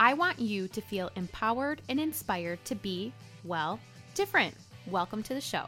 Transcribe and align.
I 0.00 0.14
want 0.14 0.38
you 0.38 0.68
to 0.68 0.80
feel 0.80 1.10
empowered 1.16 1.82
and 1.88 1.98
inspired 1.98 2.64
to 2.66 2.76
be, 2.76 3.12
well, 3.42 3.80
different. 4.14 4.54
Welcome 4.86 5.24
to 5.24 5.34
the 5.34 5.40
show. 5.40 5.64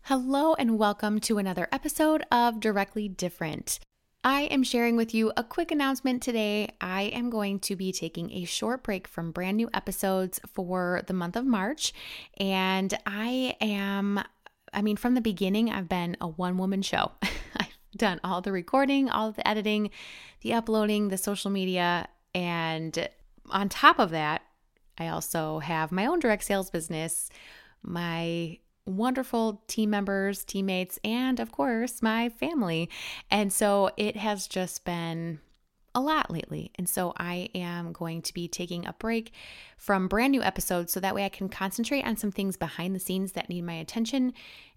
Hello, 0.00 0.54
and 0.54 0.78
welcome 0.78 1.20
to 1.20 1.36
another 1.36 1.68
episode 1.70 2.24
of 2.32 2.58
Directly 2.58 3.08
Different. 3.08 3.80
I 4.26 4.48
am 4.50 4.64
sharing 4.64 4.96
with 4.96 5.14
you 5.14 5.30
a 5.36 5.44
quick 5.44 5.70
announcement 5.70 6.20
today. 6.20 6.74
I 6.80 7.02
am 7.02 7.30
going 7.30 7.60
to 7.60 7.76
be 7.76 7.92
taking 7.92 8.32
a 8.32 8.44
short 8.44 8.82
break 8.82 9.06
from 9.06 9.30
brand 9.30 9.56
new 9.56 9.70
episodes 9.72 10.40
for 10.52 11.02
the 11.06 11.12
month 11.12 11.36
of 11.36 11.46
March. 11.46 11.92
And 12.36 12.92
I 13.06 13.54
am, 13.60 14.20
I 14.74 14.82
mean, 14.82 14.96
from 14.96 15.14
the 15.14 15.20
beginning, 15.20 15.70
I've 15.70 15.88
been 15.88 16.16
a 16.20 16.26
one 16.26 16.58
woman 16.58 16.82
show. 16.82 17.12
I've 17.56 17.68
done 17.96 18.18
all 18.24 18.40
the 18.40 18.50
recording, 18.50 19.08
all 19.08 19.30
the 19.30 19.46
editing, 19.46 19.90
the 20.40 20.54
uploading, 20.54 21.06
the 21.06 21.18
social 21.18 21.52
media. 21.52 22.08
And 22.34 23.08
on 23.50 23.68
top 23.68 24.00
of 24.00 24.10
that, 24.10 24.42
I 24.98 25.06
also 25.06 25.60
have 25.60 25.92
my 25.92 26.04
own 26.04 26.18
direct 26.18 26.42
sales 26.42 26.68
business, 26.68 27.30
my 27.80 28.58
wonderful 28.86 29.62
team 29.66 29.90
members, 29.90 30.44
teammates, 30.44 30.98
and 31.04 31.40
of 31.40 31.52
course, 31.52 32.02
my 32.02 32.28
family. 32.28 32.88
And 33.30 33.52
so 33.52 33.90
it 33.96 34.16
has 34.16 34.46
just 34.46 34.84
been 34.84 35.40
a 35.94 36.00
lot 36.00 36.30
lately. 36.30 36.70
And 36.76 36.88
so 36.88 37.14
I 37.16 37.48
am 37.54 37.92
going 37.92 38.22
to 38.22 38.34
be 38.34 38.48
taking 38.48 38.86
a 38.86 38.92
break 38.92 39.32
from 39.78 40.08
brand 40.08 40.30
new 40.30 40.42
episodes 40.42 40.92
so 40.92 41.00
that 41.00 41.14
way 41.14 41.24
I 41.24 41.30
can 41.30 41.48
concentrate 41.48 42.04
on 42.04 42.16
some 42.16 42.30
things 42.30 42.56
behind 42.56 42.94
the 42.94 43.00
scenes 43.00 43.32
that 43.32 43.48
need 43.48 43.62
my 43.62 43.74
attention. 43.74 44.34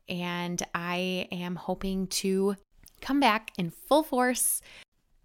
And 0.07 0.63
I 0.73 1.27
am 1.31 1.55
hoping 1.55 2.07
to 2.07 2.55
come 3.01 3.19
back 3.19 3.51
in 3.57 3.69
full 3.69 4.03
force 4.03 4.61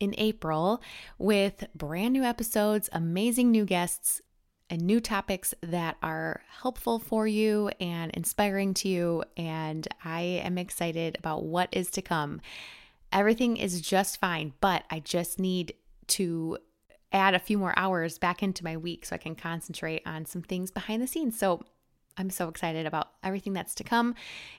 in 0.01 0.15
April 0.19 0.83
with 1.19 1.65
brand 1.75 2.13
new 2.13 2.25
episodes, 2.25 2.91
amazing 2.93 3.51
new 3.51 3.65
guests, 3.65 4.21
and 4.71 4.83
new 4.83 5.01
topics 5.01 5.55
that 5.63 5.97
are 6.03 6.43
helpful 6.63 6.99
for 6.99 7.27
you 7.27 7.71
and 7.81 8.11
inspiring 8.13 8.75
to 8.75 8.89
you. 8.89 9.25
And 9.37 9.87
I 10.05 10.21
am 10.21 10.59
excited 10.59 11.17
about 11.19 11.45
what 11.45 11.69
is 11.73 11.91
to 11.93 12.03
come. 12.03 12.41
Everything 13.13 13.57
is 13.57 13.81
just 13.81 14.19
fine, 14.19 14.53
but 14.61 14.85
I 14.91 15.01
just 15.01 15.39
need 15.39 15.75
to 16.09 16.59
add 17.13 17.35
a 17.35 17.39
few 17.39 17.59
more 17.59 17.75
hours 17.77 18.19
back 18.19 18.43
into 18.43 18.65
my 18.65 18.77
week 18.77 19.07
so 19.07 19.15
I 19.15 19.19
can 19.19 19.37
concentrate 19.37 20.03
on 20.05 20.27
some 20.27 20.43
things 20.43 20.71
behind 20.71 21.01
the 21.01 21.07
scenes. 21.07 21.39
So 21.39 21.63
I'm 22.17 22.31
so 22.31 22.49
excited 22.49 22.87
about 22.87 23.11
everything 23.23 23.53
that's 23.53 23.75
to 23.77 23.85
come. 23.85 24.15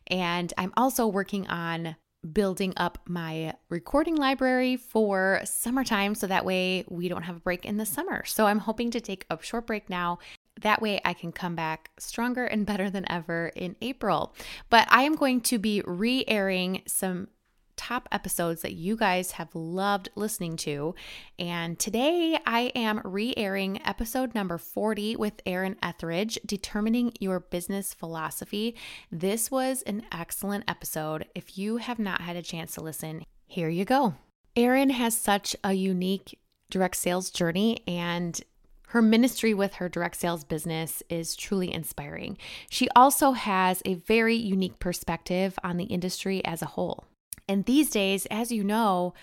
And 0.07 0.53
I'm 0.57 0.73
also 0.77 1.07
working 1.07 1.47
on 1.47 1.95
building 2.33 2.73
up 2.77 2.99
my 3.07 3.53
recording 3.69 4.15
library 4.15 4.77
for 4.77 5.41
summertime 5.43 6.15
so 6.15 6.27
that 6.27 6.45
way 6.45 6.85
we 6.89 7.07
don't 7.07 7.23
have 7.23 7.37
a 7.37 7.39
break 7.39 7.65
in 7.65 7.77
the 7.77 7.85
summer. 7.85 8.25
So 8.25 8.47
I'm 8.47 8.59
hoping 8.59 8.91
to 8.91 9.01
take 9.01 9.25
a 9.29 9.37
short 9.41 9.67
break 9.67 9.89
now. 9.89 10.19
That 10.61 10.81
way 10.81 11.01
I 11.03 11.13
can 11.13 11.31
come 11.31 11.55
back 11.55 11.91
stronger 11.99 12.45
and 12.45 12.65
better 12.65 12.89
than 12.89 13.09
ever 13.11 13.51
in 13.55 13.75
April. 13.81 14.33
But 14.69 14.87
I 14.89 15.03
am 15.03 15.15
going 15.15 15.41
to 15.41 15.59
be 15.59 15.81
re 15.85 16.23
airing 16.27 16.81
some 16.87 17.27
top 17.75 18.07
episodes 18.11 18.61
that 18.61 18.73
you 18.73 18.95
guys 18.95 19.31
have 19.31 19.53
loved 19.53 20.09
listening 20.15 20.57
to. 20.57 20.95
And 21.37 21.77
today 21.77 22.39
I 22.45 22.71
am 22.75 23.01
re 23.03 23.33
airing 23.37 23.81
episode 23.85 24.35
number 24.35 24.57
40 24.57 25.15
with 25.15 25.41
Erin 25.45 25.77
Etheridge, 25.81 26.39
Determining 26.45 27.13
Your 27.19 27.39
Business 27.39 27.93
Philosophy. 27.93 28.75
This 29.11 29.49
was 29.51 29.81
an 29.83 30.03
excellent 30.11 30.63
episode. 30.67 31.25
If 31.35 31.57
you 31.57 31.77
have 31.77 31.99
not 31.99 32.21
had 32.21 32.35
a 32.35 32.41
chance 32.41 32.73
to 32.75 32.81
listen, 32.81 33.23
here 33.47 33.69
you 33.69 33.85
go. 33.85 34.15
Erin 34.55 34.89
has 34.89 35.17
such 35.17 35.55
a 35.63 35.73
unique 35.73 36.39
direct 36.69 36.95
sales 36.95 37.29
journey 37.29 37.79
and 37.87 38.41
her 38.89 39.01
ministry 39.01 39.53
with 39.53 39.75
her 39.75 39.89
direct 39.89 40.15
sales 40.15 40.43
business 40.43 41.03
is 41.09 41.35
truly 41.35 41.73
inspiring. 41.73 42.37
She 42.69 42.87
also 42.95 43.33
has 43.33 43.81
a 43.83 43.95
very 43.95 44.35
unique 44.35 44.79
perspective 44.79 45.57
on 45.63 45.77
the 45.77 45.85
industry 45.85 46.43
as 46.45 46.61
a 46.61 46.67
whole. 46.67 47.05
And 47.47 47.65
these 47.65 47.89
days, 47.89 48.25
as 48.27 48.51
you 48.51 48.63
know, 48.63 49.13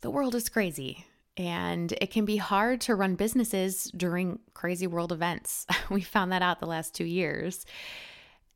the 0.00 0.10
world 0.10 0.34
is 0.34 0.48
crazy 0.48 1.04
and 1.36 1.92
it 2.00 2.10
can 2.10 2.24
be 2.24 2.36
hard 2.36 2.80
to 2.82 2.94
run 2.94 3.14
businesses 3.14 3.84
during 3.96 4.40
crazy 4.54 4.86
world 4.86 5.12
events. 5.12 5.66
we 5.90 6.00
found 6.00 6.32
that 6.32 6.42
out 6.42 6.60
the 6.60 6.66
last 6.66 6.94
two 6.94 7.04
years. 7.04 7.64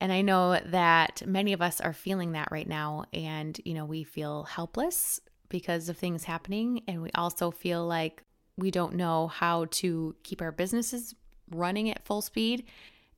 And 0.01 0.13
I 0.13 0.23
know 0.23 0.59
that 0.67 1.23
many 1.25 1.53
of 1.53 1.63
us 1.63 1.81
are 1.81 1.93
feeling 1.93 2.33
that 2.33 2.49
right 2.51 2.69
now. 2.69 3.05
And, 3.13 3.59
you 3.65 3.75
know, 3.75 3.85
we 3.85 4.03
feel 4.03 4.43
helpless 4.45 5.21
because 5.49 5.89
of 5.89 5.97
things 5.97 6.25
happening. 6.25 6.83
And 6.89 7.03
we 7.03 7.11
also 7.15 7.53
feel 7.53 7.87
like 7.87 8.25
we 8.57 8.73
don't 8.73 8.95
know 8.95 9.29
how 9.29 9.67
to 9.67 10.17
keep 10.25 10.43
our 10.43 10.51
businesses 10.51 11.15
running 11.51 11.89
at 11.89 12.05
full 12.05 12.21
speed. 12.21 12.65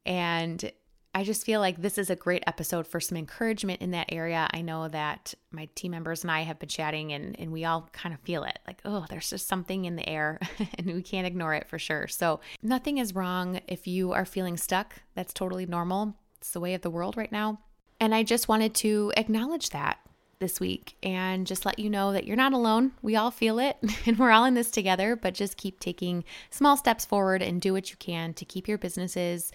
And 0.05 0.71
I 1.17 1.23
just 1.23 1.47
feel 1.47 1.61
like 1.61 1.81
this 1.81 1.97
is 1.97 2.11
a 2.11 2.17
great 2.17 2.43
episode 2.49 2.89
for 2.89 2.99
some 2.99 3.17
encouragement 3.17 3.81
in 3.81 3.93
that 3.93 4.11
area. 4.11 4.49
I 4.53 4.63
know 4.63 4.89
that 4.89 5.33
my 5.53 5.69
team 5.77 5.93
members 5.93 6.25
and 6.25 6.31
I 6.31 6.41
have 6.41 6.59
been 6.59 6.69
chatting 6.69 7.13
and, 7.13 7.39
and 7.39 7.53
we 7.53 7.65
all 7.65 7.89
kind 7.93 8.13
of 8.13 8.21
feel 8.23 8.43
it 8.43 8.59
like, 8.67 8.81
oh, 8.85 9.07
there's 9.09 9.31
just 9.31 9.47
something 9.47 9.85
in 9.85 9.95
the 9.95 10.09
air 10.09 10.41
and 10.79 10.89
we 10.89 11.03
can't 11.03 11.27
ignore 11.27 11.55
it 11.55 11.69
for 11.69 11.79
sure. 11.79 12.09
So, 12.09 12.41
nothing 12.63 12.99
is 12.99 13.15
wrong 13.15 13.61
if 13.69 13.87
you 13.87 14.13
are 14.13 14.25
feeling 14.25 14.57
stuck. 14.57 14.97
That's 15.15 15.33
totally 15.33 15.67
normal. 15.67 16.15
It's 16.39 16.51
the 16.51 16.61
way 16.61 16.75
of 16.75 16.83
the 16.83 16.91
world 16.91 17.17
right 17.17 17.31
now. 17.31 17.61
And 18.01 18.13
I 18.13 18.25
just 18.25 18.49
wanted 18.49 18.75
to 18.77 19.13
acknowledge 19.17 19.71
that 19.71 19.99
this 20.41 20.59
week 20.59 20.97
and 21.01 21.47
just 21.47 21.65
let 21.65 21.79
you 21.79 21.89
know 21.89 22.13
that 22.13 22.27
you're 22.27 22.37
not 22.37 22.53
alone. 22.53 22.91
We 23.03 23.15
all 23.15 23.31
feel 23.31 23.61
it 23.61 23.77
and 24.07 24.19
we're 24.19 24.33
all 24.33 24.45
in 24.47 24.55
this 24.55 24.73
together, 24.73 25.15
but 25.15 25.35
just 25.35 25.57
keep 25.57 25.79
taking 25.79 26.25
small 26.51 26.77
steps 26.77 27.05
forward 27.05 27.41
and 27.41 27.61
do 27.61 27.73
what 27.73 27.91
you 27.91 27.97
can 27.99 28.35
to 28.35 28.45
keep 28.45 28.67
your 28.67 28.79
businesses 28.79 29.53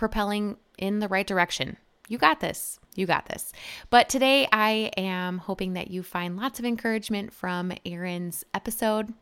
propelling 0.00 0.56
in 0.78 0.98
the 0.98 1.08
right 1.08 1.26
direction. 1.26 1.76
You 2.08 2.16
got 2.16 2.40
this. 2.40 2.80
You 2.96 3.04
got 3.04 3.26
this. 3.26 3.52
But 3.90 4.08
today 4.08 4.48
I 4.50 4.90
am 4.96 5.36
hoping 5.36 5.74
that 5.74 5.90
you 5.90 6.02
find 6.02 6.38
lots 6.38 6.58
of 6.58 6.64
encouragement 6.64 7.34
from 7.34 7.70
Erin's 7.84 8.42
episode. 8.54 9.12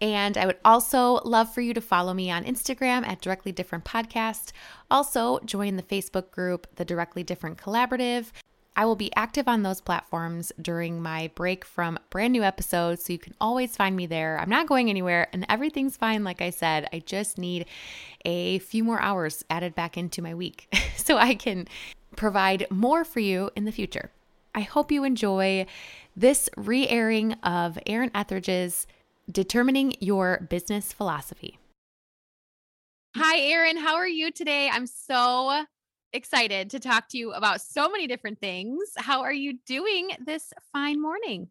And 0.00 0.38
I 0.38 0.46
would 0.46 0.56
also 0.64 1.20
love 1.24 1.52
for 1.52 1.60
you 1.60 1.74
to 1.74 1.82
follow 1.82 2.14
me 2.14 2.30
on 2.30 2.44
Instagram 2.44 3.06
at 3.06 3.20
Directly 3.20 3.52
Different 3.52 3.84
Podcast. 3.84 4.52
Also, 4.90 5.38
join 5.44 5.76
the 5.76 5.82
Facebook 5.82 6.30
group, 6.30 6.66
The 6.76 6.84
Directly 6.86 7.22
Different 7.22 7.58
Collaborative. 7.58 8.32
I 8.74 8.86
will 8.86 8.96
be 8.96 9.14
active 9.14 9.48
on 9.48 9.62
those 9.62 9.80
platforms 9.80 10.50
during 10.60 11.02
my 11.02 11.30
break 11.34 11.64
from 11.64 11.98
brand 12.08 12.32
new 12.32 12.42
episodes, 12.42 13.04
so 13.04 13.12
you 13.12 13.18
can 13.18 13.34
always 13.40 13.76
find 13.76 13.94
me 13.94 14.06
there. 14.06 14.38
I'm 14.38 14.48
not 14.48 14.66
going 14.66 14.88
anywhere, 14.88 15.28
and 15.32 15.44
everything's 15.48 15.96
fine, 15.96 16.24
like 16.24 16.40
I 16.40 16.50
said. 16.50 16.88
I 16.92 17.00
just 17.00 17.36
need 17.36 17.66
a 18.24 18.60
few 18.60 18.82
more 18.82 19.00
hours 19.00 19.44
added 19.50 19.74
back 19.74 19.98
into 19.98 20.22
my 20.22 20.34
week 20.34 20.74
so 20.96 21.18
I 21.18 21.34
can 21.34 21.68
provide 22.16 22.66
more 22.70 23.04
for 23.04 23.20
you 23.20 23.50
in 23.54 23.64
the 23.64 23.72
future. 23.72 24.10
I 24.54 24.62
hope 24.62 24.90
you 24.90 25.04
enjoy 25.04 25.66
this 26.16 26.48
re 26.56 26.88
airing 26.88 27.34
of 27.42 27.78
Erin 27.86 28.10
Etheridge's 28.14 28.86
Determining 29.30 29.94
Your 30.00 30.46
Business 30.50 30.92
Philosophy. 30.92 31.58
Hi, 33.16 33.38
Erin. 33.40 33.76
How 33.76 33.96
are 33.96 34.08
you 34.08 34.30
today? 34.30 34.70
I'm 34.72 34.86
so 34.86 35.64
excited 36.12 36.70
to 36.70 36.80
talk 36.80 37.08
to 37.10 37.18
you 37.18 37.32
about 37.32 37.60
so 37.60 37.90
many 37.90 38.06
different 38.06 38.40
things. 38.40 38.92
How 38.96 39.22
are 39.22 39.32
you 39.32 39.58
doing 39.66 40.10
this 40.24 40.52
fine 40.72 41.00
morning? 41.00 41.48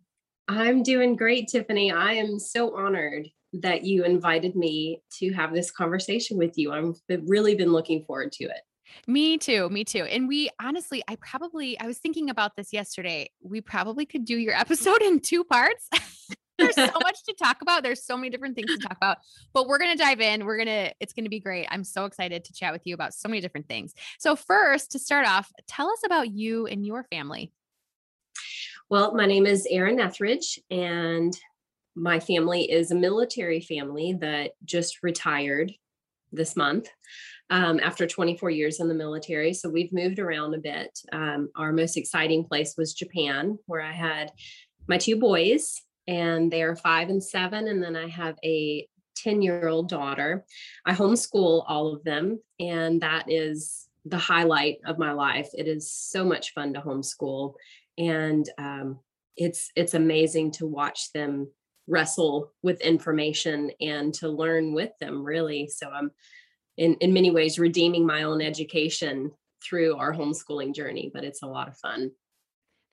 I'm 0.48 0.84
doing 0.84 1.16
great, 1.16 1.48
Tiffany. 1.48 1.92
I 1.92 2.14
am 2.14 2.40
so 2.40 2.76
honored 2.76 3.28
that 3.54 3.84
you 3.84 4.04
invited 4.04 4.56
me 4.56 5.02
to 5.20 5.32
have 5.34 5.54
this 5.54 5.72
conversation 5.72 6.38
with 6.38 6.58
you. 6.58 6.72
I've 6.72 7.00
really 7.28 7.56
been 7.56 7.72
looking 7.72 8.04
forward 8.06 8.32
to 8.34 8.46
it. 8.46 8.62
Me 9.08 9.38
too. 9.38 9.70
Me 9.70 9.84
too. 9.84 10.04
And 10.04 10.28
we 10.28 10.50
honestly, 10.62 11.04
I 11.08 11.16
probably, 11.16 11.80
I 11.80 11.88
was 11.88 11.98
thinking 11.98 12.30
about 12.30 12.56
this 12.56 12.74
yesterday. 12.74 13.30
We 13.42 13.62
probably 13.62 14.06
could 14.06 14.26
do 14.26 14.38
your 14.38 14.54
episode 14.58 15.02
in 15.02 15.20
two 15.20 15.44
parts. 15.44 15.90
There's 16.62 16.76
so 16.76 17.00
much 17.04 17.24
to 17.24 17.34
talk 17.34 17.62
about. 17.62 17.84
There's 17.84 18.04
so 18.04 18.16
many 18.16 18.30
different 18.30 18.56
things 18.56 18.72
to 18.72 18.80
talk 18.80 18.98
about, 18.98 19.18
but 19.54 19.68
we're 19.68 19.78
going 19.78 19.96
to 19.96 20.04
dive 20.04 20.22
in. 20.22 20.46
We're 20.46 20.58
going 20.58 20.68
to, 20.68 20.94
it's 21.00 21.14
going 21.14 21.26
to 21.26 21.30
be 21.30 21.40
great. 21.40 21.68
I'm 21.70 21.84
so 21.84 22.06
excited 22.06 22.46
to 22.46 22.54
chat 22.54 22.74
with 22.74 22.84
you 22.86 22.94
about 22.94 23.14
so 23.14 23.28
many 23.30 23.42
different 23.42 23.68
things. 23.68 23.94
So, 24.20 24.36
first, 24.36 24.92
to 24.92 25.00
start 25.00 25.28
off, 25.28 25.52
tell 25.68 25.90
us 25.90 26.02
about 26.06 26.32
you 26.32 26.68
and 26.68 26.86
your 26.86 27.04
family. 27.04 27.52
Well, 28.90 29.16
my 29.16 29.26
name 29.26 29.46
is 29.46 29.68
Erin 29.70 30.00
Etheridge, 30.00 30.60
and 30.70 31.34
my 31.96 32.20
family 32.20 32.70
is 32.70 32.92
a 32.92 32.96
military 32.96 33.62
family 33.62 34.18
that 34.22 34.52
just 34.66 35.04
retired 35.04 35.72
this 36.32 36.56
month 36.56 36.90
um, 37.50 37.80
after 37.82 38.08
24 38.08 38.50
years 38.50 38.80
in 38.80 38.88
the 38.88 38.94
military. 38.94 39.54
So 39.54 39.70
we've 39.70 39.94
moved 39.94 40.20
around 40.20 40.56
a 40.56 40.60
bit. 40.60 40.98
Um, 41.12 41.50
our 41.56 41.74
most 41.74 41.98
exciting 41.98 42.46
place 42.46 42.76
was 42.78 42.94
Japan, 42.94 43.60
where 43.66 43.82
I 43.82 43.92
had 43.92 44.32
my 44.88 44.98
two 44.98 45.18
boys, 45.18 45.82
and 46.08 46.52
they 46.52 46.64
are 46.64 46.76
five 46.76 47.10
and 47.10 47.24
seven. 47.24 47.68
And 47.68 47.82
then 47.82 47.96
I 47.96 48.08
have 48.10 48.36
a 48.44 48.88
10 49.18 49.42
year 49.42 49.68
old 49.68 49.90
daughter. 49.90 50.46
I 50.86 50.94
homeschool 50.94 51.64
all 51.68 51.94
of 51.94 52.04
them, 52.04 52.40
and 52.60 53.02
that 53.02 53.26
is 53.28 53.88
the 54.06 54.18
highlight 54.18 54.78
of 54.86 54.98
my 54.98 55.12
life. 55.12 55.50
It 55.54 55.68
is 55.68 55.92
so 55.92 56.26
much 56.26 56.54
fun 56.54 56.74
to 56.74 56.82
homeschool. 56.82 57.54
And 57.98 58.50
um, 58.58 59.00
it's 59.38 59.72
it's 59.76 59.94
amazing 59.94 60.52
to 60.52 60.66
watch 60.66 61.12
them 61.14 61.52
wrestle 61.88 62.52
with 62.64 62.82
information 62.82 63.72
and 63.80 64.14
to 64.14 64.30
learn 64.30 64.72
with 64.72 64.92
them 65.02 65.24
really 65.24 65.68
so 65.68 65.90
i'm 65.90 66.12
in, 66.78 66.96
in 66.96 67.14
many 67.14 67.32
ways 67.32 67.60
redeeming 67.60 68.06
my 68.06 68.24
own 68.24 68.42
education 68.42 69.32
through 69.64 69.96
our 69.98 70.14
homeschooling 70.14 70.74
journey, 70.74 71.12
but 71.14 71.24
it's 71.24 71.44
a 71.44 71.48
lot 71.48 71.68
of 71.68 71.78
fun. 71.78 72.12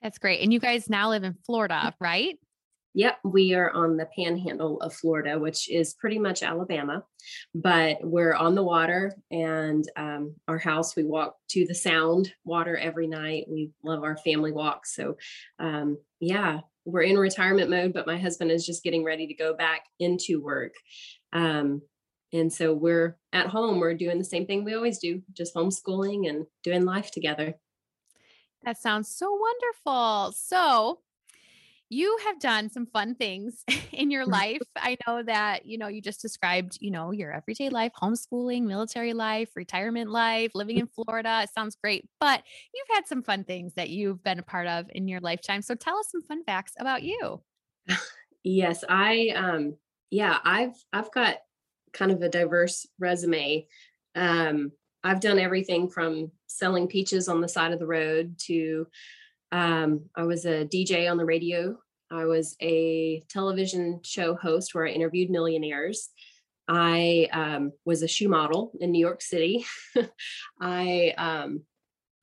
That's 0.03 0.19
great. 0.19 0.43
And 0.43 0.53
you 0.53 0.61
guys 0.61 0.89
now 0.89 1.11
live 1.11 1.25
in 1.25 1.35
Florida, 1.45 1.95
right? 2.01 2.39
Yep, 2.99 3.19
we 3.23 3.55
are 3.55 3.71
on 3.71 3.97
the 3.97 4.09
panhandle 4.19 4.81
of 4.81 4.93
Florida, 4.93 5.39
which 5.39 5.71
is 5.71 5.95
pretty 5.95 6.19
much 6.19 6.43
Alabama, 6.43 7.05
but 7.55 7.99
we're 8.03 8.35
on 8.35 8.57
the 8.57 8.65
water 8.65 9.15
and 9.31 9.89
um, 9.95 10.35
our 10.49 10.59
house, 10.59 10.97
we 10.97 11.05
walk 11.05 11.37
to 11.51 11.65
the 11.65 11.77
sound 11.77 12.33
water 12.45 12.77
every 12.77 13.07
night. 13.07 13.45
We 13.49 13.71
love 13.85 14.03
our 14.03 14.17
family 14.17 14.51
walks. 14.51 14.97
So, 14.97 15.17
um, 15.61 15.99
yeah, 16.19 16.59
we're 16.85 17.03
in 17.03 17.17
retirement 17.17 17.71
mode, 17.71 17.93
but 17.93 18.09
my 18.09 18.19
husband 18.19 18.51
is 18.51 18.67
just 18.67 18.83
getting 18.83 19.05
ready 19.05 19.29
to 19.29 19.35
go 19.35 19.55
back 19.55 19.83
into 20.01 20.43
work. 20.43 20.75
Um, 21.33 21.83
and 22.33 22.53
so 22.53 22.75
we're 22.75 23.17
at 23.33 23.47
home, 23.47 23.79
we're 23.79 23.95
doing 23.95 24.19
the 24.19 24.25
same 24.25 24.45
thing 24.45 24.65
we 24.65 24.75
always 24.75 24.99
do, 24.99 25.23
just 25.35 25.55
homeschooling 25.55 26.29
and 26.29 26.47
doing 26.65 26.85
life 26.85 27.13
together. 27.13 27.55
That 28.65 28.77
sounds 28.77 29.09
so 29.09 29.31
wonderful. 29.31 30.33
So, 30.37 30.99
you 31.91 32.19
have 32.27 32.39
done 32.39 32.69
some 32.69 32.87
fun 32.87 33.15
things 33.15 33.65
in 33.93 34.11
your 34.11 34.27
life. 34.39 34.63
I 34.77 34.97
know 35.07 35.23
that, 35.23 35.67
you 35.67 35.79
know, 35.79 35.89
you 35.89 36.03
just 36.03 36.23
described, 36.23 36.79
you 36.81 36.91
know, 36.91 37.11
your 37.11 37.33
everyday 37.33 37.71
life, 37.71 37.93
homeschooling, 38.01 38.65
military 38.65 39.13
life, 39.13 39.51
retirement 39.55 40.11
life, 40.11 40.53
living 40.55 40.79
in 40.79 40.87
Florida. 40.89 41.41
It 41.43 41.51
sounds 41.55 41.77
great, 41.83 42.09
but 42.21 42.43
you've 42.75 42.97
had 42.97 43.07
some 43.07 43.23
fun 43.23 43.45
things 43.45 43.75
that 43.75 43.91
you've 43.91 44.23
been 44.23 44.39
a 44.39 44.43
part 44.43 44.67
of 44.67 44.87
in 44.95 45.09
your 45.09 45.21
lifetime. 45.21 45.63
So 45.63 45.75
tell 45.75 45.99
us 45.99 46.11
some 46.11 46.23
fun 46.23 46.45
facts 46.45 46.73
about 46.79 47.03
you. 47.03 47.43
Yes, 48.45 48.85
I 48.89 49.31
um 49.35 49.77
yeah, 50.11 50.39
I've 50.43 50.73
I've 50.93 51.11
got 51.13 51.39
kind 51.93 52.13
of 52.13 52.23
a 52.23 52.29
diverse 52.29 52.87
resume. 52.99 53.67
Um, 54.15 54.73
I've 55.05 55.21
done 55.21 55.39
everything 55.39 55.89
from 55.89 56.31
selling 56.47 56.87
peaches 56.89 57.29
on 57.29 57.41
the 57.41 57.49
side 57.49 57.73
of 57.73 57.79
the 57.79 57.87
road 57.87 58.37
to 58.47 58.87
um, 59.53 60.05
I 60.17 60.25
was 60.25 60.45
a 60.45 60.65
DJ 60.65 61.11
on 61.11 61.17
the 61.17 61.25
radio. 61.25 61.77
I 62.11 62.25
was 62.25 62.57
a 62.61 63.23
television 63.29 64.01
show 64.05 64.35
host 64.35 64.75
where 64.75 64.87
I 64.87 64.91
interviewed 64.91 65.31
millionaires. 65.31 66.11
I 66.69 67.29
um, 67.33 67.73
was 67.85 68.03
a 68.03 68.09
shoe 68.09 68.29
model 68.29 68.73
in 68.81 68.91
New 68.91 69.01
York 69.01 69.23
City. 69.23 69.65
I 70.61 71.15
um, 71.17 71.63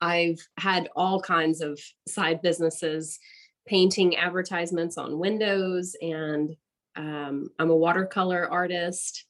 I've 0.00 0.38
had 0.58 0.88
all 0.94 1.20
kinds 1.20 1.60
of 1.60 1.80
side 2.06 2.42
businesses, 2.42 3.18
painting 3.66 4.16
advertisements 4.16 4.98
on 4.98 5.18
windows, 5.18 5.96
and 6.00 6.54
um, 6.96 7.48
I'm 7.58 7.70
a 7.70 7.76
watercolor 7.76 8.48
artist 8.48 9.26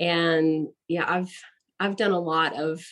and 0.00 0.68
yeah 0.88 1.04
i've 1.06 1.32
i've 1.78 1.96
done 1.96 2.10
a 2.10 2.18
lot 2.18 2.58
of 2.58 2.82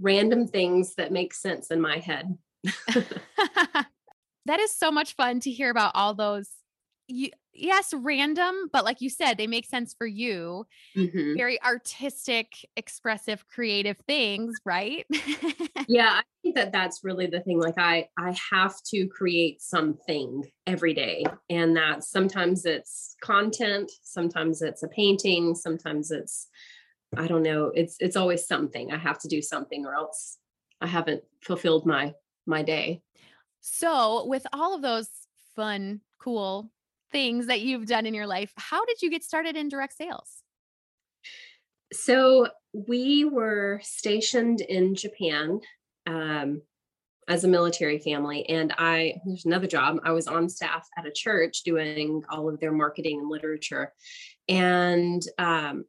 random 0.00 0.46
things 0.46 0.94
that 0.94 1.12
make 1.12 1.34
sense 1.34 1.70
in 1.70 1.80
my 1.80 1.98
head 1.98 2.38
that 4.46 4.60
is 4.60 4.74
so 4.74 4.90
much 4.90 5.14
fun 5.14 5.40
to 5.40 5.50
hear 5.50 5.70
about 5.70 5.92
all 5.94 6.14
those 6.14 6.48
you, 7.08 7.30
yes 7.52 7.92
random 7.94 8.54
but 8.72 8.84
like 8.84 9.00
you 9.00 9.10
said 9.10 9.36
they 9.36 9.46
make 9.46 9.66
sense 9.66 9.94
for 9.96 10.06
you. 10.06 10.66
Mm-hmm. 10.96 11.34
very 11.36 11.62
artistic 11.62 12.48
expressive 12.76 13.44
creative 13.48 13.98
things 14.06 14.54
right? 14.64 15.06
Yeah 15.88 16.10
i 16.10 16.22
think 16.42 16.54
that 16.54 16.72
that's 16.72 17.02
really 17.02 17.26
the 17.26 17.40
thing 17.40 17.60
like 17.60 17.76
i 17.76 18.06
i 18.18 18.34
have 18.52 18.76
to 18.86 19.06
create 19.08 19.60
something 19.60 20.44
every 20.66 20.94
day 20.94 21.24
and 21.50 21.76
that 21.76 22.04
sometimes 22.04 22.64
it's 22.64 23.16
content 23.20 23.90
sometimes 24.02 24.62
it's 24.62 24.82
a 24.82 24.88
painting 24.88 25.54
sometimes 25.54 26.10
it's 26.10 26.48
i 27.16 27.26
don't 27.26 27.42
know 27.42 27.72
it's 27.74 27.96
it's 28.00 28.16
always 28.16 28.46
something 28.46 28.92
i 28.92 28.96
have 28.96 29.18
to 29.18 29.28
do 29.28 29.42
something 29.42 29.84
or 29.84 29.94
else 29.94 30.38
i 30.80 30.86
haven't 30.86 31.22
fulfilled 31.42 31.84
my 31.84 32.12
my 32.46 32.62
day 32.62 33.02
so 33.62 34.26
with 34.26 34.46
all 34.52 34.74
of 34.74 34.82
those 34.82 35.08
fun 35.56 36.00
cool 36.20 36.70
things 37.12 37.46
that 37.46 37.60
you've 37.60 37.86
done 37.86 38.06
in 38.06 38.14
your 38.14 38.26
life. 38.26 38.52
How 38.56 38.84
did 38.84 39.02
you 39.02 39.10
get 39.10 39.22
started 39.22 39.56
in 39.56 39.68
direct 39.68 39.96
sales? 39.96 40.42
So 41.92 42.48
we 42.72 43.24
were 43.24 43.80
stationed 43.84 44.62
in 44.62 44.94
Japan 44.94 45.60
um, 46.06 46.62
as 47.28 47.44
a 47.44 47.48
military 47.48 47.98
family, 47.98 48.48
and 48.48 48.74
I 48.78 49.20
there's 49.26 49.44
another 49.44 49.66
job. 49.66 50.00
I 50.02 50.12
was 50.12 50.26
on 50.26 50.48
staff 50.48 50.88
at 50.96 51.06
a 51.06 51.12
church 51.12 51.62
doing 51.62 52.24
all 52.30 52.48
of 52.48 52.58
their 52.60 52.72
marketing 52.72 53.20
and 53.20 53.28
literature, 53.28 53.92
and 54.48 55.22
um, 55.38 55.84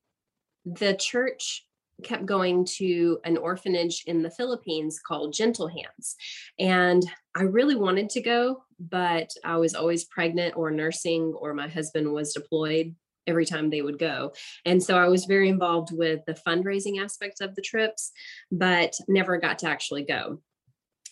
the 0.66 0.94
church 0.96 1.66
kept 2.04 2.26
going 2.26 2.66
to 2.78 3.20
an 3.24 3.38
orphanage 3.38 4.04
in 4.06 4.22
the 4.22 4.30
Philippines 4.30 5.00
called 5.00 5.34
Gentle 5.34 5.68
Hands. 5.68 6.16
And 6.60 7.04
I 7.36 7.44
really 7.44 7.76
wanted 7.76 8.10
to 8.12 8.22
go, 8.22 8.64
but 8.80 9.30
I 9.44 9.58
was 9.58 9.76
always 9.76 10.06
pregnant 10.06 10.56
or 10.56 10.72
nursing, 10.72 11.34
or 11.38 11.54
my 11.54 11.68
husband 11.68 12.12
was 12.12 12.34
deployed 12.34 12.96
every 13.26 13.46
time 13.46 13.70
they 13.70 13.82
would 13.82 14.00
go. 14.00 14.34
And 14.66 14.84
so 14.84 14.98
I 14.98 15.08
was 15.08 15.26
very 15.26 15.50
involved 15.50 15.90
with 15.92 16.22
the 16.26 16.34
fundraising 16.34 17.02
aspects 17.02 17.42
of 17.42 17.56
the 17.56 17.62
trips, 17.62 18.12
but 18.52 18.94
never 19.08 19.38
got 19.38 19.60
to 19.60 19.68
actually 19.68 20.04
go. 20.04 20.40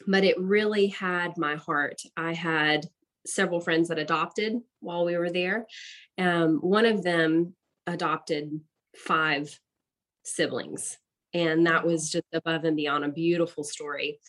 But 0.07 0.23
it 0.23 0.39
really 0.39 0.87
had 0.87 1.37
my 1.37 1.55
heart. 1.55 2.01
I 2.17 2.33
had 2.33 2.87
several 3.25 3.61
friends 3.61 3.89
that 3.89 3.99
adopted 3.99 4.59
while 4.79 5.05
we 5.05 5.17
were 5.17 5.29
there. 5.29 5.67
Um, 6.17 6.57
one 6.57 6.85
of 6.85 7.03
them 7.03 7.55
adopted 7.87 8.59
five 8.95 9.59
siblings. 10.23 10.97
And 11.33 11.65
that 11.67 11.85
was 11.85 12.09
just 12.09 12.25
above 12.33 12.65
and 12.65 12.75
beyond 12.75 13.05
a 13.05 13.09
beautiful 13.09 13.63
story. 13.63 14.19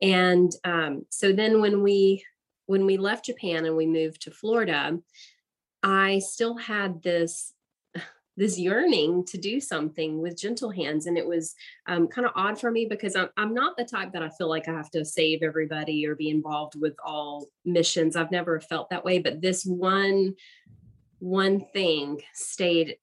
And 0.00 0.52
um, 0.64 1.06
so 1.10 1.32
then 1.32 1.60
when 1.60 1.82
we 1.82 2.24
when 2.66 2.84
we 2.84 2.96
left 2.96 3.26
Japan 3.26 3.64
and 3.64 3.76
we 3.76 3.86
moved 3.86 4.22
to 4.22 4.30
Florida, 4.30 4.98
I 5.82 6.18
still 6.18 6.56
had 6.56 7.02
this 7.02 7.52
this 8.36 8.58
yearning 8.58 9.24
to 9.24 9.38
do 9.38 9.60
something 9.60 10.20
with 10.20 10.38
gentle 10.38 10.70
hands 10.70 11.06
and 11.06 11.16
it 11.16 11.26
was 11.26 11.54
um, 11.86 12.06
kind 12.06 12.26
of 12.26 12.32
odd 12.34 12.60
for 12.60 12.70
me 12.70 12.84
because 12.84 13.16
I'm, 13.16 13.28
I'm 13.36 13.54
not 13.54 13.78
the 13.78 13.84
type 13.84 14.12
that 14.12 14.22
i 14.22 14.28
feel 14.28 14.50
like 14.50 14.68
i 14.68 14.72
have 14.72 14.90
to 14.90 15.06
save 15.06 15.42
everybody 15.42 16.06
or 16.06 16.14
be 16.14 16.28
involved 16.28 16.78
with 16.78 16.92
all 17.02 17.46
missions 17.64 18.14
i've 18.14 18.30
never 18.30 18.60
felt 18.60 18.90
that 18.90 19.06
way 19.06 19.20
but 19.20 19.40
this 19.40 19.64
one 19.64 20.34
one 21.18 21.64
thing 21.72 22.20
stayed 22.34 22.98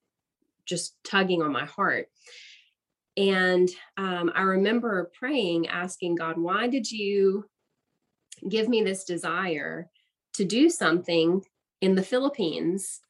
just 0.65 0.95
tugging 1.03 1.41
on 1.41 1.51
my 1.51 1.65
heart 1.65 2.07
and 3.15 3.69
um, 3.97 4.31
I 4.33 4.41
remember 4.41 5.11
praying, 5.17 5.67
asking 5.67 6.15
God, 6.15 6.37
why 6.37 6.67
did 6.67 6.89
you 6.89 7.45
give 8.49 8.67
me 8.67 8.81
this 8.81 9.03
desire 9.03 9.89
to 10.33 10.45
do 10.45 10.69
something 10.69 11.43
in 11.81 11.95
the 11.95 12.03
Philippines 12.03 13.01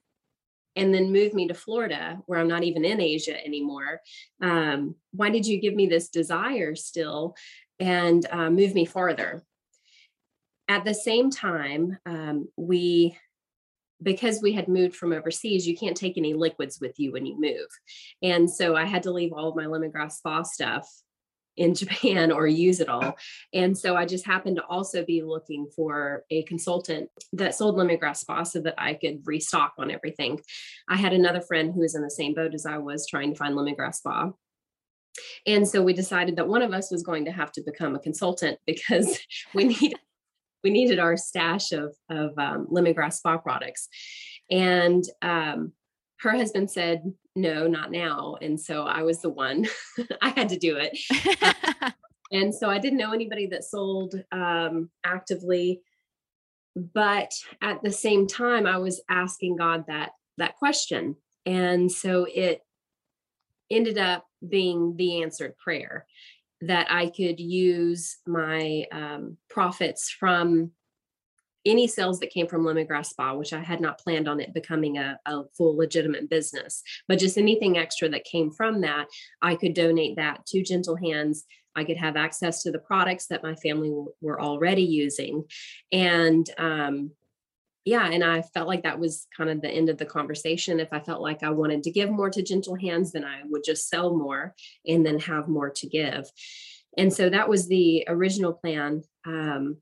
and 0.75 0.93
then 0.93 1.11
move 1.11 1.33
me 1.33 1.47
to 1.47 1.53
Florida, 1.53 2.19
where 2.25 2.39
I'm 2.39 2.47
not 2.47 2.63
even 2.63 2.83
in 2.83 2.99
Asia 2.99 3.43
anymore? 3.45 4.01
Um, 4.41 4.95
why 5.11 5.29
did 5.29 5.45
you 5.45 5.61
give 5.61 5.75
me 5.75 5.87
this 5.87 6.09
desire 6.09 6.75
still 6.75 7.35
and 7.79 8.25
uh, 8.29 8.49
move 8.49 8.73
me 8.73 8.85
farther? 8.85 9.43
At 10.67 10.83
the 10.83 10.93
same 10.93 11.29
time, 11.29 11.97
um, 12.05 12.49
we 12.57 13.17
because 14.03 14.41
we 14.41 14.53
had 14.53 14.67
moved 14.67 14.95
from 14.95 15.13
overseas, 15.13 15.67
you 15.67 15.77
can't 15.77 15.97
take 15.97 16.17
any 16.17 16.33
liquids 16.33 16.79
with 16.79 16.99
you 16.99 17.11
when 17.11 17.25
you 17.25 17.39
move. 17.39 17.67
And 18.21 18.49
so 18.49 18.75
I 18.75 18.85
had 18.85 19.03
to 19.03 19.11
leave 19.11 19.33
all 19.33 19.49
of 19.49 19.55
my 19.55 19.65
lemongrass 19.65 20.13
spa 20.13 20.43
stuff 20.43 20.87
in 21.55 21.75
Japan 21.75 22.31
or 22.31 22.47
use 22.47 22.79
it 22.79 22.89
all. 22.89 23.15
And 23.53 23.77
so 23.77 23.95
I 23.95 24.05
just 24.05 24.25
happened 24.25 24.57
to 24.57 24.65
also 24.65 25.05
be 25.05 25.21
looking 25.21 25.67
for 25.75 26.23
a 26.29 26.43
consultant 26.43 27.09
that 27.33 27.55
sold 27.55 27.75
lemongrass 27.75 28.17
spa 28.17 28.43
so 28.43 28.59
that 28.61 28.75
I 28.77 28.95
could 28.95 29.21
restock 29.25 29.73
on 29.77 29.91
everything. 29.91 30.39
I 30.89 30.97
had 30.97 31.13
another 31.13 31.41
friend 31.41 31.73
who 31.73 31.81
was 31.81 31.95
in 31.95 32.01
the 32.01 32.11
same 32.11 32.33
boat 32.33 32.53
as 32.53 32.65
I 32.65 32.77
was 32.77 33.07
trying 33.07 33.31
to 33.31 33.37
find 33.37 33.55
lemongrass 33.55 33.95
spa. 33.95 34.31
And 35.45 35.67
so 35.67 35.83
we 35.83 35.93
decided 35.93 36.37
that 36.37 36.47
one 36.47 36.63
of 36.63 36.73
us 36.73 36.91
was 36.91 37.03
going 37.03 37.25
to 37.25 37.31
have 37.31 37.51
to 37.53 37.61
become 37.61 37.95
a 37.95 37.99
consultant 37.99 38.59
because 38.65 39.19
we 39.53 39.65
need 39.65 39.93
we 40.63 40.69
needed 40.69 40.99
our 40.99 41.17
stash 41.17 41.71
of 41.71 41.95
of 42.09 42.37
um, 42.37 42.67
lemongrass 42.71 43.13
spa 43.13 43.37
products. 43.37 43.87
And 44.49 45.03
um, 45.21 45.73
her 46.19 46.31
husband 46.31 46.71
said, 46.71 47.13
no, 47.35 47.67
not 47.67 47.91
now. 47.91 48.35
And 48.41 48.59
so 48.59 48.83
I 48.83 49.01
was 49.01 49.21
the 49.21 49.29
one, 49.29 49.67
I 50.21 50.29
had 50.29 50.49
to 50.49 50.57
do 50.57 50.77
it. 50.77 50.97
Uh, 51.41 51.91
and 52.31 52.53
so 52.53 52.69
I 52.69 52.79
didn't 52.79 52.99
know 52.99 53.13
anybody 53.13 53.47
that 53.47 53.63
sold 53.63 54.15
um, 54.31 54.89
actively. 55.05 55.81
But 56.75 57.31
at 57.61 57.83
the 57.83 57.91
same 57.91 58.27
time, 58.27 58.65
I 58.65 58.77
was 58.77 59.01
asking 59.09 59.57
God 59.57 59.85
that 59.87 60.11
that 60.37 60.55
question. 60.55 61.15
And 61.45 61.91
so 61.91 62.25
it 62.33 62.61
ended 63.69 63.97
up 63.97 64.25
being 64.47 64.95
the 64.97 65.21
answered 65.21 65.55
prayer 65.57 66.05
that 66.67 66.87
I 66.89 67.07
could 67.07 67.39
use 67.39 68.17
my 68.25 68.85
um, 68.91 69.37
profits 69.49 70.09
from 70.09 70.71
any 71.65 71.87
sales 71.87 72.19
that 72.19 72.29
came 72.29 72.45
from 72.45 72.65
lemongrass 72.65 73.05
spa 73.05 73.33
which 73.33 73.53
i 73.53 73.59
had 73.61 73.79
not 73.79 73.97
planned 73.97 74.27
on 74.27 74.41
it 74.41 74.53
becoming 74.53 74.97
a, 74.97 75.17
a, 75.25 75.43
full 75.57 75.77
legitimate 75.77 76.29
business 76.29 76.83
but 77.07 77.17
just 77.17 77.37
anything 77.37 77.77
extra 77.77 78.09
that 78.09 78.25
came 78.25 78.51
from 78.51 78.81
that 78.81 79.05
i 79.41 79.55
could 79.55 79.73
donate 79.73 80.17
that 80.17 80.45
to 80.45 80.61
gentle 80.61 80.97
hands. 80.97 81.45
I 81.75 81.83
could 81.83 81.97
have 81.97 82.15
access 82.15 82.63
to 82.63 82.71
the 82.71 82.79
products 82.79 83.27
that 83.27 83.43
my 83.43 83.55
family 83.55 83.89
w- 83.89 84.13
were 84.21 84.41
already 84.41 84.83
using. 84.83 85.45
And 85.91 86.47
um, 86.57 87.11
yeah 87.85 88.07
and 88.07 88.23
i 88.23 88.41
felt 88.41 88.67
like 88.67 88.83
that 88.83 88.99
was 88.99 89.27
kind 89.35 89.49
of 89.49 89.61
the 89.61 89.69
end 89.69 89.89
of 89.89 89.97
the 89.97 90.05
conversation 90.05 90.79
if 90.79 90.91
i 90.93 90.99
felt 90.99 91.21
like 91.21 91.43
i 91.43 91.49
wanted 91.49 91.83
to 91.83 91.91
give 91.91 92.09
more 92.09 92.29
to 92.29 92.41
gentle 92.41 92.75
hands 92.75 93.11
then 93.11 93.25
i 93.25 93.41
would 93.45 93.63
just 93.63 93.89
sell 93.89 94.15
more 94.15 94.53
and 94.87 95.05
then 95.05 95.19
have 95.19 95.47
more 95.47 95.69
to 95.69 95.87
give. 95.87 96.29
And 96.97 97.11
so 97.11 97.29
that 97.29 97.49
was 97.49 97.67
the 97.67 98.05
original 98.07 98.53
plan. 98.53 99.03
Um, 99.25 99.77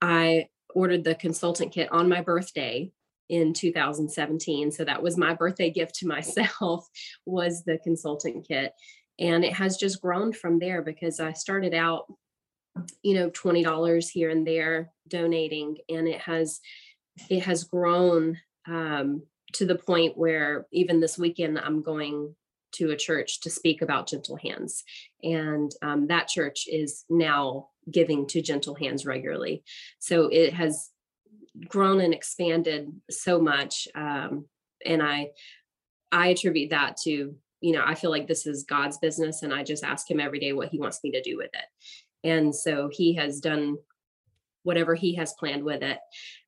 i 0.00 0.48
ordered 0.74 1.04
the 1.04 1.14
consultant 1.14 1.72
kit 1.72 1.92
on 1.92 2.08
my 2.08 2.22
birthday 2.22 2.90
in 3.28 3.52
2017 3.52 4.72
so 4.72 4.84
that 4.84 5.02
was 5.02 5.18
my 5.18 5.34
birthday 5.34 5.70
gift 5.70 5.94
to 5.96 6.06
myself 6.16 6.86
was 7.26 7.62
the 7.64 7.78
consultant 7.78 8.46
kit. 8.48 8.72
And 9.18 9.44
it 9.44 9.52
has 9.52 9.76
just 9.76 10.00
grown 10.00 10.32
from 10.32 10.58
there 10.58 10.82
because 10.82 11.20
i 11.20 11.32
started 11.32 11.74
out 11.74 12.06
you 13.02 13.14
know 13.14 13.30
$20 13.30 14.08
here 14.08 14.30
and 14.30 14.46
there 14.46 14.90
donating 15.06 15.76
and 15.90 16.08
it 16.08 16.20
has 16.20 16.60
it 17.28 17.42
has 17.42 17.64
grown 17.64 18.38
um, 18.66 19.22
to 19.52 19.66
the 19.66 19.74
point 19.74 20.16
where 20.16 20.66
even 20.72 21.00
this 21.00 21.18
weekend 21.18 21.58
i'm 21.58 21.82
going 21.82 22.34
to 22.72 22.90
a 22.90 22.96
church 22.96 23.40
to 23.40 23.50
speak 23.50 23.82
about 23.82 24.08
gentle 24.08 24.36
hands. 24.36 24.82
And 25.22 25.70
um, 25.82 26.06
that 26.08 26.28
church 26.28 26.66
is 26.66 27.04
now 27.08 27.68
giving 27.90 28.26
to 28.28 28.42
gentle 28.42 28.74
hands 28.74 29.06
regularly. 29.06 29.62
So 29.98 30.28
it 30.28 30.54
has 30.54 30.90
grown 31.68 32.00
and 32.00 32.14
expanded 32.14 32.90
so 33.10 33.38
much 33.38 33.86
um, 33.94 34.46
and 34.86 35.02
i 35.02 35.28
i 36.10 36.28
attribute 36.28 36.70
that 36.70 36.96
to 36.96 37.34
you 37.60 37.72
know 37.72 37.82
i 37.84 37.94
feel 37.94 38.10
like 38.10 38.26
this 38.26 38.46
is 38.46 38.64
god's 38.64 38.96
business 38.96 39.42
and 39.42 39.52
i 39.52 39.62
just 39.62 39.84
ask 39.84 40.10
him 40.10 40.18
every 40.18 40.40
day 40.40 40.54
what 40.54 40.70
he 40.70 40.78
wants 40.78 41.00
me 41.04 41.10
to 41.10 41.20
do 41.20 41.36
with 41.36 41.50
it. 41.52 42.28
And 42.28 42.54
so 42.54 42.88
he 42.90 43.14
has 43.16 43.38
done 43.38 43.76
whatever 44.62 44.94
he 44.94 45.14
has 45.16 45.34
planned 45.34 45.64
with 45.64 45.82
it. 45.82 45.98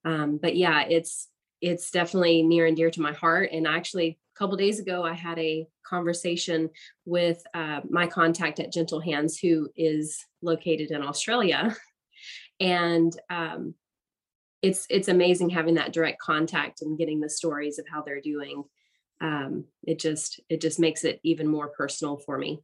Um, 0.04 0.38
but 0.40 0.56
yeah 0.56 0.83
it's 0.83 1.28
it's 1.61 1.90
definitely 1.90 2.42
near 2.42 2.66
and 2.66 2.76
dear 2.76 2.90
to 2.90 3.00
my 3.00 3.12
heart. 3.12 3.50
And 3.52 3.66
actually 3.66 4.18
a 4.35 4.38
couple 4.38 4.56
days 4.56 4.80
ago 4.80 5.04
i 5.04 5.12
had 5.12 5.38
a 5.38 5.66
conversation 5.87 6.68
with 7.04 7.42
uh, 7.54 7.80
my 7.88 8.06
contact 8.06 8.59
at 8.59 8.73
gentle 8.73 9.00
hands 9.00 9.38
who 9.38 9.68
is 9.76 10.25
located 10.42 10.90
in 10.90 11.02
australia. 11.02 11.75
And 12.61 13.12
um, 13.30 13.75
it's 14.64 14.87
it's 14.88 15.09
amazing 15.09 15.50
having 15.50 15.75
that 15.75 15.92
direct 15.92 16.18
contact 16.21 16.80
and 16.80 16.97
getting 16.97 17.21
the 17.21 17.28
stories 17.28 17.78
of 17.78 17.87
how 17.87 18.02
they're 18.02 18.23
doing. 18.23 18.64
Um, 19.21 19.66
it 19.83 19.99
just 19.99 20.40
it 20.49 20.62
just 20.62 20.80
makes 20.80 21.04
it 21.04 21.21
even 21.23 21.47
more 21.47 21.68
personal 21.68 22.16
for 22.16 22.38
me. 22.38 22.61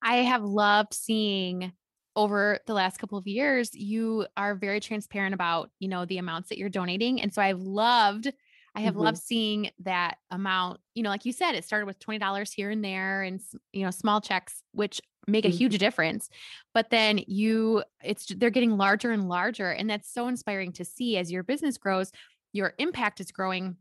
I 0.00 0.18
have 0.18 0.44
loved 0.44 0.94
seeing 0.94 1.72
over 2.16 2.58
the 2.66 2.74
last 2.74 2.98
couple 2.98 3.18
of 3.18 3.26
years 3.26 3.74
you 3.74 4.26
are 4.36 4.54
very 4.54 4.80
transparent 4.80 5.34
about 5.34 5.70
you 5.78 5.88
know 5.88 6.04
the 6.06 6.18
amounts 6.18 6.48
that 6.48 6.58
you're 6.58 6.68
donating 6.68 7.20
and 7.20 7.32
so 7.32 7.40
i've 7.40 7.60
loved 7.60 8.32
I 8.76 8.80
have 8.80 8.92
mm-hmm. 8.92 9.04
loved 9.04 9.18
seeing 9.18 9.70
that 9.80 10.18
amount. 10.30 10.80
You 10.94 11.02
know, 11.02 11.08
like 11.08 11.24
you 11.24 11.32
said, 11.32 11.54
it 11.54 11.64
started 11.64 11.86
with 11.86 11.98
$20 11.98 12.52
here 12.52 12.68
and 12.68 12.84
there 12.84 13.22
and, 13.22 13.40
you 13.72 13.84
know, 13.84 13.90
small 13.90 14.20
checks, 14.20 14.62
which 14.72 15.00
make 15.26 15.46
a 15.46 15.48
mm-hmm. 15.48 15.56
huge 15.56 15.78
difference. 15.78 16.28
But 16.74 16.90
then 16.90 17.20
you, 17.26 17.84
it's, 18.04 18.26
they're 18.26 18.50
getting 18.50 18.76
larger 18.76 19.12
and 19.12 19.30
larger. 19.30 19.70
And 19.70 19.88
that's 19.88 20.12
so 20.12 20.28
inspiring 20.28 20.72
to 20.72 20.84
see 20.84 21.16
as 21.16 21.32
your 21.32 21.42
business 21.42 21.78
grows, 21.78 22.12
your 22.52 22.74
impact 22.78 23.18
is 23.20 23.32
growing. 23.32 23.76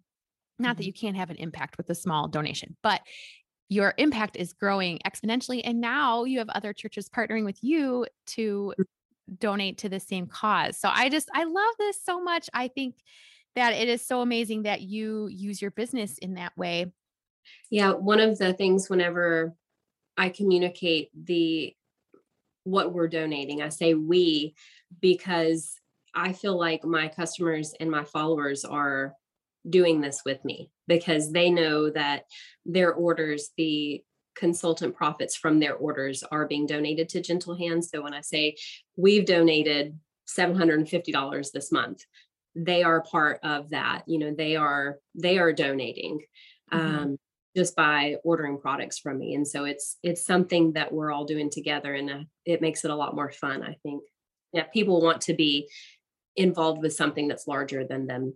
Not 0.57 0.69
mm-hmm. 0.69 0.77
that 0.77 0.85
you 0.85 0.93
can't 0.93 1.17
have 1.17 1.29
an 1.29 1.35
impact 1.35 1.75
with 1.77 1.89
a 1.89 1.95
small 1.95 2.29
donation, 2.29 2.77
but 2.81 3.01
your 3.69 3.93
impact 3.97 4.37
is 4.37 4.53
growing 4.53 4.99
exponentially. 5.05 5.61
And 5.63 5.81
now 5.81 6.23
you 6.23 6.39
have 6.39 6.49
other 6.49 6.73
churches 6.73 7.09
partnering 7.09 7.45
with 7.45 7.57
you 7.63 8.05
to 8.27 8.73
mm. 8.79 8.85
donate 9.39 9.79
to 9.79 9.89
the 9.89 9.99
same 9.99 10.27
cause. 10.27 10.77
So 10.77 10.89
I 10.91 11.09
just, 11.09 11.29
I 11.33 11.45
love 11.45 11.73
this 11.79 11.99
so 12.03 12.21
much. 12.21 12.49
I 12.53 12.67
think 12.67 12.95
that 13.55 13.73
it 13.73 13.87
is 13.87 14.05
so 14.05 14.21
amazing 14.21 14.63
that 14.63 14.81
you 14.81 15.27
use 15.27 15.61
your 15.61 15.71
business 15.71 16.17
in 16.19 16.35
that 16.35 16.55
way. 16.57 16.91
Yeah, 17.71 17.91
one 17.93 18.19
of 18.19 18.37
the 18.37 18.53
things 18.53 18.89
whenever 18.89 19.53
I 20.17 20.29
communicate 20.29 21.09
the 21.25 21.75
what 22.63 22.93
we're 22.93 23.07
donating, 23.07 23.61
I 23.61 23.69
say 23.69 23.93
we 23.93 24.55
because 24.99 25.79
I 26.13 26.33
feel 26.33 26.57
like 26.57 26.83
my 26.83 27.07
customers 27.07 27.73
and 27.79 27.91
my 27.91 28.03
followers 28.03 28.65
are 28.65 29.13
doing 29.69 30.01
this 30.01 30.21
with 30.25 30.43
me 30.45 30.69
because 30.87 31.31
they 31.31 31.49
know 31.49 31.89
that 31.89 32.25
their 32.65 32.93
orders, 32.93 33.49
the 33.57 34.03
consultant 34.35 34.95
profits 34.95 35.35
from 35.35 35.59
their 35.59 35.75
orders 35.75 36.23
are 36.23 36.47
being 36.47 36.65
donated 36.65 37.09
to 37.09 37.21
Gentle 37.21 37.55
Hands. 37.55 37.87
So 37.89 38.01
when 38.01 38.13
I 38.13 38.21
say 38.21 38.57
we've 38.95 39.25
donated 39.25 39.97
$750 40.27 41.51
this 41.51 41.71
month, 41.71 42.03
they 42.55 42.83
are 42.83 43.01
part 43.01 43.39
of 43.43 43.69
that 43.69 44.03
you 44.07 44.17
know 44.17 44.33
they 44.33 44.55
are 44.55 44.97
they 45.13 45.37
are 45.37 45.51
donating 45.51 46.21
mm-hmm. 46.71 46.95
um, 46.97 47.17
just 47.55 47.75
by 47.75 48.15
ordering 48.23 48.57
products 48.57 48.97
from 48.97 49.19
me 49.19 49.35
and 49.35 49.47
so 49.47 49.65
it's 49.65 49.97
it's 50.01 50.25
something 50.25 50.73
that 50.73 50.91
we're 50.91 51.11
all 51.11 51.25
doing 51.25 51.49
together 51.49 51.93
and 51.93 52.09
uh, 52.09 52.23
it 52.45 52.61
makes 52.61 52.85
it 52.85 52.91
a 52.91 52.95
lot 52.95 53.15
more 53.15 53.31
fun 53.31 53.61
i 53.61 53.75
think 53.83 54.03
yeah 54.53 54.63
people 54.63 55.01
want 55.01 55.21
to 55.21 55.33
be 55.33 55.69
involved 56.37 56.81
with 56.81 56.93
something 56.93 57.27
that's 57.27 57.47
larger 57.47 57.85
than 57.85 58.07
them 58.07 58.33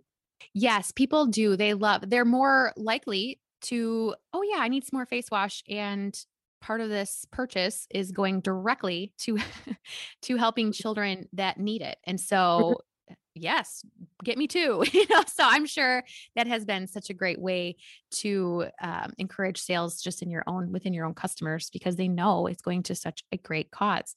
yes 0.54 0.92
people 0.92 1.26
do 1.26 1.56
they 1.56 1.74
love 1.74 2.08
they're 2.08 2.24
more 2.24 2.72
likely 2.76 3.40
to 3.60 4.14
oh 4.32 4.42
yeah 4.42 4.58
i 4.58 4.68
need 4.68 4.84
some 4.84 4.96
more 4.96 5.06
face 5.06 5.30
wash 5.30 5.62
and 5.68 6.24
part 6.60 6.80
of 6.80 6.88
this 6.88 7.24
purchase 7.30 7.86
is 7.90 8.12
going 8.12 8.40
directly 8.40 9.12
to 9.18 9.38
to 10.22 10.36
helping 10.36 10.72
children 10.72 11.26
that 11.32 11.58
need 11.58 11.82
it 11.82 11.98
and 12.04 12.20
so 12.20 12.80
yes, 13.34 13.84
get 14.24 14.38
me 14.38 14.46
too. 14.46 14.84
you 14.92 15.06
know, 15.08 15.22
so 15.26 15.44
I'm 15.44 15.66
sure 15.66 16.04
that 16.36 16.46
has 16.46 16.64
been 16.64 16.86
such 16.86 17.10
a 17.10 17.14
great 17.14 17.40
way 17.40 17.76
to 18.12 18.66
um, 18.82 19.12
encourage 19.18 19.60
sales 19.60 20.00
just 20.00 20.22
in 20.22 20.30
your 20.30 20.44
own 20.46 20.72
within 20.72 20.92
your 20.92 21.06
own 21.06 21.14
customers 21.14 21.70
because 21.70 21.96
they 21.96 22.08
know 22.08 22.46
it's 22.46 22.62
going 22.62 22.82
to 22.84 22.94
such 22.94 23.24
a 23.32 23.36
great 23.36 23.70
cause. 23.70 24.14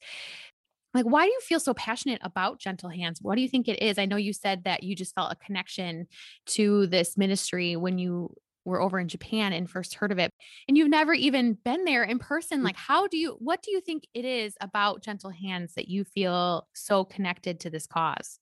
Like, 0.94 1.06
why 1.06 1.26
do 1.26 1.32
you 1.32 1.40
feel 1.42 1.60
so 1.60 1.74
passionate 1.74 2.22
about 2.24 2.60
Gentle 2.60 2.90
Hands? 2.90 3.18
What 3.22 3.36
do 3.36 3.42
you 3.42 3.50
think 3.50 3.68
it 3.68 3.82
is? 3.82 3.98
I 3.98 4.06
know 4.06 4.16
you 4.16 4.34
said 4.34 4.66
that 4.66 4.84
you 4.84 4.96
just 4.96 5.16
felt 5.16 5.32
a 5.32 5.36
connection 5.36 6.08
to 6.48 6.88
this 6.88 7.18
ministry 7.18 7.76
when 7.76 7.98
you 7.98 8.36
were 8.66 8.82
over 8.82 9.00
in 9.00 9.08
Japan 9.08 9.54
and 9.54 9.70
first 9.70 9.96
heard 9.96 10.12
of 10.12 10.20
it 10.20 10.32
and 10.68 10.78
you've 10.78 10.90
never 10.90 11.14
even 11.14 11.58
been 11.66 11.84
there 11.84 12.04
in 12.04 12.18
person 12.18 12.62
mm. 12.62 12.64
like 12.64 12.78
how 12.78 13.08
do 13.08 13.18
you 13.18 13.36
what 13.40 13.62
do 13.62 13.72
you 13.72 13.82
think 13.82 14.08
it 14.14 14.24
is 14.24 14.56
about 14.62 15.04
gentle 15.04 15.32
hands 15.32 15.74
that 15.74 15.90
you 15.90 16.06
feel 16.06 16.66
so 16.74 17.04
connected 17.04 17.60
to 17.60 17.70
this 17.70 17.86
cause 17.86 18.40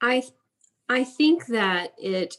I 0.00 0.22
I 0.88 1.04
think 1.04 1.46
that 1.46 1.92
it 1.98 2.36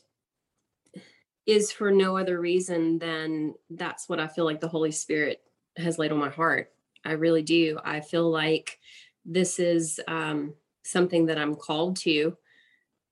is 1.46 1.72
for 1.72 1.92
no 1.92 2.18
other 2.18 2.40
reason 2.40 3.00
than 3.00 3.56
that's 3.70 4.10
what 4.10 4.20
I 4.20 4.28
feel 4.28 4.46
like 4.46 4.60
the 4.62 4.68
Holy 4.68 4.92
Spirit 4.92 5.42
has 5.78 5.98
laid 5.98 6.12
on 6.12 6.20
my 6.20 6.30
heart. 6.30 6.72
I 7.06 7.14
really 7.14 7.42
do. 7.42 7.80
I 7.84 8.00
feel 8.00 8.30
like 8.30 8.80
this 9.26 9.60
is 9.60 10.00
um, 10.08 10.54
something 10.84 11.26
that 11.28 11.38
I'm 11.38 11.56
called 11.56 11.98
to. 11.98 12.38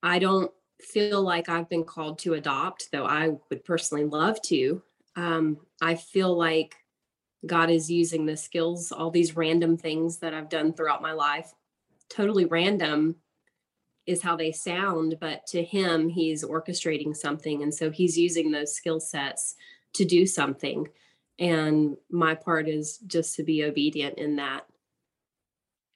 I 0.02 0.18
don't 0.18 0.50
feel 0.80 1.22
like 1.22 1.48
I've 1.48 1.68
been 1.68 1.84
called 1.84 2.18
to 2.20 2.34
adopt, 2.34 2.90
though 2.90 3.04
I 3.04 3.36
would 3.50 3.64
personally 3.64 4.04
love 4.04 4.40
to. 4.42 4.82
Um, 5.16 5.58
I 5.82 5.94
feel 5.94 6.36
like 6.36 6.76
God 7.46 7.70
is 7.70 7.90
using 7.90 8.26
the 8.26 8.36
skills, 8.36 8.92
all 8.92 9.10
these 9.10 9.36
random 9.36 9.76
things 9.76 10.18
that 10.18 10.34
I've 10.34 10.48
done 10.48 10.72
throughout 10.72 11.02
my 11.02 11.12
life, 11.12 11.52
totally 12.08 12.44
random 12.44 13.16
is 14.06 14.22
how 14.22 14.36
they 14.36 14.52
sound, 14.52 15.16
but 15.20 15.46
to 15.46 15.62
him, 15.62 16.08
he's 16.08 16.44
orchestrating 16.44 17.16
something. 17.16 17.62
And 17.62 17.72
so 17.72 17.90
he's 17.90 18.18
using 18.18 18.50
those 18.50 18.74
skill 18.74 19.00
sets 19.00 19.54
to 19.94 20.04
do 20.04 20.26
something. 20.26 20.88
And 21.40 21.96
my 22.10 22.34
part 22.34 22.68
is 22.68 22.98
just 22.98 23.36
to 23.36 23.42
be 23.42 23.64
obedient 23.64 24.18
in 24.18 24.36
that. 24.36 24.66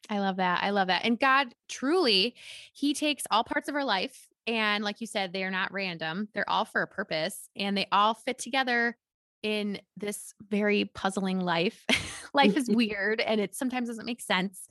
I 0.08 0.18
love 0.18 0.36
that. 0.36 0.62
I 0.62 0.70
love 0.70 0.88
that. 0.88 1.04
And 1.04 1.18
God 1.20 1.54
truly, 1.68 2.34
He 2.72 2.94
takes 2.94 3.24
all 3.30 3.44
parts 3.44 3.68
of 3.68 3.74
our 3.74 3.84
life. 3.84 4.28
And 4.46 4.82
like 4.82 5.00
you 5.00 5.06
said, 5.06 5.32
they 5.32 5.44
are 5.44 5.50
not 5.50 5.72
random, 5.72 6.28
they're 6.34 6.48
all 6.48 6.64
for 6.64 6.82
a 6.82 6.86
purpose 6.86 7.48
and 7.56 7.76
they 7.76 7.86
all 7.92 8.14
fit 8.14 8.38
together 8.38 8.96
in 9.42 9.78
this 9.96 10.34
very 10.50 10.86
puzzling 10.94 11.40
life. 11.40 11.84
life 12.34 12.56
is 12.56 12.68
weird 12.70 13.20
and 13.20 13.40
it 13.40 13.54
sometimes 13.54 13.88
doesn't 13.88 14.06
make 14.06 14.20
sense. 14.20 14.68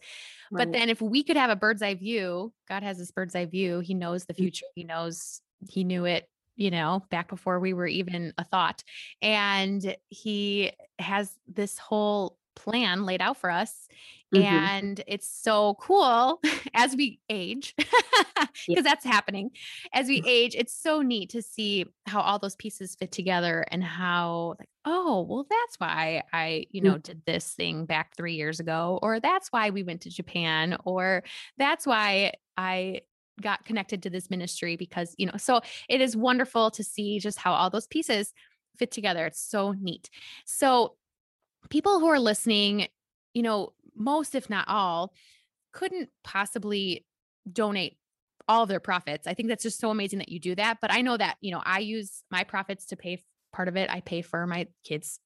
Right. 0.52 0.66
But 0.66 0.74
then 0.78 0.90
if 0.90 1.02
we 1.02 1.24
could 1.24 1.38
have 1.38 1.50
a 1.50 1.56
bird's 1.56 1.82
eye 1.82 1.96
view, 1.96 2.54
God 2.68 2.84
has 2.84 2.98
this 2.98 3.12
bird's 3.12 3.36
eye 3.36 3.46
view. 3.46 3.80
He 3.80 3.94
knows 3.94 4.26
the 4.26 4.34
mm. 4.34 4.38
future. 4.38 4.66
He 4.76 4.84
knows 4.84 5.42
he 5.70 5.84
knew 5.84 6.06
it, 6.06 6.28
you 6.56 6.72
know, 6.72 7.04
back 7.10 7.28
before 7.30 7.60
we 7.60 7.74
were 7.74 7.88
even 7.88 8.34
a 8.38 8.44
thought. 8.44 8.84
And 9.22 9.96
he 10.10 10.72
has 11.00 11.38
this 11.48 11.78
whole 11.78 12.38
plan 12.56 13.06
laid 13.06 13.22
out 13.22 13.38
for 13.38 13.50
us. 13.50 13.88
Mm-hmm. 14.34 14.46
And 14.46 15.04
it's 15.06 15.28
so 15.28 15.76
cool 15.76 16.42
as 16.74 16.96
we 16.96 17.20
age, 17.30 17.76
because 17.78 18.48
yeah. 18.68 18.82
that's 18.82 19.06
happening. 19.06 19.52
As 19.94 20.08
we 20.08 20.24
age, 20.26 20.56
it's 20.56 20.74
so 20.74 21.02
neat 21.02 21.30
to 21.32 21.42
see 21.42 21.86
how 22.08 22.22
all 22.22 22.40
those 22.40 22.56
pieces 22.56 22.96
fit 22.96 23.12
together 23.12 23.64
and 23.70 23.84
how, 23.84 24.56
like, 24.60 24.70
oh, 24.86 25.22
well, 25.30 25.46
that's 25.48 25.80
why 25.80 26.24
I, 26.34 26.66
you 26.72 26.82
know, 26.82 26.94
mm-hmm. 26.94 27.02
did 27.02 27.22
this 27.26 27.52
thing 27.54 27.86
back 27.86 28.18
three 28.18 28.34
years 28.34 28.60
ago, 28.60 28.98
or 29.04 29.20
that's 29.20 29.50
why 29.50 29.70
we 29.70 29.84
went 29.84 30.02
to 30.02 30.10
Japan, 30.10 30.78
or 30.84 31.24
that's 31.58 31.86
why 31.86 32.34
I 32.58 33.02
got 33.42 33.66
connected 33.66 34.04
to 34.04 34.10
this 34.10 34.30
ministry 34.30 34.76
because, 34.76 35.16
you 35.18 35.26
know, 35.26 35.38
so 35.38 35.62
it 35.90 36.02
is 36.02 36.16
wonderful 36.16 36.72
to 36.72 36.84
see 36.84 37.20
just 37.20 37.38
how 37.38 37.54
all 37.54 37.70
those 37.70 37.88
pieces 37.88 38.34
fit 38.78 38.92
together. 38.92 39.26
It's 39.26 39.42
so 39.42 39.72
neat. 39.72 40.10
So, 40.46 40.96
people 41.70 42.00
who 42.00 42.08
are 42.08 42.20
listening, 42.20 42.88
you 43.34 43.42
know, 43.42 43.74
most, 43.96 44.36
if 44.36 44.50
not 44.50 44.68
all, 44.68 45.14
couldn't 45.72 46.10
possibly 46.24 47.06
donate 47.52 47.98
all 48.48 48.64
of 48.64 48.70
their 48.70 48.80
profits. 48.80 49.28
I 49.28 49.34
think 49.34 49.50
that's 49.50 49.64
just 49.64 49.80
so 49.80 49.90
amazing 49.90 50.20
that 50.20 50.30
you 50.30 50.40
do 50.40 50.56
that. 50.56 50.80
But 50.82 50.92
I 50.92 51.02
know 51.02 51.18
that, 51.18 51.38
you 51.42 51.52
know, 51.52 51.62
I 51.64 51.80
use 51.80 52.24
my 52.30 52.44
profits 52.44 52.86
to 52.88 52.98
pay 52.98 53.24
part 53.54 53.68
of 53.68 53.78
it. 53.78 53.90
I 53.90 54.02
pay 54.02 54.22
for 54.22 54.46
my 54.46 54.68
kids' 54.84 55.20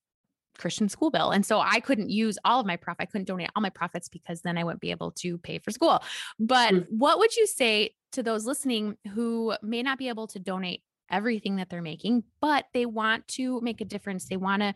Christian 0.57 0.89
school 0.89 1.11
bill. 1.11 1.31
And 1.31 1.45
so 1.45 1.59
I 1.59 1.79
couldn't 1.79 2.09
use 2.09 2.37
all 2.43 2.59
of 2.59 2.65
my 2.65 2.77
profit. 2.77 3.03
I 3.03 3.05
couldn't 3.05 3.27
donate 3.27 3.49
all 3.55 3.61
my 3.61 3.69
profits 3.69 4.09
because 4.09 4.41
then 4.41 4.57
I 4.57 4.63
wouldn't 4.63 4.81
be 4.81 4.91
able 4.91 5.11
to 5.11 5.37
pay 5.37 5.59
for 5.59 5.71
school. 5.71 6.03
But 6.39 6.73
mm. 6.73 6.85
what 6.89 7.19
would 7.19 7.35
you 7.35 7.47
say 7.47 7.95
to 8.13 8.23
those 8.23 8.45
listening 8.45 8.97
who 9.13 9.55
may 9.61 9.83
not 9.83 9.97
be 9.97 10.09
able 10.09 10.27
to 10.27 10.39
donate 10.39 10.81
everything 11.09 11.57
that 11.57 11.69
they're 11.69 11.81
making, 11.81 12.23
but 12.41 12.65
they 12.73 12.85
want 12.85 13.27
to 13.29 13.61
make 13.61 13.81
a 13.81 13.85
difference. 13.85 14.25
They 14.25 14.37
want 14.37 14.61
to 14.61 14.73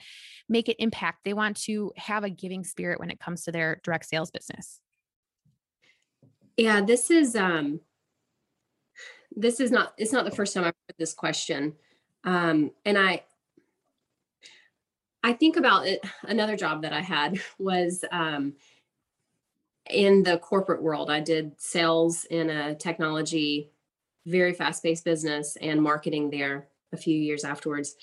make 0.47 0.69
an 0.69 0.75
impact. 0.79 1.19
They 1.23 1.33
want 1.33 1.57
to 1.63 1.91
have 1.97 2.23
a 2.23 2.29
giving 2.29 2.63
spirit 2.63 2.99
when 2.99 3.11
it 3.11 3.19
comes 3.19 3.43
to 3.43 3.51
their 3.51 3.81
direct 3.83 4.05
sales 4.05 4.31
business. 4.31 4.79
Yeah, 6.57 6.81
this 6.81 7.09
is 7.09 7.35
um 7.35 7.79
this 9.35 9.59
is 9.59 9.71
not 9.71 9.93
it's 9.97 10.11
not 10.11 10.25
the 10.25 10.31
first 10.31 10.53
time 10.53 10.63
I've 10.63 10.75
heard 10.87 10.95
this 10.97 11.13
question. 11.13 11.73
Um 12.23 12.71
and 12.85 12.97
I 12.97 13.23
I 15.23 15.33
think 15.33 15.57
about 15.57 15.87
it 15.87 16.03
another 16.23 16.55
job 16.55 16.81
that 16.83 16.93
I 16.93 17.01
had 17.01 17.39
was 17.59 18.03
um 18.11 18.53
in 19.89 20.23
the 20.23 20.37
corporate 20.37 20.81
world. 20.81 21.09
I 21.09 21.19
did 21.19 21.59
sales 21.59 22.25
in 22.25 22.49
a 22.49 22.75
technology 22.75 23.71
very 24.25 24.53
fast 24.53 24.83
paced 24.83 25.03
business 25.03 25.57
and 25.61 25.81
marketing 25.81 26.29
there 26.29 26.67
a 26.93 26.97
few 26.97 27.17
years 27.17 27.43
afterwards. 27.43 27.95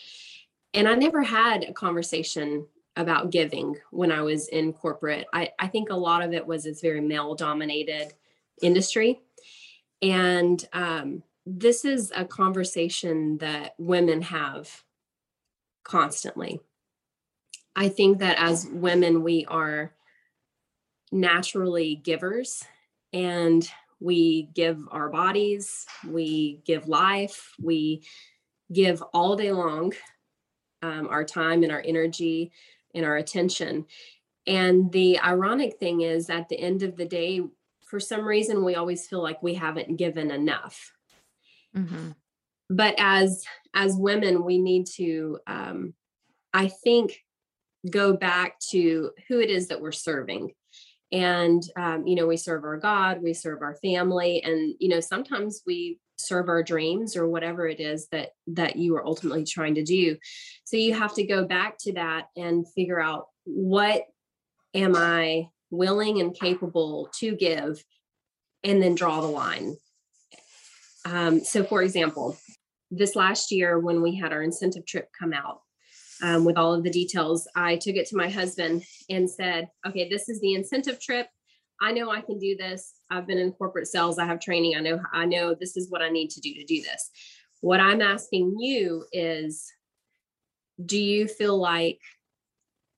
And 0.75 0.89
I 0.89 0.95
never 0.95 1.23
had 1.23 1.65
a 1.65 1.73
conversation 1.73 2.67
about 2.97 3.31
giving 3.31 3.77
when 3.91 4.11
I 4.11 4.23
was 4.23 4.49
in 4.49 4.73
corporate. 4.73 5.27
I, 5.33 5.51
I 5.59 5.69
think 5.69 5.91
a 5.91 5.97
lot 5.97 6.23
of 6.23 6.33
it 6.33 6.47
was 6.47 6.65
this 6.65 6.81
very 6.81 7.01
male 7.01 7.35
dominated 7.35 8.13
industry. 8.61 9.21
And 10.03 10.63
um, 10.73 11.23
this 11.47 11.85
is 11.85 12.13
a 12.15 12.25
conversation 12.25 13.39
that 13.39 13.75
women 13.79 14.23
have 14.23 14.83
constantly. 15.85 16.61
I 17.79 17.89
think 17.89 18.19
that 18.19 18.39
as 18.41 18.67
women, 18.73 19.23
we 19.23 19.47
are 19.47 19.93
naturally 21.13 21.95
givers 21.95 22.65
and 23.13 23.71
we 24.01 24.51
give 24.53 24.81
our 24.91 25.09
bodies, 25.09 25.87
we 26.05 26.61
give 26.65 26.89
life, 26.89 27.55
we 27.63 28.03
give 28.73 29.01
all 29.15 29.37
day 29.37 29.53
long 29.53 29.93
um, 30.83 31.07
our 31.09 31.23
time 31.23 31.63
and 31.63 31.71
our 31.71 31.83
energy 31.87 32.51
and 32.97 33.07
our 33.07 33.17
attention. 33.17 33.87
And 34.45 34.91
the 34.91 35.21
ironic 35.21 35.79
thing 35.79 36.01
is, 36.01 36.31
at 36.31 36.49
the 36.49 36.59
end 36.59 36.83
of 36.83 36.97
the 36.97 37.07
day, 37.07 37.43
for 37.85 38.01
some 38.01 38.27
reason, 38.27 38.65
we 38.65 38.75
always 38.75 39.07
feel 39.07 39.23
like 39.23 39.41
we 39.41 39.55
haven't 39.55 39.99
given 39.99 40.33
enough. 40.33 40.93
Mm-hmm. 41.77 42.11
But 42.71 42.97
as 42.99 43.45
as 43.73 43.95
women, 43.95 44.45
we 44.45 44.59
need 44.59 44.87
to, 44.97 45.39
um, 45.47 45.95
I 46.53 46.67
think, 46.67 47.23
go 47.91 48.13
back 48.13 48.59
to 48.71 49.11
who 49.29 49.41
it 49.41 49.51
is 49.51 49.69
that 49.69 49.81
we're 49.81 49.93
serving. 49.93 50.53
And 51.11 51.63
um, 51.77 52.07
you 52.07 52.17
know 52.17 52.27
we 52.27 52.37
serve 52.37 52.65
our 52.65 52.77
god 52.77 53.23
we 53.23 53.33
serve 53.33 53.63
our 53.63 53.77
family 53.77 54.43
and 54.45 54.75
you 54.79 54.91
know 54.91 55.01
sometimes 55.01 55.63
we 55.67 55.99
serve 56.19 56.49
our 56.49 56.63
dreams 56.63 57.17
or 57.17 57.29
whatever 57.29 57.67
it 57.67 57.81
is 57.81 58.09
that 58.09 58.31
that 58.49 58.77
you 58.77 58.95
are 58.97 59.07
ultimately 59.07 59.45
trying 59.45 59.77
to 59.77 59.85
do. 59.85 60.17
So 60.65 60.77
you 60.77 60.93
have 60.95 61.15
to 61.15 61.25
go 61.25 61.47
back 61.47 61.79
to 61.81 61.95
that 61.95 62.27
and 62.37 62.67
figure 62.75 63.01
out 63.01 63.29
what 63.45 64.03
am 64.75 64.95
i 64.95 65.49
willing 65.71 66.21
and 66.21 66.35
capable 66.35 67.09
to 67.19 67.35
give 67.35 67.83
and 68.65 68.83
then 68.83 68.95
draw 68.95 69.21
the 69.21 69.27
line. 69.27 69.77
Um, 71.07 71.43
so 71.43 71.65
for 71.65 71.83
example 71.83 72.37
this 72.91 73.15
last 73.15 73.53
year 73.53 73.79
when 73.79 74.03
we 74.03 74.17
had 74.17 74.33
our 74.33 74.43
incentive 74.43 74.87
trip 74.87 75.09
come 75.19 75.33
out 75.33 75.61
um, 76.23 76.45
with 76.45 76.57
all 76.57 76.75
of 76.75 76.85
the 76.85 76.91
details. 76.91 77.49
I 77.55 77.77
took 77.77 77.97
it 77.97 78.07
to 78.09 78.17
my 78.17 78.29
husband 78.29 78.85
and 79.09 79.31
said, 79.31 79.69
okay, 79.87 80.09
this 80.09 80.29
is 80.29 80.41
the 80.41 80.55
incentive 80.55 81.01
trip. 81.01 81.29
I 81.81 81.93
know 81.93 82.11
I 82.11 82.21
can 82.21 82.39
do 82.39 82.57
this. 82.57 82.95
I've 83.11 83.27
been 83.27 83.39
in 83.39 83.53
corporate 83.53 83.87
sales. 83.87 84.19
I 84.19 84.27
have 84.27 84.41
training. 84.41 84.77
I 84.77 84.81
know, 84.81 85.01
I 85.13 85.27
know 85.27 85.55
this 85.55 85.77
is 85.77 85.91
what 85.91 86.03
I 86.03 86.09
need 86.09 86.31
to 86.31 86.41
do 86.41 86.55
to 86.55 86.65
do 86.65 86.83
this. 86.83 87.11
What 87.61 87.81
I'm 87.81 88.03
asking 88.03 88.57
you 88.59 89.05
is, 89.13 89.65
do 90.85 90.99
you 90.99 91.29
feel 91.29 91.59
like 91.59 92.01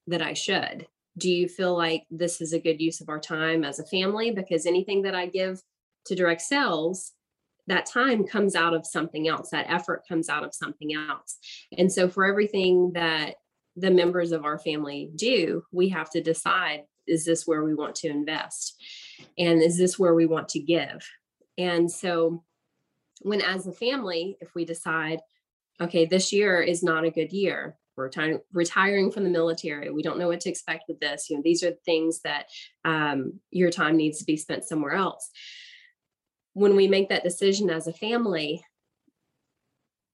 that 0.06 0.22
I 0.22 0.34
should? 0.34 0.86
Do 1.18 1.30
you 1.30 1.48
feel 1.48 1.76
like 1.76 2.04
this 2.10 2.40
is 2.40 2.52
a 2.52 2.58
good 2.58 2.80
use 2.80 3.00
of 3.00 3.08
our 3.08 3.20
time 3.20 3.64
as 3.64 3.78
a 3.78 3.86
family? 3.86 4.30
Because 4.30 4.64
anything 4.64 5.02
that 5.02 5.14
I 5.14 5.26
give 5.26 5.62
to 6.06 6.14
direct 6.14 6.40
sales 6.42 7.12
that 7.70 7.86
time 7.86 8.26
comes 8.26 8.54
out 8.54 8.74
of 8.74 8.84
something 8.84 9.28
else 9.28 9.50
that 9.50 9.66
effort 9.68 10.02
comes 10.08 10.28
out 10.28 10.44
of 10.44 10.54
something 10.54 10.92
else. 10.92 11.38
And 11.78 11.90
so 11.92 12.08
for 12.08 12.24
everything 12.24 12.92
that 12.94 13.36
the 13.76 13.90
members 13.90 14.32
of 14.32 14.44
our 14.44 14.58
family 14.58 15.10
do 15.14 15.62
we 15.72 15.88
have 15.88 16.10
to 16.10 16.20
decide 16.20 16.82
is 17.06 17.24
this 17.24 17.46
where 17.46 17.64
we 17.64 17.74
want 17.74 17.94
to 17.96 18.08
invest? 18.08 18.80
And 19.38 19.62
is 19.62 19.78
this 19.78 19.98
where 19.98 20.14
we 20.14 20.26
want 20.26 20.48
to 20.50 20.60
give? 20.60 21.08
And 21.56 21.90
so 21.90 22.44
when 23.20 23.40
as 23.40 23.66
a 23.66 23.72
family 23.72 24.36
if 24.40 24.54
we 24.54 24.64
decide 24.64 25.20
okay 25.80 26.06
this 26.06 26.32
year 26.32 26.60
is 26.60 26.82
not 26.82 27.04
a 27.04 27.10
good 27.10 27.32
year 27.32 27.76
we're 27.96 28.04
retiring, 28.04 28.40
retiring 28.52 29.10
from 29.10 29.24
the 29.24 29.30
military 29.30 29.90
we 29.90 30.02
don't 30.02 30.18
know 30.18 30.28
what 30.28 30.40
to 30.40 30.48
expect 30.48 30.84
with 30.88 30.98
this 31.00 31.28
you 31.28 31.36
know 31.36 31.42
these 31.44 31.62
are 31.62 31.72
things 31.84 32.20
that 32.22 32.46
um, 32.84 33.38
your 33.50 33.70
time 33.70 33.96
needs 33.96 34.18
to 34.18 34.24
be 34.24 34.36
spent 34.36 34.64
somewhere 34.64 34.94
else 34.94 35.30
when 36.54 36.76
we 36.76 36.88
make 36.88 37.08
that 37.08 37.24
decision 37.24 37.70
as 37.70 37.86
a 37.86 37.92
family, 37.92 38.62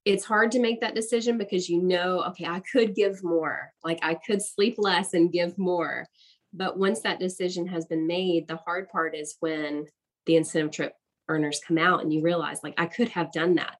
it's 0.05 0.23
hard 0.23 0.51
to 0.51 0.59
make 0.59 0.79
that 0.81 0.95
decision 0.95 1.37
because 1.37 1.67
you 1.67 1.81
know, 1.81 2.23
okay, 2.27 2.45
I 2.45 2.61
could 2.71 2.95
give 2.95 3.23
more, 3.23 3.73
like 3.83 3.99
I 4.01 4.15
could 4.15 4.41
sleep 4.41 4.75
less 4.77 5.13
and 5.13 5.31
give 5.31 5.57
more. 5.57 6.05
But 6.53 6.77
once 6.77 7.01
that 7.01 7.19
decision 7.19 7.67
has 7.67 7.85
been 7.85 8.07
made, 8.07 8.47
the 8.47 8.55
hard 8.55 8.89
part 8.89 9.15
is 9.15 9.35
when 9.41 9.85
the 10.25 10.37
incentive 10.37 10.71
trip 10.71 10.93
earners 11.29 11.59
come 11.67 11.77
out 11.77 12.01
and 12.01 12.13
you 12.13 12.21
realize, 12.21 12.61
like, 12.63 12.75
I 12.77 12.85
could 12.85 13.09
have 13.09 13.33
done 13.33 13.55
that. 13.55 13.75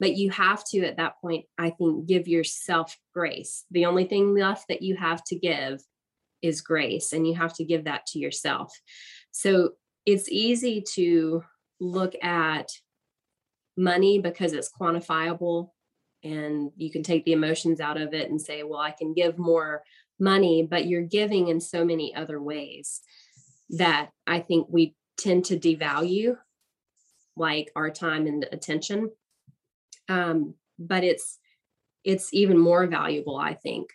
But 0.00 0.16
you 0.16 0.30
have 0.30 0.64
to, 0.70 0.84
at 0.84 0.96
that 0.96 1.20
point, 1.20 1.44
I 1.58 1.70
think, 1.70 2.06
give 2.06 2.26
yourself 2.26 2.96
grace. 3.14 3.64
The 3.70 3.86
only 3.86 4.04
thing 4.04 4.34
left 4.34 4.66
that 4.68 4.82
you 4.82 4.96
have 4.96 5.22
to 5.24 5.38
give 5.38 5.80
is 6.42 6.60
grace, 6.60 7.12
and 7.12 7.26
you 7.26 7.34
have 7.34 7.54
to 7.54 7.64
give 7.64 7.84
that 7.84 8.06
to 8.06 8.18
yourself. 8.18 8.72
So 9.30 9.70
it's 10.06 10.28
easy 10.28 10.82
to 10.94 11.42
look 11.80 12.14
at 12.22 12.70
money 13.76 14.18
because 14.18 14.52
it's 14.52 14.70
quantifiable 14.70 15.70
and 16.24 16.72
you 16.76 16.90
can 16.90 17.02
take 17.02 17.24
the 17.24 17.32
emotions 17.32 17.80
out 17.80 18.00
of 18.00 18.12
it 18.12 18.28
and 18.28 18.40
say 18.40 18.64
well 18.64 18.80
i 18.80 18.90
can 18.90 19.14
give 19.14 19.38
more 19.38 19.82
money, 20.18 20.66
but 20.68 20.86
you're 20.86 21.02
giving 21.02 21.48
in 21.48 21.60
so 21.60 21.84
many 21.84 22.14
other 22.14 22.40
ways 22.40 23.00
that 23.70 24.10
I 24.26 24.40
think 24.40 24.66
we 24.68 24.94
tend 25.16 25.44
to 25.46 25.58
devalue 25.58 26.36
like 27.36 27.70
our 27.76 27.90
time 27.90 28.26
and 28.26 28.46
attention. 28.50 29.10
Um, 30.08 30.54
but 30.78 31.04
it's 31.04 31.38
it's 32.04 32.32
even 32.32 32.56
more 32.56 32.86
valuable, 32.86 33.36
I 33.36 33.54
think. 33.54 33.90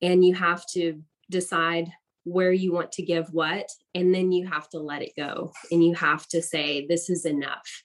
And 0.00 0.24
you 0.24 0.34
have 0.34 0.64
to 0.72 1.02
decide 1.30 1.92
where 2.24 2.52
you 2.52 2.72
want 2.72 2.92
to 2.92 3.02
give 3.02 3.32
what, 3.32 3.68
and 3.94 4.14
then 4.14 4.32
you 4.32 4.46
have 4.46 4.68
to 4.70 4.78
let 4.78 5.02
it 5.02 5.12
go. 5.16 5.52
And 5.70 5.84
you 5.84 5.94
have 5.94 6.26
to 6.28 6.42
say, 6.42 6.86
this 6.86 7.10
is 7.10 7.24
enough. 7.24 7.82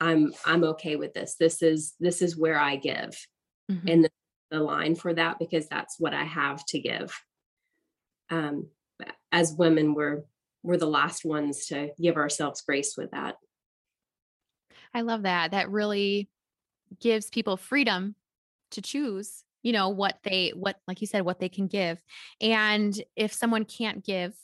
I'm 0.00 0.32
I'm 0.46 0.64
okay 0.64 0.96
with 0.96 1.12
this. 1.12 1.34
This 1.38 1.62
is 1.62 1.94
this 1.98 2.22
is 2.22 2.36
where 2.36 2.58
I 2.58 2.76
give. 2.76 3.26
Mm-hmm. 3.70 3.88
And 3.88 4.04
the, 4.04 4.10
the 4.50 4.60
line 4.60 4.94
for 4.94 5.12
that 5.12 5.38
because 5.38 5.68
that's 5.68 5.96
what 5.98 6.14
I 6.14 6.24
have 6.24 6.64
to 6.66 6.78
give. 6.78 7.20
Um, 8.30 8.68
as 9.32 9.52
women, 9.52 9.94
we're 9.94 10.22
we're 10.62 10.76
the 10.76 10.86
last 10.86 11.24
ones 11.24 11.66
to 11.66 11.90
give 12.00 12.16
ourselves 12.16 12.60
grace 12.62 12.96
with 12.96 13.10
that. 13.10 13.36
I 14.94 15.02
love 15.02 15.22
that. 15.22 15.50
That 15.50 15.70
really 15.70 16.28
gives 17.00 17.30
people 17.30 17.56
freedom 17.56 18.14
to 18.70 18.82
choose, 18.82 19.44
you 19.62 19.72
know, 19.72 19.88
what 19.88 20.16
they 20.24 20.52
what 20.54 20.76
like 20.86 21.00
you 21.00 21.06
said 21.06 21.22
what 21.22 21.40
they 21.40 21.48
can 21.48 21.66
give. 21.66 22.00
And 22.40 22.94
if 23.16 23.32
someone 23.32 23.64
can't 23.64 24.04
give 24.04 24.34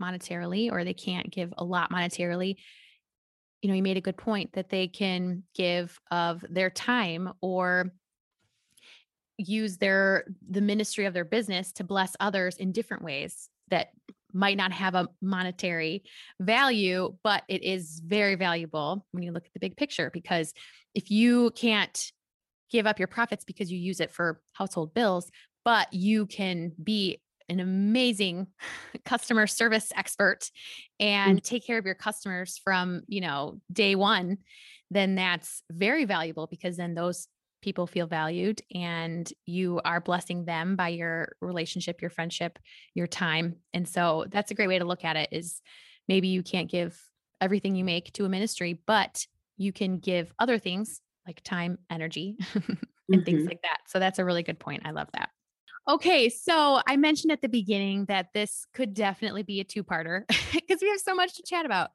monetarily 0.00 0.70
or 0.70 0.84
they 0.84 0.94
can't 0.94 1.30
give 1.30 1.52
a 1.58 1.64
lot 1.64 1.90
monetarily, 1.90 2.56
you 3.62 3.68
know, 3.68 3.74
you 3.74 3.82
made 3.82 3.96
a 3.96 4.02
good 4.02 4.16
point 4.16 4.52
that 4.52 4.70
they 4.70 4.88
can 4.88 5.42
give 5.54 5.98
of 6.10 6.44
their 6.48 6.70
time 6.70 7.32
or 7.40 7.92
use 9.38 9.78
their 9.78 10.24
the 10.50 10.60
ministry 10.60 11.06
of 11.06 11.14
their 11.14 11.24
business 11.24 11.72
to 11.72 11.84
bless 11.84 12.14
others 12.18 12.56
in 12.56 12.72
different 12.72 13.04
ways 13.04 13.48
that 13.70 13.88
might 14.32 14.56
not 14.56 14.72
have 14.72 14.94
a 14.94 15.08
monetary 15.22 16.02
value 16.40 17.14
but 17.22 17.44
it 17.48 17.62
is 17.62 18.02
very 18.04 18.34
valuable 18.34 19.06
when 19.12 19.22
you 19.22 19.32
look 19.32 19.46
at 19.46 19.52
the 19.54 19.60
big 19.60 19.76
picture 19.76 20.10
because 20.12 20.52
if 20.94 21.10
you 21.10 21.50
can't 21.52 22.12
give 22.70 22.86
up 22.86 22.98
your 22.98 23.08
profits 23.08 23.44
because 23.44 23.70
you 23.70 23.78
use 23.78 24.00
it 24.00 24.10
for 24.10 24.40
household 24.52 24.94
bills 24.94 25.30
but 25.64 25.92
you 25.92 26.26
can 26.26 26.72
be 26.82 27.20
an 27.48 27.60
amazing 27.60 28.46
customer 29.04 29.46
service 29.46 29.90
expert 29.96 30.50
and 31.00 31.38
mm-hmm. 31.38 31.42
take 31.42 31.66
care 31.66 31.78
of 31.78 31.86
your 31.86 31.94
customers 31.94 32.60
from 32.62 33.02
you 33.06 33.20
know 33.20 33.60
day 33.72 33.94
one 33.94 34.38
then 34.90 35.14
that's 35.14 35.62
very 35.70 36.04
valuable 36.04 36.46
because 36.46 36.76
then 36.76 36.94
those 36.94 37.28
people 37.60 37.86
feel 37.86 38.06
valued 38.06 38.62
and 38.74 39.32
you 39.44 39.80
are 39.84 40.00
blessing 40.00 40.44
them 40.44 40.76
by 40.76 40.88
your 40.88 41.32
relationship 41.40 42.00
your 42.00 42.10
friendship 42.10 42.58
your 42.94 43.06
time 43.06 43.56
and 43.72 43.88
so 43.88 44.24
that's 44.30 44.50
a 44.50 44.54
great 44.54 44.68
way 44.68 44.78
to 44.78 44.84
look 44.84 45.04
at 45.04 45.16
it 45.16 45.28
is 45.32 45.60
maybe 46.06 46.28
you 46.28 46.42
can't 46.42 46.70
give 46.70 46.98
everything 47.40 47.74
you 47.74 47.84
make 47.84 48.12
to 48.12 48.24
a 48.24 48.28
ministry 48.28 48.80
but 48.86 49.26
you 49.56 49.72
can 49.72 49.98
give 49.98 50.32
other 50.38 50.58
things 50.58 51.00
like 51.28 51.40
time 51.44 51.78
energy 51.90 52.36
and 52.54 52.64
mm-hmm. 52.64 53.22
things 53.22 53.46
like 53.46 53.62
that 53.62 53.78
so 53.86 54.00
that's 54.00 54.18
a 54.18 54.24
really 54.24 54.42
good 54.42 54.58
point 54.58 54.82
i 54.84 54.90
love 54.90 55.08
that 55.12 55.28
Okay, 55.88 56.28
so 56.28 56.82
I 56.86 56.98
mentioned 56.98 57.32
at 57.32 57.40
the 57.40 57.48
beginning 57.48 58.04
that 58.06 58.26
this 58.34 58.66
could 58.74 58.92
definitely 58.92 59.42
be 59.42 59.60
a 59.60 59.64
two 59.64 59.82
parter 59.82 60.24
because 60.52 60.82
we 60.82 60.88
have 60.90 61.00
so 61.00 61.14
much 61.14 61.34
to 61.36 61.42
chat 61.42 61.64
about. 61.64 61.92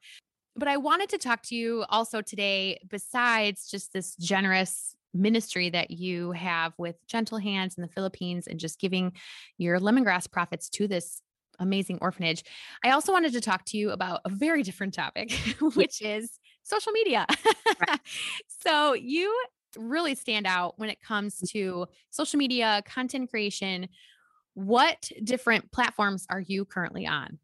But 0.55 0.67
I 0.67 0.77
wanted 0.77 1.09
to 1.09 1.19
talk 1.19 1.43
to 1.43 1.55
you 1.55 1.85
also 1.89 2.21
today, 2.21 2.79
besides 2.89 3.69
just 3.69 3.93
this 3.93 4.15
generous 4.15 4.95
ministry 5.13 5.69
that 5.69 5.91
you 5.91 6.31
have 6.31 6.73
with 6.79 6.95
Gentle 7.05 7.37
Hands 7.37 7.71
in 7.77 7.83
the 7.83 7.87
Philippines 7.87 8.47
and 8.47 8.59
just 8.59 8.79
giving 8.79 9.13
your 9.59 9.79
lemongrass 9.79 10.29
profits 10.31 10.69
to 10.69 10.87
this 10.87 11.21
amazing 11.59 11.99
orphanage. 12.01 12.43
I 12.83 12.89
also 12.89 13.11
wanted 13.11 13.33
to 13.33 13.41
talk 13.41 13.63
to 13.65 13.77
you 13.77 13.91
about 13.91 14.21
a 14.25 14.29
very 14.29 14.63
different 14.63 14.95
topic, 14.95 15.31
which 15.75 16.01
is 16.01 16.31
social 16.63 16.91
media. 16.91 17.25
Right. 17.87 17.99
so, 18.47 18.93
you 18.93 19.33
really 19.77 20.15
stand 20.15 20.45
out 20.47 20.77
when 20.77 20.89
it 20.89 21.01
comes 21.01 21.39
to 21.51 21.87
social 22.09 22.37
media, 22.37 22.81
content 22.85 23.29
creation. 23.29 23.87
What 24.53 25.09
different 25.23 25.71
platforms 25.71 26.27
are 26.29 26.39
you 26.39 26.65
currently 26.65 27.07
on? 27.07 27.39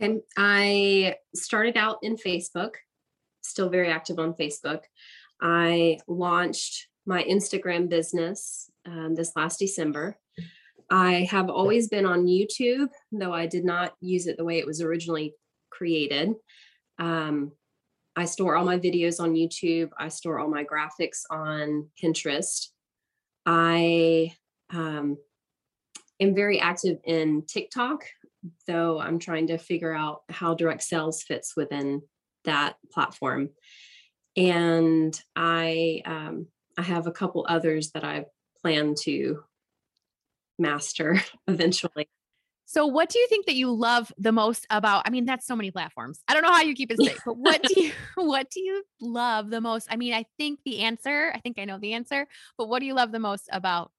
Okay. 0.00 0.20
I 0.36 1.16
started 1.34 1.76
out 1.76 1.98
in 2.02 2.16
Facebook, 2.16 2.74
still 3.42 3.68
very 3.68 3.90
active 3.90 4.18
on 4.18 4.34
Facebook. 4.34 4.80
I 5.42 5.98
launched 6.06 6.88
my 7.06 7.24
Instagram 7.24 7.88
business 7.88 8.70
um, 8.86 9.14
this 9.14 9.32
last 9.36 9.58
December. 9.58 10.16
I 10.90 11.28
have 11.30 11.48
always 11.48 11.88
been 11.88 12.06
on 12.06 12.26
YouTube, 12.26 12.88
though 13.12 13.32
I 13.32 13.46
did 13.46 13.64
not 13.64 13.94
use 14.00 14.26
it 14.26 14.36
the 14.36 14.44
way 14.44 14.58
it 14.58 14.66
was 14.66 14.80
originally 14.80 15.34
created. 15.70 16.34
Um, 16.98 17.52
I 18.20 18.26
store 18.26 18.56
all 18.56 18.64
my 18.64 18.78
videos 18.78 19.20
on 19.20 19.34
YouTube. 19.34 19.90
I 19.98 20.08
store 20.08 20.38
all 20.38 20.48
my 20.48 20.64
graphics 20.64 21.22
on 21.30 21.88
Pinterest. 22.02 22.68
I 23.46 24.32
um, 24.72 25.16
am 26.20 26.34
very 26.34 26.60
active 26.60 26.98
in 27.04 27.44
TikTok, 27.46 28.04
though 28.66 29.00
I'm 29.00 29.18
trying 29.18 29.48
to 29.48 29.58
figure 29.58 29.94
out 29.94 30.22
how 30.28 30.54
direct 30.54 30.82
sales 30.82 31.22
fits 31.22 31.54
within 31.56 32.02
that 32.44 32.76
platform 32.92 33.50
and 34.36 35.20
I 35.36 36.02
um, 36.06 36.46
I 36.78 36.82
have 36.82 37.06
a 37.06 37.12
couple 37.12 37.44
others 37.48 37.90
that 37.92 38.04
I 38.04 38.26
plan 38.62 38.94
to 39.02 39.42
master 40.58 41.20
eventually. 41.48 42.08
So, 42.72 42.86
what 42.86 43.08
do 43.08 43.18
you 43.18 43.26
think 43.26 43.46
that 43.46 43.56
you 43.56 43.72
love 43.72 44.12
the 44.16 44.30
most 44.30 44.64
about? 44.70 45.02
I 45.04 45.10
mean, 45.10 45.24
that's 45.24 45.44
so 45.44 45.56
many 45.56 45.72
platforms. 45.72 46.22
I 46.28 46.34
don't 46.34 46.44
know 46.44 46.52
how 46.52 46.62
you 46.62 46.76
keep 46.76 46.92
it 46.92 47.02
safe, 47.02 47.18
but 47.26 47.36
what 47.36 47.60
do 47.64 47.82
you 47.82 47.90
what 48.14 48.48
do 48.48 48.60
you 48.60 48.84
love 49.00 49.50
the 49.50 49.60
most? 49.60 49.88
I 49.90 49.96
mean, 49.96 50.14
I 50.14 50.24
think 50.38 50.60
the 50.64 50.82
answer. 50.82 51.32
I 51.34 51.40
think 51.40 51.58
I 51.58 51.64
know 51.64 51.80
the 51.80 51.94
answer, 51.94 52.28
but 52.56 52.68
what 52.68 52.78
do 52.78 52.86
you 52.86 52.94
love 52.94 53.10
the 53.10 53.18
most 53.18 53.48
about 53.50 53.90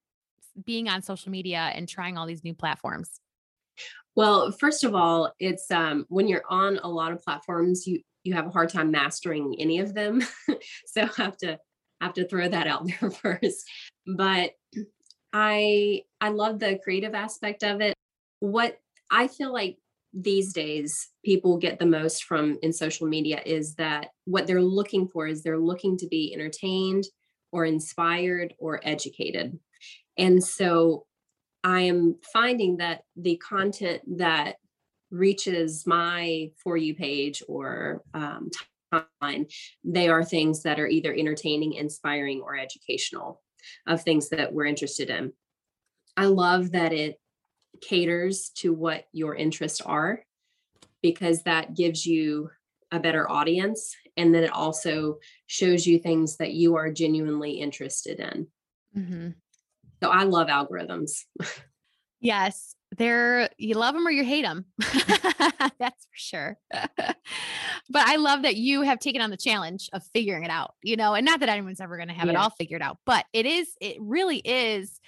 being 0.64 0.88
on 0.88 1.02
social 1.02 1.30
media 1.30 1.70
and 1.74 1.86
trying 1.86 2.16
all 2.16 2.26
these 2.26 2.44
new 2.44 2.54
platforms? 2.54 3.20
Well, 4.16 4.52
first 4.52 4.84
of 4.84 4.94
all, 4.94 5.34
it's 5.38 5.70
um, 5.70 6.06
when 6.08 6.26
you're 6.26 6.44
on 6.48 6.80
a 6.82 6.88
lot 6.88 7.12
of 7.12 7.22
platforms, 7.22 7.86
you 7.86 8.00
you 8.24 8.32
have 8.32 8.46
a 8.46 8.50
hard 8.50 8.70
time 8.70 8.90
mastering 8.90 9.54
any 9.58 9.80
of 9.80 9.92
them. 9.92 10.22
so 10.86 11.02
I 11.02 11.10
have 11.18 11.36
to 11.38 11.58
have 12.00 12.14
to 12.14 12.26
throw 12.26 12.48
that 12.48 12.66
out 12.66 12.86
there 13.00 13.10
first. 13.10 13.68
But 14.06 14.52
I 15.30 16.04
I 16.22 16.30
love 16.30 16.58
the 16.58 16.80
creative 16.82 17.14
aspect 17.14 17.64
of 17.64 17.82
it. 17.82 17.92
What 18.42 18.80
I 19.08 19.28
feel 19.28 19.52
like 19.52 19.78
these 20.12 20.52
days 20.52 21.10
people 21.24 21.58
get 21.58 21.78
the 21.78 21.86
most 21.86 22.24
from 22.24 22.58
in 22.60 22.72
social 22.72 23.06
media 23.06 23.40
is 23.46 23.76
that 23.76 24.08
what 24.24 24.48
they're 24.48 24.60
looking 24.60 25.06
for 25.06 25.28
is 25.28 25.44
they're 25.44 25.60
looking 25.60 25.96
to 25.98 26.08
be 26.08 26.34
entertained 26.34 27.04
or 27.52 27.64
inspired 27.64 28.52
or 28.58 28.80
educated. 28.82 29.56
And 30.18 30.42
so 30.42 31.06
I 31.62 31.82
am 31.82 32.16
finding 32.32 32.78
that 32.78 33.02
the 33.14 33.36
content 33.36 34.02
that 34.18 34.56
reaches 35.12 35.86
my 35.86 36.50
for 36.60 36.76
you 36.76 36.96
page 36.96 37.44
or 37.46 38.02
um, 38.12 38.50
timeline, 38.92 39.54
they 39.84 40.08
are 40.08 40.24
things 40.24 40.64
that 40.64 40.80
are 40.80 40.88
either 40.88 41.14
entertaining, 41.14 41.74
inspiring, 41.74 42.40
or 42.40 42.58
educational 42.58 43.40
of 43.86 44.02
things 44.02 44.30
that 44.30 44.52
we're 44.52 44.66
interested 44.66 45.10
in. 45.10 45.32
I 46.16 46.24
love 46.24 46.72
that 46.72 46.92
it 46.92 47.20
caters 47.80 48.50
to 48.56 48.72
what 48.72 49.06
your 49.12 49.34
interests 49.34 49.80
are 49.80 50.24
because 51.02 51.42
that 51.42 51.74
gives 51.74 52.06
you 52.06 52.50
a 52.90 53.00
better 53.00 53.28
audience 53.30 53.96
and 54.16 54.34
then 54.34 54.44
it 54.44 54.52
also 54.52 55.18
shows 55.46 55.86
you 55.86 55.98
things 55.98 56.36
that 56.36 56.52
you 56.52 56.76
are 56.76 56.92
genuinely 56.92 57.52
interested 57.52 58.20
in. 58.20 58.46
Mm-hmm. 58.96 59.28
So 60.02 60.10
I 60.10 60.24
love 60.24 60.48
algorithms. 60.48 61.22
Yes, 62.22 62.76
they're 62.96 63.50
you 63.58 63.74
love 63.74 63.94
them 63.94 64.06
or 64.06 64.10
you 64.10 64.24
hate 64.24 64.42
them. 64.42 64.64
That's 64.78 66.06
for 66.06 66.14
sure. 66.14 66.58
but 66.70 67.16
I 67.94 68.14
love 68.16 68.42
that 68.42 68.54
you 68.54 68.82
have 68.82 69.00
taken 69.00 69.20
on 69.20 69.30
the 69.30 69.36
challenge 69.36 69.90
of 69.92 70.04
figuring 70.14 70.44
it 70.44 70.50
out, 70.50 70.74
you 70.84 70.96
know, 70.96 71.14
and 71.14 71.26
not 71.26 71.40
that 71.40 71.48
anyone's 71.48 71.80
ever 71.80 71.96
going 71.96 72.08
to 72.08 72.14
have 72.14 72.26
yeah. 72.26 72.34
it 72.34 72.36
all 72.36 72.50
figured 72.50 72.80
out, 72.80 72.98
but 73.04 73.26
it 73.32 73.44
is, 73.44 73.74
it 73.80 73.96
really 74.00 74.38
is 74.38 75.00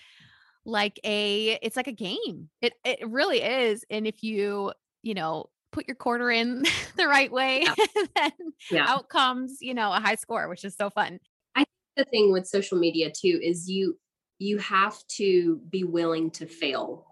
like 0.64 0.98
a, 1.05 1.59
it's 1.62 1.77
like 1.77 1.88
a 1.88 1.92
game. 1.92 2.48
It, 2.62 2.74
it 2.85 3.09
really 3.09 3.42
is. 3.42 3.85
And 3.90 4.07
if 4.07 4.22
you, 4.22 4.72
you 5.03 5.14
know, 5.14 5.46
put 5.72 5.87
your 5.88 5.96
quarter 5.96 6.31
in 6.31 6.64
the 6.96 7.07
right 7.07 7.31
way, 7.31 7.64
yeah. 7.64 7.74
then 8.16 8.33
yeah. 8.70 8.87
out 8.88 9.09
comes, 9.09 9.59
you 9.61 9.74
know, 9.74 9.92
a 9.92 10.00
high 10.00 10.14
score, 10.14 10.48
which 10.48 10.64
is 10.64 10.77
so 10.77 10.90
fun. 10.90 11.20
I 11.55 11.61
think 11.61 11.68
the 11.96 12.05
thing 12.05 12.33
with 12.33 12.46
social 12.46 12.79
media 12.79 13.11
too 13.11 13.40
is 13.42 13.68
you 13.68 13.98
you 14.38 14.59
have 14.59 14.98
to 15.07 15.61
be 15.70 15.85
willing 15.85 16.31
to 16.31 16.46
fail 16.46 17.07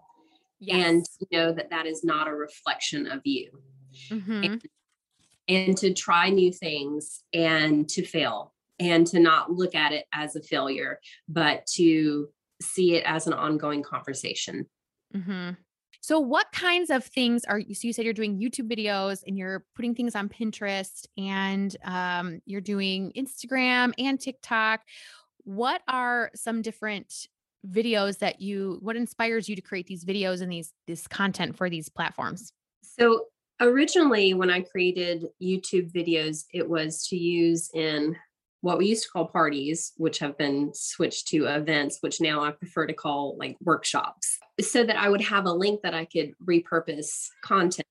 yes. 0.59 0.87
and 0.87 1.05
know 1.31 1.51
that 1.51 1.69
that 1.69 1.85
is 1.85 2.03
not 2.03 2.27
a 2.27 2.33
reflection 2.33 3.07
of 3.07 3.21
you 3.23 3.49
mm-hmm. 4.09 4.43
and, 4.43 4.61
and 5.47 5.77
to 5.77 5.93
try 5.93 6.29
new 6.29 6.51
things 6.51 7.23
and 7.33 7.87
to 7.89 8.05
fail 8.05 8.53
and 8.79 9.07
to 9.07 9.19
not 9.19 9.51
look 9.51 9.75
at 9.75 9.91
it 9.91 10.05
as 10.13 10.35
a 10.35 10.41
failure 10.41 10.99
but 11.27 11.65
to 11.65 12.27
see 12.63 12.95
it 12.95 13.03
as 13.05 13.27
an 13.27 13.33
ongoing 13.33 13.83
conversation 13.83 14.65
Mm-hmm. 15.15 15.51
So, 16.01 16.19
what 16.19 16.51
kinds 16.51 16.89
of 16.89 17.05
things 17.05 17.45
are 17.45 17.59
you? 17.59 17.73
so 17.75 17.87
you 17.87 17.93
said 17.93 18.03
you're 18.03 18.13
doing 18.13 18.37
YouTube 18.37 18.69
videos 18.69 19.23
and 19.25 19.37
you're 19.37 19.65
putting 19.75 19.95
things 19.95 20.15
on 20.15 20.27
Pinterest 20.27 21.05
and 21.17 21.75
um, 21.85 22.41
you're 22.45 22.61
doing 22.61 23.13
Instagram 23.15 23.93
and 23.97 24.19
TikTok. 24.19 24.81
What 25.45 25.81
are 25.87 26.31
some 26.35 26.61
different 26.61 27.27
videos 27.65 28.19
that 28.19 28.41
you 28.41 28.79
what 28.81 28.97
inspires 28.97 29.47
you 29.47 29.55
to 29.55 29.61
create 29.61 29.87
these 29.87 30.03
videos 30.03 30.41
and 30.41 30.51
these 30.51 30.73
this 30.87 31.07
content 31.07 31.55
for 31.55 31.69
these 31.69 31.87
platforms? 31.87 32.51
So 32.81 33.27
originally 33.61 34.33
when 34.33 34.49
I 34.49 34.61
created 34.61 35.27
YouTube 35.41 35.93
videos, 35.93 36.43
it 36.53 36.67
was 36.67 37.07
to 37.07 37.15
use 37.15 37.69
in 37.73 38.17
what 38.63 38.77
we 38.77 38.85
used 38.85 39.03
to 39.03 39.09
call 39.09 39.27
parties, 39.27 39.91
which 39.97 40.19
have 40.19 40.37
been 40.37 40.71
switched 40.73 41.27
to 41.27 41.47
events, 41.47 41.97
which 41.99 42.21
now 42.21 42.41
I 42.41 42.51
prefer 42.51 42.87
to 42.87 42.93
call 42.93 43.35
like 43.37 43.57
workshops, 43.61 44.39
so 44.61 44.85
that 44.85 44.95
I 44.95 45.09
would 45.09 45.19
have 45.19 45.45
a 45.45 45.51
link 45.51 45.81
that 45.81 45.93
I 45.93 46.05
could 46.05 46.31
repurpose 46.41 47.27
content. 47.43 47.85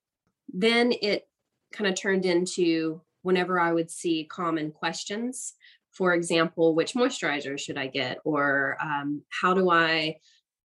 Then 0.50 0.94
it 1.02 1.28
kind 1.74 1.90
of 1.90 1.94
turned 1.94 2.24
into 2.24 3.02
whenever 3.20 3.60
I 3.60 3.70
would 3.70 3.90
see 3.90 4.24
common 4.24 4.72
questions, 4.72 5.52
for 5.90 6.14
example, 6.14 6.74
which 6.74 6.94
moisturizer 6.94 7.58
should 7.58 7.76
I 7.76 7.88
get? 7.88 8.20
Or 8.24 8.78
um, 8.82 9.20
how 9.28 9.52
do 9.52 9.68
I 9.68 10.16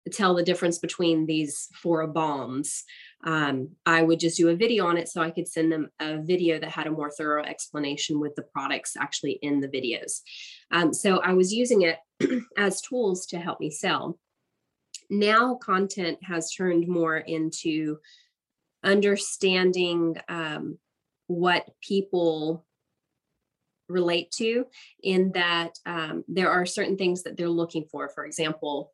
tell 0.08 0.34
the 0.34 0.42
difference 0.42 0.78
between 0.78 1.26
these 1.26 1.68
four 1.74 2.06
balms. 2.06 2.84
um, 3.24 3.70
I 3.84 4.02
would 4.02 4.20
just 4.20 4.36
do 4.36 4.48
a 4.48 4.56
video 4.56 4.86
on 4.86 4.96
it 4.96 5.08
so 5.08 5.20
I 5.20 5.30
could 5.30 5.48
send 5.48 5.72
them 5.72 5.90
a 6.00 6.18
video 6.18 6.58
that 6.60 6.70
had 6.70 6.86
a 6.86 6.92
more 6.92 7.10
thorough 7.10 7.44
explanation 7.44 8.20
with 8.20 8.34
the 8.36 8.42
products 8.42 8.96
actually 8.96 9.38
in 9.42 9.60
the 9.60 9.68
videos. 9.68 10.20
Um, 10.70 10.94
so 10.94 11.18
I 11.18 11.32
was 11.32 11.52
using 11.52 11.82
it 11.82 11.98
as 12.56 12.80
tools 12.80 13.26
to 13.26 13.38
help 13.38 13.60
me 13.60 13.70
sell. 13.70 14.18
Now, 15.10 15.54
content 15.54 16.18
has 16.22 16.52
turned 16.52 16.86
more 16.86 17.16
into 17.16 17.98
understanding 18.84 20.16
um, 20.28 20.78
what 21.26 21.66
people 21.80 22.66
relate 23.88 24.30
to, 24.32 24.66
in 25.02 25.32
that 25.32 25.78
um, 25.86 26.24
there 26.28 26.50
are 26.50 26.66
certain 26.66 26.96
things 26.96 27.22
that 27.22 27.36
they're 27.36 27.48
looking 27.48 27.86
for. 27.90 28.08
For 28.10 28.24
example, 28.26 28.92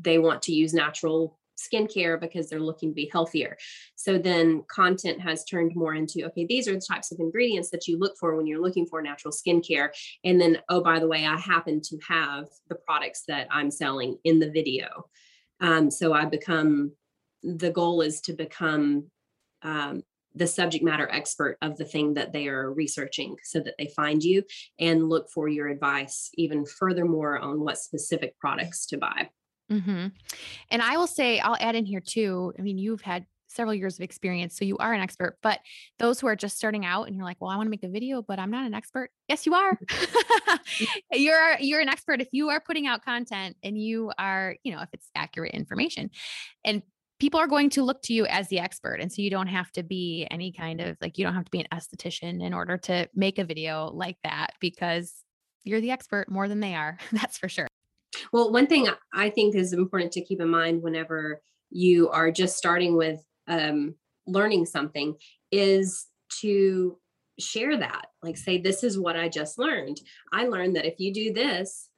they 0.00 0.18
want 0.18 0.42
to 0.42 0.52
use 0.52 0.74
natural 0.74 1.38
skincare 1.60 2.18
because 2.18 2.48
they're 2.48 2.60
looking 2.60 2.90
to 2.90 2.94
be 2.94 3.10
healthier. 3.12 3.56
So 3.94 4.18
then 4.18 4.64
content 4.70 5.20
has 5.20 5.44
turned 5.44 5.72
more 5.74 5.94
into 5.94 6.24
okay, 6.26 6.46
these 6.48 6.68
are 6.68 6.74
the 6.74 6.80
types 6.80 7.12
of 7.12 7.20
ingredients 7.20 7.70
that 7.70 7.86
you 7.86 7.98
look 7.98 8.16
for 8.18 8.36
when 8.36 8.46
you're 8.46 8.62
looking 8.62 8.86
for 8.86 9.02
natural 9.02 9.32
skincare. 9.32 9.90
And 10.24 10.40
then, 10.40 10.58
oh, 10.68 10.82
by 10.82 10.98
the 10.98 11.08
way, 11.08 11.26
I 11.26 11.36
happen 11.36 11.80
to 11.82 11.98
have 12.08 12.46
the 12.68 12.76
products 12.76 13.24
that 13.28 13.48
I'm 13.50 13.70
selling 13.70 14.16
in 14.24 14.38
the 14.38 14.50
video. 14.50 15.06
Um, 15.60 15.90
so 15.90 16.12
I 16.12 16.24
become 16.24 16.92
the 17.42 17.70
goal 17.70 18.00
is 18.00 18.20
to 18.22 18.32
become 18.32 19.10
um, 19.62 20.02
the 20.34 20.46
subject 20.46 20.84
matter 20.84 21.08
expert 21.10 21.58
of 21.60 21.76
the 21.76 21.84
thing 21.84 22.14
that 22.14 22.32
they 22.32 22.48
are 22.48 22.72
researching 22.72 23.36
so 23.42 23.60
that 23.60 23.74
they 23.78 23.88
find 23.96 24.22
you 24.22 24.42
and 24.78 25.08
look 25.08 25.28
for 25.30 25.48
your 25.48 25.68
advice 25.68 26.30
even 26.34 26.64
furthermore 26.64 27.38
on 27.38 27.60
what 27.60 27.78
specific 27.78 28.38
products 28.38 28.86
to 28.86 28.98
buy. 28.98 29.28
Mm-hmm. 29.70 30.06
And 30.70 30.82
I 30.82 30.96
will 30.96 31.06
say, 31.06 31.38
I'll 31.38 31.56
add 31.60 31.74
in 31.74 31.86
here 31.86 32.00
too. 32.00 32.52
I 32.58 32.62
mean, 32.62 32.78
you've 32.78 33.02
had 33.02 33.26
several 33.46 33.74
years 33.74 33.98
of 33.98 34.02
experience, 34.02 34.56
so 34.56 34.64
you 34.64 34.76
are 34.78 34.92
an 34.92 35.00
expert. 35.00 35.36
But 35.42 35.60
those 35.98 36.20
who 36.20 36.26
are 36.26 36.36
just 36.36 36.56
starting 36.56 36.84
out 36.84 37.06
and 37.08 37.16
you're 37.16 37.24
like, 37.24 37.36
well, 37.40 37.50
I 37.50 37.56
want 37.56 37.66
to 37.66 37.70
make 37.70 37.82
a 37.84 37.88
video, 37.88 38.22
but 38.22 38.38
I'm 38.38 38.50
not 38.50 38.66
an 38.66 38.74
expert. 38.74 39.10
Yes, 39.28 39.46
you 39.46 39.54
are. 39.54 39.78
you're 41.12 41.56
you're 41.58 41.80
an 41.80 41.88
expert 41.88 42.20
if 42.20 42.28
you 42.32 42.50
are 42.50 42.60
putting 42.60 42.86
out 42.86 43.04
content 43.04 43.56
and 43.62 43.76
you 43.76 44.12
are, 44.18 44.56
you 44.62 44.74
know, 44.74 44.82
if 44.82 44.88
it's 44.92 45.10
accurate 45.14 45.54
information. 45.54 46.10
And 46.64 46.82
people 47.18 47.38
are 47.38 47.46
going 47.46 47.70
to 47.70 47.82
look 47.82 48.02
to 48.02 48.14
you 48.14 48.26
as 48.26 48.48
the 48.48 48.58
expert. 48.58 48.94
And 48.94 49.12
so 49.12 49.20
you 49.22 49.30
don't 49.30 49.46
have 49.46 49.70
to 49.72 49.82
be 49.82 50.26
any 50.30 50.52
kind 50.52 50.80
of 50.80 50.96
like 51.00 51.18
you 51.18 51.24
don't 51.24 51.34
have 51.34 51.44
to 51.44 51.50
be 51.50 51.60
an 51.60 51.66
esthetician 51.72 52.42
in 52.42 52.54
order 52.54 52.78
to 52.78 53.08
make 53.14 53.38
a 53.38 53.44
video 53.44 53.90
like 53.92 54.16
that 54.24 54.54
because 54.60 55.12
you're 55.64 55.82
the 55.82 55.90
expert 55.90 56.30
more 56.30 56.48
than 56.48 56.60
they 56.60 56.74
are. 56.74 56.98
That's 57.12 57.36
for 57.36 57.48
sure. 57.48 57.68
Well, 58.32 58.52
one 58.52 58.66
thing 58.66 58.88
I 59.12 59.30
think 59.30 59.54
is 59.54 59.72
important 59.72 60.12
to 60.12 60.24
keep 60.24 60.40
in 60.40 60.48
mind 60.48 60.82
whenever 60.82 61.42
you 61.70 62.08
are 62.10 62.30
just 62.30 62.56
starting 62.56 62.96
with 62.96 63.22
um, 63.46 63.94
learning 64.26 64.66
something 64.66 65.16
is 65.52 66.06
to 66.40 66.98
share 67.38 67.76
that. 67.76 68.06
Like, 68.22 68.36
say, 68.36 68.58
this 68.58 68.84
is 68.84 68.98
what 68.98 69.16
I 69.16 69.28
just 69.28 69.58
learned. 69.58 70.00
I 70.32 70.46
learned 70.46 70.76
that 70.76 70.86
if 70.86 70.98
you 70.98 71.12
do 71.12 71.32
this, 71.32 71.89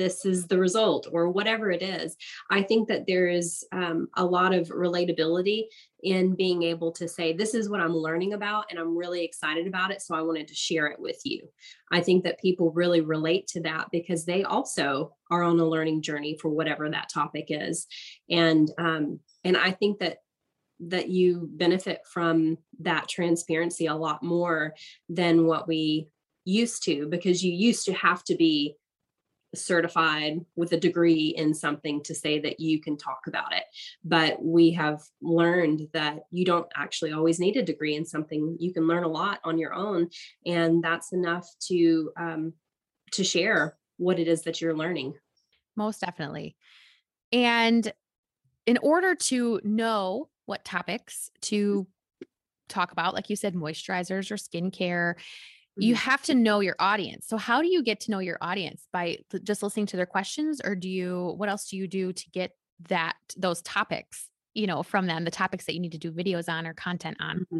this 0.00 0.24
is 0.24 0.46
the 0.46 0.58
result 0.58 1.06
or 1.12 1.28
whatever 1.28 1.70
it 1.70 1.82
is 1.82 2.16
i 2.50 2.62
think 2.62 2.88
that 2.88 3.06
there 3.06 3.28
is 3.28 3.64
um, 3.72 4.08
a 4.16 4.24
lot 4.24 4.54
of 4.54 4.68
relatability 4.68 5.64
in 6.02 6.34
being 6.34 6.62
able 6.62 6.90
to 6.90 7.06
say 7.06 7.34
this 7.34 7.54
is 7.54 7.68
what 7.68 7.80
i'm 7.80 7.94
learning 7.94 8.32
about 8.32 8.64
and 8.70 8.78
i'm 8.78 8.96
really 8.96 9.22
excited 9.22 9.66
about 9.66 9.90
it 9.90 10.00
so 10.00 10.14
i 10.14 10.22
wanted 10.22 10.48
to 10.48 10.54
share 10.54 10.86
it 10.86 10.98
with 10.98 11.20
you. 11.24 11.48
I 11.90 12.00
think 12.00 12.24
that 12.24 12.40
people 12.40 12.70
really 12.72 13.00
relate 13.00 13.46
to 13.48 13.60
that 13.62 13.88
because 13.90 14.24
they 14.24 14.44
also 14.44 15.16
are 15.30 15.42
on 15.42 15.58
a 15.58 15.64
learning 15.64 16.02
journey 16.02 16.36
for 16.40 16.48
whatever 16.48 16.88
that 16.88 17.10
topic 17.12 17.46
is. 17.48 17.86
And 18.28 18.70
um, 18.78 19.20
and 19.44 19.56
i 19.56 19.70
think 19.70 19.98
that 19.98 20.18
that 20.82 21.10
you 21.10 21.48
benefit 21.52 22.00
from 22.10 22.56
that 22.80 23.06
transparency 23.06 23.86
a 23.86 23.94
lot 23.94 24.22
more 24.22 24.74
than 25.10 25.46
what 25.46 25.68
we 25.68 26.08
used 26.46 26.82
to 26.84 27.06
because 27.08 27.44
you 27.44 27.52
used 27.52 27.84
to 27.84 27.92
have 27.92 28.24
to 28.24 28.34
be 28.34 28.74
certified 29.54 30.40
with 30.56 30.72
a 30.72 30.80
degree 30.80 31.34
in 31.36 31.54
something 31.54 32.02
to 32.04 32.14
say 32.14 32.38
that 32.40 32.60
you 32.60 32.80
can 32.80 32.96
talk 32.96 33.22
about 33.26 33.54
it. 33.54 33.64
But 34.04 34.42
we 34.42 34.72
have 34.72 35.02
learned 35.20 35.88
that 35.92 36.20
you 36.30 36.44
don't 36.44 36.68
actually 36.76 37.12
always 37.12 37.40
need 37.40 37.56
a 37.56 37.62
degree 37.62 37.96
in 37.96 38.04
something. 38.04 38.56
You 38.60 38.72
can 38.72 38.86
learn 38.86 39.04
a 39.04 39.08
lot 39.08 39.40
on 39.44 39.58
your 39.58 39.74
own, 39.74 40.10
and 40.46 40.82
that's 40.82 41.12
enough 41.12 41.48
to 41.68 42.12
um, 42.16 42.52
to 43.12 43.24
share 43.24 43.76
what 43.96 44.18
it 44.18 44.28
is 44.28 44.42
that 44.42 44.60
you're 44.60 44.76
learning. 44.76 45.14
Most 45.76 46.00
definitely. 46.00 46.56
And 47.32 47.92
in 48.66 48.78
order 48.78 49.14
to 49.14 49.60
know 49.64 50.28
what 50.46 50.64
topics 50.64 51.30
to 51.42 51.86
talk 52.68 52.92
about, 52.92 53.14
like 53.14 53.30
you 53.30 53.36
said, 53.36 53.54
moisturizers 53.54 54.30
or 54.30 54.36
skincare, 54.36 55.14
you 55.76 55.94
mm-hmm. 55.94 56.10
have 56.10 56.22
to 56.22 56.34
know 56.34 56.60
your 56.60 56.76
audience. 56.78 57.26
So 57.28 57.36
how 57.36 57.62
do 57.62 57.68
you 57.68 57.82
get 57.82 58.00
to 58.00 58.10
know 58.10 58.18
your 58.18 58.38
audience 58.40 58.86
by 58.92 59.18
just 59.42 59.62
listening 59.62 59.86
to 59.86 59.96
their 59.96 60.06
questions 60.06 60.60
or 60.62 60.74
do 60.74 60.88
you 60.88 61.34
what 61.36 61.48
else 61.48 61.68
do 61.68 61.76
you 61.76 61.86
do 61.86 62.12
to 62.12 62.30
get 62.30 62.52
that 62.88 63.16
those 63.36 63.62
topics, 63.62 64.28
you 64.54 64.66
know, 64.66 64.82
from 64.82 65.06
them, 65.06 65.24
the 65.24 65.30
topics 65.30 65.66
that 65.66 65.74
you 65.74 65.80
need 65.80 65.92
to 65.92 65.98
do 65.98 66.12
videos 66.12 66.48
on 66.48 66.66
or 66.66 66.74
content 66.74 67.16
on? 67.20 67.38
Mm-hmm. 67.38 67.58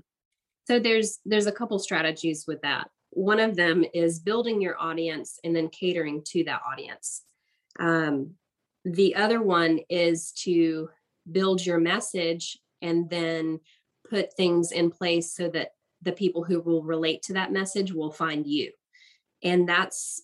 So 0.66 0.78
there's 0.78 1.18
there's 1.24 1.46
a 1.46 1.52
couple 1.52 1.78
strategies 1.78 2.44
with 2.46 2.60
that. 2.62 2.88
One 3.10 3.40
of 3.40 3.56
them 3.56 3.84
is 3.92 4.20
building 4.20 4.60
your 4.60 4.78
audience 4.78 5.38
and 5.42 5.54
then 5.54 5.68
catering 5.68 6.22
to 6.28 6.44
that 6.44 6.60
audience. 6.70 7.22
Um, 7.78 8.34
the 8.84 9.14
other 9.16 9.42
one 9.42 9.80
is 9.88 10.32
to 10.44 10.88
build 11.30 11.64
your 11.64 11.78
message 11.78 12.58
and 12.82 13.10
then 13.10 13.60
put 14.08 14.34
things 14.34 14.72
in 14.72 14.90
place 14.90 15.34
so 15.34 15.48
that 15.50 15.72
the 16.02 16.12
people 16.12 16.44
who 16.44 16.60
will 16.60 16.82
relate 16.82 17.22
to 17.22 17.34
that 17.34 17.52
message 17.52 17.92
will 17.92 18.10
find 18.10 18.46
you. 18.46 18.72
And 19.42 19.68
that's 19.68 20.22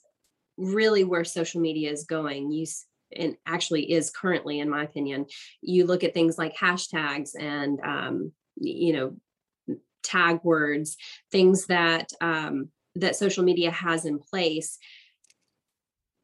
really 0.57 1.05
where 1.05 1.25
social 1.25 1.61
media 1.61 1.91
is 1.91 2.05
going. 2.05 2.51
You 2.51 2.67
and 3.15 3.37
actually 3.47 3.93
is 3.93 4.11
currently, 4.11 4.61
in 4.61 4.69
my 4.69 4.83
opinion. 4.83 5.27
You 5.61 5.87
look 5.87 6.03
at 6.03 6.15
things 6.15 6.39
like 6.39 6.57
hashtags 6.57 7.31
and 7.39 7.81
um, 7.81 8.33
you 8.57 8.93
know 8.93 9.77
tag 10.03 10.41
words, 10.43 10.97
things 11.31 11.67
that 11.67 12.11
um, 12.21 12.71
that 12.97 13.17
social 13.17 13.45
media 13.45 13.71
has 13.71 14.05
in 14.05 14.19
place. 14.19 14.79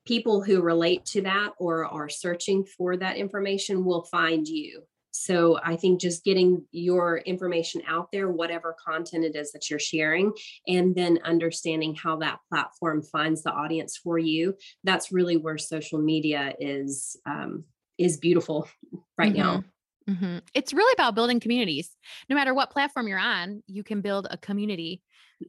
People 0.05 0.43
who 0.43 0.61
relate 0.61 1.05
to 1.07 1.23
that 1.23 1.53
or 1.59 1.85
are 1.85 2.09
searching 2.09 2.65
for 2.65 2.97
that 2.97 3.17
information 3.17 3.85
will 3.85 4.03
find 4.03 4.49
you 4.49 4.83
so 5.12 5.59
I 5.62 5.77
think 5.77 6.01
just 6.01 6.25
getting 6.25 6.64
your 6.72 7.18
information 7.18 7.83
out 7.87 8.09
there, 8.12 8.31
whatever 8.31 8.75
content 8.85 9.25
it 9.25 9.37
is 9.37 9.53
that 9.53 9.68
you're 9.68 9.79
sharing, 9.79 10.33
and 10.66 10.94
then 10.94 11.18
understanding 11.25 11.94
how 11.94 12.16
that 12.16 12.38
platform 12.48 13.03
finds 13.03 13.42
the 13.42 13.53
audience 13.53 13.96
for 13.96 14.18
you. 14.18 14.55
That's 14.85 15.12
really 15.12 15.37
where 15.37 15.59
social 15.59 15.98
media 16.01 16.55
is 16.59 17.16
um, 17.27 17.64
is 17.98 18.16
beautiful 18.16 18.68
right 19.18 19.33
mm-hmm. 19.33 19.42
now. 19.42 19.64
Mm-hmm. 20.09 20.38
It's 20.55 20.72
really 20.72 20.92
about 20.94 21.14
building 21.14 21.40
communities. 21.40 21.90
No 22.29 22.35
matter 22.35 22.55
what 22.55 22.70
platform 22.70 23.07
you're 23.07 23.18
on, 23.18 23.62
you 23.66 23.85
can 23.85 24.01
build 24.01 24.27
a 24.31 24.38
community 24.38 25.03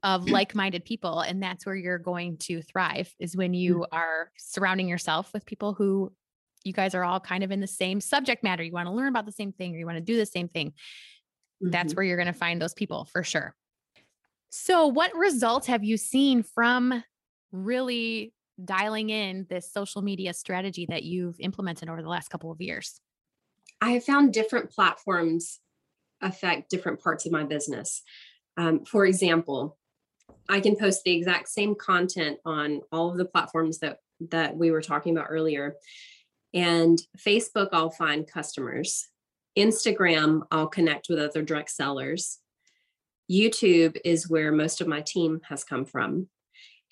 of 0.03 0.29
like-minded 0.29 0.85
people 0.85 1.21
and 1.21 1.41
that's 1.41 1.65
where 1.65 1.75
you're 1.75 1.97
going 1.97 2.37
to 2.37 2.61
thrive 2.61 3.13
is 3.19 3.35
when 3.35 3.53
mm. 3.53 3.59
you 3.59 3.85
are 3.91 4.29
surrounding 4.37 4.87
yourself 4.87 5.31
with 5.33 5.45
people 5.45 5.73
who 5.73 6.11
you 6.63 6.73
guys 6.73 6.95
are 6.95 7.03
all 7.03 7.19
kind 7.19 7.43
of 7.43 7.51
in 7.51 7.59
the 7.59 7.67
same 7.67 7.99
subject 8.01 8.43
matter. 8.43 8.63
You 8.63 8.71
want 8.71 8.87
to 8.87 8.93
learn 8.93 9.07
about 9.07 9.25
the 9.25 9.31
same 9.31 9.51
thing 9.51 9.75
or 9.75 9.79
you 9.79 9.85
want 9.85 9.97
to 9.97 10.03
do 10.03 10.17
the 10.17 10.25
same 10.25 10.47
thing. 10.47 10.69
Mm-hmm. 10.69 11.71
That's 11.71 11.95
where 11.95 12.03
you're 12.03 12.17
going 12.17 12.27
to 12.27 12.33
find 12.33 12.61
those 12.61 12.73
people 12.73 13.05
for 13.05 13.23
sure. 13.23 13.55
So, 14.49 14.87
what 14.87 15.15
results 15.15 15.67
have 15.67 15.83
you 15.83 15.97
seen 15.97 16.43
from 16.43 17.03
really 17.51 18.33
dialing 18.63 19.09
in 19.09 19.47
this 19.49 19.71
social 19.71 20.01
media 20.01 20.33
strategy 20.33 20.85
that 20.87 21.03
you've 21.03 21.39
implemented 21.39 21.89
over 21.89 22.01
the 22.01 22.09
last 22.09 22.29
couple 22.29 22.51
of 22.51 22.61
years? 22.61 22.99
I 23.81 23.91
have 23.91 24.03
found 24.03 24.33
different 24.33 24.71
platforms 24.71 25.59
affect 26.21 26.69
different 26.69 27.01
parts 27.01 27.25
of 27.25 27.31
my 27.31 27.43
business. 27.43 28.01
Um, 28.55 28.85
for 28.85 29.05
example, 29.05 29.77
I 30.49 30.59
can 30.59 30.75
post 30.75 31.03
the 31.03 31.15
exact 31.15 31.49
same 31.49 31.75
content 31.75 32.37
on 32.45 32.81
all 32.91 33.11
of 33.11 33.17
the 33.17 33.25
platforms 33.25 33.79
that 33.79 33.97
that 34.29 34.55
we 34.55 34.71
were 34.71 34.81
talking 34.81 35.15
about 35.15 35.27
earlier. 35.29 35.75
And 36.53 36.99
Facebook, 37.17 37.69
I'll 37.73 37.89
find 37.89 38.27
customers. 38.27 39.07
Instagram, 39.57 40.41
I'll 40.51 40.67
connect 40.67 41.07
with 41.09 41.19
other 41.19 41.41
direct 41.41 41.71
sellers. 41.71 42.39
YouTube 43.31 43.97
is 44.03 44.29
where 44.29 44.51
most 44.51 44.81
of 44.81 44.87
my 44.87 45.01
team 45.01 45.41
has 45.49 45.63
come 45.63 45.85
from. 45.85 46.27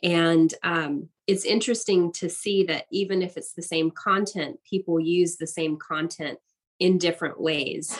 And 0.03 0.53
um, 0.63 1.09
it's 1.27 1.45
interesting 1.45 2.11
to 2.13 2.29
see 2.29 2.63
that 2.65 2.85
even 2.91 3.21
if 3.21 3.37
it's 3.37 3.53
the 3.53 3.61
same 3.61 3.91
content, 3.91 4.59
people 4.67 4.99
use 4.99 5.37
the 5.37 5.47
same 5.47 5.77
content 5.77 6.39
in 6.79 6.97
different 6.97 7.39
ways 7.39 7.95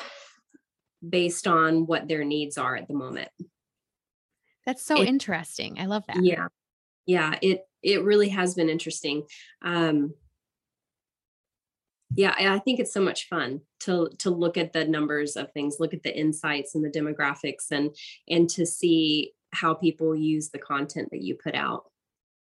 based 1.08 1.48
on 1.48 1.86
what 1.86 2.08
their 2.08 2.24
needs 2.24 2.58
are 2.58 2.76
at 2.76 2.88
the 2.88 2.94
moment. 2.94 3.30
That's 4.66 4.84
so 4.84 5.02
it, 5.02 5.08
interesting. 5.08 5.80
I 5.80 5.86
love 5.86 6.04
that. 6.08 6.24
Yeah. 6.24 6.48
Yeah, 7.06 7.38
it 7.42 7.66
it 7.82 8.04
really 8.04 8.30
has 8.30 8.54
been 8.54 8.70
interesting. 8.70 9.24
Um 9.64 10.14
yeah, 12.16 12.34
I 12.38 12.60
think 12.60 12.80
it's 12.80 12.94
so 12.94 13.02
much 13.02 13.28
fun 13.28 13.62
to 13.82 14.10
to 14.20 14.30
look 14.30 14.58
at 14.58 14.74
the 14.74 14.86
numbers 14.86 15.36
of 15.36 15.52
things, 15.52 15.78
look 15.80 15.94
at 15.94 16.04
the 16.04 16.18
insights 16.18 16.76
and 16.76 16.84
the 16.84 16.90
demographics 16.90 17.72
and 17.72 17.96
and 18.28 18.50
to 18.52 18.66
see 18.66 19.34
how 19.54 19.74
people 19.74 20.16
use 20.16 20.50
the 20.50 20.60
content 20.60 21.10
that 21.12 21.22
you 21.22 21.36
put 21.36 21.56
out. 21.56 21.86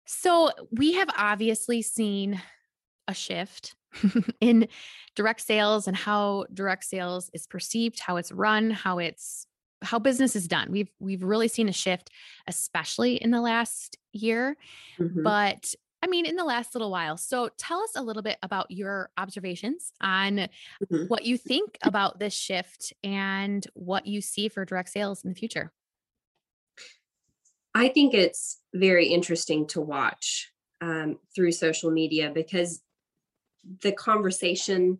So, 0.07 0.51
we 0.71 0.93
have 0.93 1.09
obviously 1.17 1.81
seen 1.81 2.41
a 3.07 3.13
shift 3.13 3.75
in 4.41 4.67
direct 5.15 5.41
sales 5.41 5.87
and 5.87 5.95
how 5.95 6.45
direct 6.53 6.83
sales 6.83 7.29
is 7.33 7.47
perceived, 7.47 7.99
how 7.99 8.17
it's 8.17 8.31
run, 8.31 8.71
how 8.71 8.99
it's 8.99 9.47
how 9.81 9.99
business 9.99 10.35
is 10.35 10.47
done. 10.47 10.71
We've 10.71 10.91
we've 10.99 11.23
really 11.23 11.47
seen 11.47 11.69
a 11.69 11.73
shift 11.73 12.09
especially 12.47 13.15
in 13.15 13.31
the 13.31 13.41
last 13.41 13.97
year. 14.13 14.57
Mm-hmm. 14.99 15.23
But 15.23 15.73
I 16.05 16.07
mean 16.07 16.27
in 16.27 16.35
the 16.35 16.43
last 16.43 16.75
little 16.75 16.91
while. 16.91 17.17
So 17.17 17.49
tell 17.57 17.81
us 17.81 17.93
a 17.95 18.03
little 18.03 18.21
bit 18.21 18.37
about 18.43 18.69
your 18.69 19.09
observations 19.17 19.91
on 20.01 20.37
mm-hmm. 20.37 21.05
what 21.07 21.25
you 21.25 21.35
think 21.35 21.79
about 21.81 22.19
this 22.19 22.35
shift 22.35 22.93
and 23.03 23.65
what 23.73 24.05
you 24.05 24.21
see 24.21 24.47
for 24.47 24.65
direct 24.65 24.89
sales 24.89 25.23
in 25.23 25.31
the 25.31 25.35
future. 25.35 25.73
I 27.73 27.87
think 27.87 28.13
it's 28.13 28.61
very 28.71 29.07
interesting 29.07 29.65
to 29.69 29.81
watch 29.81 30.51
um, 30.79 31.17
through 31.35 31.53
social 31.53 31.89
media 31.89 32.31
because 32.31 32.83
the 33.81 33.91
conversation 33.91 34.99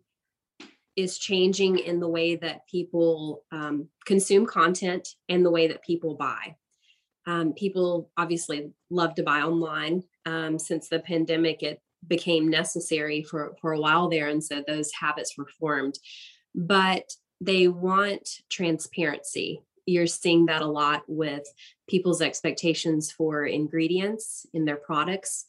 is 0.95 1.19
changing 1.19 1.77
in 1.77 1.99
the 1.99 2.09
way 2.09 2.35
that 2.35 2.67
people 2.67 3.43
um, 3.51 3.89
consume 4.07 4.47
content 4.47 5.07
and 5.29 5.45
the 5.45 5.51
way 5.51 5.67
that 5.67 5.83
people 5.83 6.15
buy. 6.15 6.55
Um, 7.27 7.53
people 7.53 8.09
obviously 8.17 8.71
love 8.89 9.13
to 9.15 9.23
buy 9.23 9.41
online. 9.41 10.01
Um, 10.25 10.57
since 10.57 10.89
the 10.89 10.99
pandemic, 10.99 11.61
it 11.61 11.79
became 12.07 12.49
necessary 12.49 13.23
for, 13.23 13.55
for 13.61 13.73
a 13.73 13.79
while 13.79 14.09
there. 14.09 14.27
And 14.27 14.43
so 14.43 14.63
those 14.65 14.91
habits 14.91 15.35
were 15.38 15.47
formed. 15.59 15.99
But 16.53 17.03
they 17.41 17.67
want 17.67 18.27
transparency. 18.49 19.61
You're 19.85 20.07
seeing 20.07 20.47
that 20.47 20.61
a 20.61 20.67
lot 20.67 21.03
with 21.07 21.43
people's 21.88 22.21
expectations 22.21 23.11
for 23.11 23.45
ingredients 23.45 24.45
in 24.53 24.65
their 24.65 24.77
products 24.77 25.45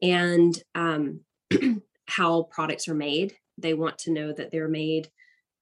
and 0.00 0.56
um, 0.74 1.20
how 2.06 2.44
products 2.44 2.88
are 2.88 2.94
made 2.94 3.34
they 3.58 3.74
want 3.74 3.98
to 3.98 4.12
know 4.12 4.32
that 4.32 4.50
they're 4.50 4.68
made 4.68 5.08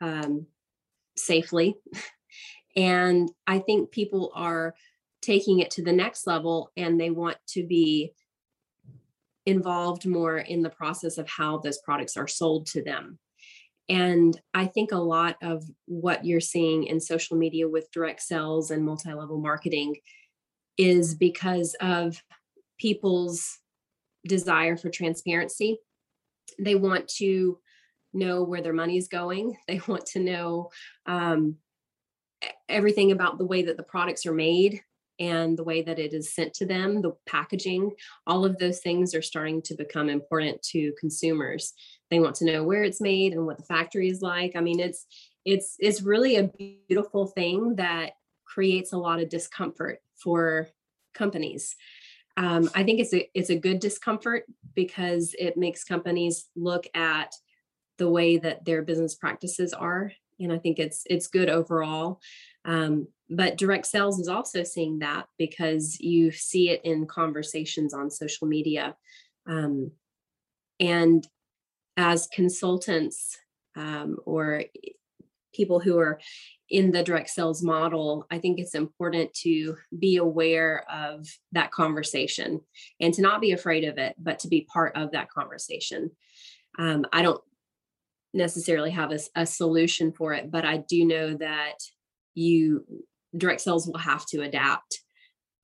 um, 0.01 0.47
safely. 1.17 1.77
and 2.77 3.31
I 3.47 3.59
think 3.59 3.91
people 3.91 4.33
are 4.35 4.75
taking 5.21 5.61
it 5.61 5.71
to 5.73 5.85
the 5.85 5.93
next 5.93 6.27
level 6.27 6.71
and 6.77 7.01
they 7.01 7.11
want 7.11 7.37
to 7.49 7.67
be 7.67 8.13
involved 9.47 10.07
more 10.07 10.39
in 10.39 10.63
the 10.63 10.71
process 10.71 11.19
of 11.19 11.29
how 11.29 11.59
those 11.59 11.79
products 11.79 12.17
are 12.17 12.29
sold 12.29 12.67
to 12.67 12.83
them. 12.83 13.19
And 13.89 14.41
I 14.55 14.67
think 14.67 14.93
a 14.93 14.97
lot 14.97 15.37
of 15.43 15.65
what 15.87 16.25
you're 16.25 16.41
seeing 16.41 16.85
in 16.85 17.01
social 17.01 17.37
media 17.37 17.69
with 17.69 17.91
direct 17.91 18.23
sales 18.23 18.71
and 18.71 18.85
multi 18.85 19.13
level 19.13 19.39
marketing 19.39 19.97
is 20.79 21.15
because 21.15 21.75
of 21.81 22.23
people's 22.79 23.59
desire 24.27 24.77
for 24.77 24.89
transparency. 24.89 25.79
They 26.59 26.75
want 26.75 27.09
to 27.17 27.59
know 28.15 28.45
where 28.45 28.63
their 28.63 28.73
money 28.73 28.97
is 28.97 29.09
going. 29.09 29.57
They 29.67 29.81
want 29.87 30.07
to 30.07 30.21
know 30.21 30.71
um, 31.07 31.57
everything 32.69 33.13
about 33.13 33.39
the 33.39 33.47
way 33.47 33.63
that 33.63 33.77
the 33.77 33.83
products 33.83 34.27
are 34.27 34.35
made 34.35 34.81
and 35.23 35.57
the 35.57 35.63
way 35.63 35.83
that 35.83 36.01
it 36.01 36.13
is 36.13 36.35
sent 36.35 36.53
to 36.55 36.67
them, 36.67 37.01
the 37.01 37.13
packaging, 37.27 37.93
all 38.27 38.45
of 38.45 38.59
those 38.59 38.81
things 38.81 39.15
are 39.15 39.23
starting 39.23 39.63
to 39.63 39.77
become 39.77 40.09
important 40.09 40.61
to 40.63 40.93
consumers. 40.99 41.75
They 42.11 42.19
want 42.19 42.35
to 42.37 42.45
know 42.45 42.65
where 42.65 42.83
it's 42.83 43.01
made 43.01 43.33
and 43.33 43.47
what 43.47 43.57
the 43.57 43.65
factory 43.65 44.09
is 44.09 44.21
like. 44.21 44.57
I 44.57 44.61
mean, 44.61 44.81
it's 44.81 45.07
it's 45.45 45.77
it's 45.79 46.03
really 46.03 46.37
a 46.37 46.51
beautiful 46.89 47.29
thing 47.29 47.77
that 47.77 48.15
creates 48.45 48.93
a 48.93 48.99
lot 48.99 49.21
of 49.21 49.29
discomfort 49.29 50.01
for 50.21 50.69
companies. 51.15 51.77
Um, 52.37 52.69
I 52.75 52.83
think 52.83 52.99
it's 52.99 53.15
a 53.15 53.31
it's 53.33 53.51
a 53.51 53.57
good 53.57 53.79
discomfort 53.79 54.45
because 54.75 55.37
it 55.39 55.57
makes 55.57 55.85
companies 55.85 56.49
look 56.57 56.89
at 56.95 57.33
the 57.99 58.11
way 58.11 58.39
that 58.39 58.65
their 58.65 58.83
business 58.83 59.15
practices 59.15 59.73
are 59.73 60.11
and 60.41 60.53
i 60.53 60.59
think 60.59 60.79
it's 60.79 61.03
it's 61.09 61.27
good 61.27 61.49
overall 61.49 62.21
um, 62.65 63.09
but 63.35 63.57
direct 63.57 63.87
sales 63.87 64.19
is 64.19 64.29
also 64.29 64.63
seeing 64.63 64.99
that 65.01 65.27
because 65.39 65.99
you 66.01 66.31
see 66.31 66.71
it 66.71 66.81
in 66.85 67.07
conversations 67.07 67.95
on 67.95 68.11
social 68.11 68.47
media 68.47 68.95
um, 69.47 69.91
and 70.81 71.27
as 71.97 72.29
consultants 72.33 73.39
um, 73.77 74.17
or 74.25 74.65
people 75.55 75.81
who 75.81 75.99
are 75.99 76.19
in 76.71 76.91
the 76.91 77.03
direct 77.03 77.29
sales 77.29 77.63
model, 77.63 78.27
I 78.31 78.39
think 78.39 78.59
it's 78.59 78.75
important 78.75 79.33
to 79.35 79.77
be 79.99 80.17
aware 80.17 80.87
of 80.91 81.29
that 81.53 81.71
conversation 81.71 82.61
and 83.01 83.13
to 83.15 83.23
not 83.23 83.43
be 83.43 83.53
afraid 83.53 83.85
of 83.85 83.99
it, 83.99 84.15
but 84.19 84.39
to 84.41 84.49
be 84.49 84.67
part 84.73 84.97
of 84.97 85.13
that 85.13 85.31
conversation. 85.31 86.11
Um, 86.79 87.05
I 87.13 87.21
don't 87.21 87.43
necessarily 88.33 88.91
have 88.91 89.13
a, 89.13 89.19
a 89.37 89.45
solution 89.45 90.13
for 90.13 90.33
it, 90.33 90.51
but 90.51 90.65
I 90.65 90.79
do 90.79 91.05
know 91.05 91.35
that 91.37 91.75
you 92.35 92.87
direct 93.37 93.61
sales 93.61 93.87
will 93.87 93.99
have 93.99 94.27
to 94.27 94.43
adapt 94.43 95.01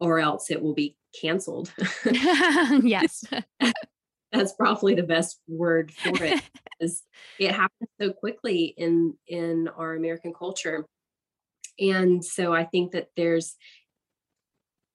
or 0.01 0.21
else 0.21 0.51
it 0.51 0.63
will 0.63 0.75
be 0.75 0.97
canceled. 1.21 1.73
yes. 2.83 3.25
That's 4.33 4.53
probably 4.53 4.95
the 4.95 5.03
best 5.03 5.41
word 5.49 5.93
for 5.93 6.23
it. 6.23 6.43
Is 6.81 7.03
it 7.41 7.53
happens 7.53 7.91
so 8.01 8.13
quickly 8.13 8.75
in 8.77 9.15
in 9.27 9.69
our 9.77 9.97
American 9.97 10.33
culture. 10.33 10.87
And 11.81 12.25
so 12.25 12.53
I 12.53 12.65
think 12.65 12.93
that 12.93 13.09
there's 13.17 13.57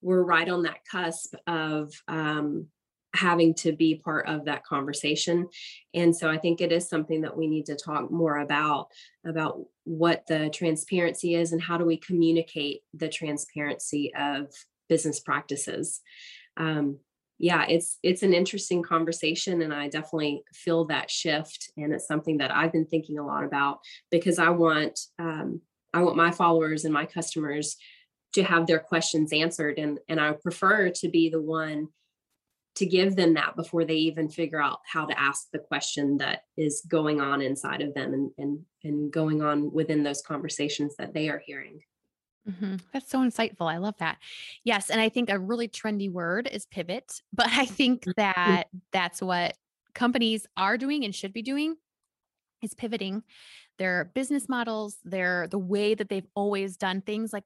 we're 0.01 0.23
right 0.23 0.47
on 0.47 0.63
that 0.63 0.79
cusp 0.89 1.33
of 1.47 1.91
um, 2.07 2.67
having 3.13 3.53
to 3.53 3.71
be 3.71 3.95
part 3.95 4.27
of 4.27 4.45
that 4.45 4.65
conversation. 4.65 5.47
And 5.93 6.15
so 6.15 6.29
i 6.29 6.37
think 6.37 6.61
it 6.61 6.71
is 6.71 6.89
something 6.89 7.21
that 7.21 7.37
we 7.37 7.47
need 7.47 7.65
to 7.67 7.75
talk 7.75 8.11
more 8.11 8.37
about 8.39 8.87
about 9.25 9.59
what 9.83 10.25
the 10.27 10.49
transparency 10.49 11.35
is 11.35 11.51
and 11.51 11.61
how 11.61 11.77
do 11.77 11.85
we 11.85 11.97
communicate 11.97 12.81
the 12.93 13.09
transparency 13.09 14.13
of 14.15 14.47
business 14.89 15.19
practices. 15.19 16.01
Um, 16.57 16.99
yeah 17.39 17.65
it's 17.67 17.97
it's 18.03 18.23
an 18.23 18.33
interesting 18.33 18.83
conversation 18.83 19.63
and 19.63 19.73
i 19.73 19.87
definitely 19.89 20.43
feel 20.53 20.85
that 20.85 21.09
shift 21.09 21.71
and 21.77 21.91
it's 21.91 22.07
something 22.07 22.37
that 22.37 22.55
i've 22.55 22.71
been 22.71 22.85
thinking 22.85 23.17
a 23.17 23.25
lot 23.25 23.43
about 23.43 23.79
because 24.11 24.39
i 24.39 24.49
want 24.49 24.99
um, 25.19 25.59
i 25.93 26.01
want 26.01 26.15
my 26.15 26.31
followers 26.31 26.85
and 26.85 26.93
my 26.93 27.05
customers 27.05 27.75
to 28.33 28.43
have 28.43 28.65
their 28.67 28.79
questions 28.79 29.33
answered 29.33 29.77
and 29.77 29.99
and 30.07 30.21
i 30.21 30.31
prefer 30.31 30.89
to 30.89 31.09
be 31.09 31.29
the 31.29 31.41
one 31.41 31.87
to 32.75 32.85
give 32.85 33.15
them 33.15 33.35
that 33.35 33.55
before 33.55 33.85
they 33.85 33.95
even 33.95 34.29
figure 34.29 34.61
out 34.61 34.79
how 34.85 35.05
to 35.05 35.19
ask 35.19 35.49
the 35.51 35.59
question 35.59 36.17
that 36.17 36.43
is 36.57 36.81
going 36.87 37.21
on 37.21 37.41
inside 37.41 37.81
of 37.81 37.93
them 37.93 38.13
and 38.13 38.31
and, 38.37 38.59
and 38.83 39.11
going 39.11 39.41
on 39.41 39.71
within 39.71 40.03
those 40.03 40.21
conversations 40.21 40.95
that 40.97 41.13
they 41.13 41.29
are 41.29 41.41
hearing 41.45 41.79
mm-hmm. 42.49 42.75
That's 42.91 43.09
so 43.09 43.19
insightful. 43.19 43.71
I 43.71 43.77
love 43.77 43.95
that. 43.99 44.17
Yes. 44.63 44.89
And 44.89 44.99
I 44.99 45.09
think 45.09 45.29
a 45.29 45.39
really 45.39 45.67
trendy 45.67 46.11
word 46.11 46.49
is 46.51 46.65
pivot, 46.65 47.21
but 47.33 47.47
I 47.49 47.65
think 47.65 48.01
mm-hmm. 48.01 48.11
that 48.17 48.65
that's 48.91 49.21
what 49.21 49.55
companies 49.93 50.47
are 50.57 50.77
doing 50.77 51.05
and 51.05 51.13
should 51.13 51.33
be 51.33 51.43
doing 51.43 51.75
is 52.61 52.73
pivoting 52.73 53.23
their 53.77 54.11
business 54.13 54.47
models, 54.47 54.97
their 55.03 55.47
the 55.47 55.59
way 55.59 55.93
that 55.95 56.09
they've 56.09 56.27
always 56.35 56.77
done 56.77 57.01
things. 57.01 57.33
Like 57.33 57.43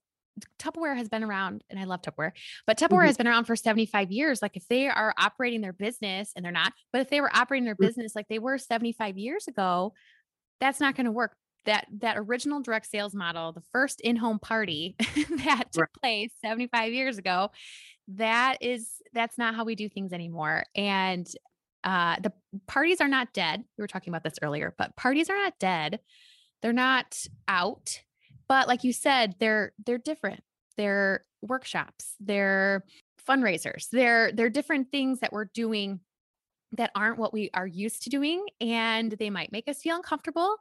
Tupperware 0.60 0.96
has 0.96 1.10
been 1.10 1.24
around, 1.24 1.64
and 1.70 1.80
I 1.80 1.86
love 1.86 2.02
Tupperware, 2.02 2.32
but 2.66 2.78
Tupperware 2.78 2.90
mm-hmm. 2.90 3.06
has 3.08 3.18
been 3.18 3.28
around 3.28 3.46
for 3.46 3.56
75 3.56 4.12
years. 4.12 4.42
Like 4.42 4.58
if 4.58 4.68
they 4.68 4.88
are 4.88 5.14
operating 5.18 5.62
their 5.62 5.74
business, 5.74 6.32
and 6.36 6.44
they're 6.44 6.52
not, 6.52 6.74
but 6.92 7.02
if 7.02 7.10
they 7.10 7.22
were 7.22 7.36
operating 7.36 7.66
their 7.66 7.76
mm-hmm. 7.76 7.86
business 7.86 8.16
like 8.16 8.28
they 8.28 8.40
were 8.40 8.58
75 8.58 9.18
years 9.18 9.48
ago, 9.48 9.94
that's 10.60 10.80
not 10.80 10.96
going 10.96 11.06
to 11.06 11.12
work. 11.12 11.36
that 11.66 11.86
that 12.00 12.18
original 12.18 12.62
direct 12.62 12.88
sales 12.88 13.14
model, 13.14 13.52
the 13.52 13.64
first 13.72 14.02
in-home 14.02 14.40
party 14.40 14.96
that 15.00 15.66
took 15.72 15.82
right. 15.82 16.02
place 16.02 16.32
75 16.44 16.94
years 16.94 17.18
ago, 17.18 17.52
that 18.10 18.58
is 18.62 18.90
that's 19.14 19.38
not 19.38 19.56
how 19.56 19.66
we 19.66 19.76
do 19.76 19.90
things 19.90 20.14
anymore. 20.14 20.64
And 20.76 21.28
uh, 21.84 22.18
the 22.22 22.34
parties 22.68 23.02
are 23.02 23.08
not 23.08 23.34
dead. 23.34 23.64
We 23.78 23.82
were 23.82 23.88
talking 23.88 24.12
about 24.12 24.24
this 24.24 24.40
earlier, 24.42 24.74
but 24.78 24.96
parties 24.96 25.30
are 25.30 25.38
not 25.38 25.60
dead. 25.60 26.00
They're 26.62 26.74
not 26.74 27.18
out. 27.48 28.02
But 28.50 28.68
like 28.68 28.84
you 28.84 28.93
said, 28.93 29.36
they're 29.39 29.74
they're 29.86 29.98
different. 29.98 30.41
They're 30.78 31.26
workshops. 31.41 32.16
They're 32.20 32.84
fundraisers. 33.28 33.89
They're 33.91 34.32
they're 34.32 34.50
different 34.50 34.91
things 34.91 35.20
that 35.20 35.34
we're 35.34 35.45
doing 35.45 36.00
that 36.74 36.91
aren't 36.95 37.18
what 37.18 37.34
we 37.34 37.50
are 37.54 37.68
used 37.68 38.04
to 38.04 38.10
doing 38.10 38.45
and 38.60 39.12
they 39.14 39.30
might 39.30 39.52
make 39.52 39.68
us 39.68 39.82
feel 39.82 39.95
uncomfortable 39.95 40.58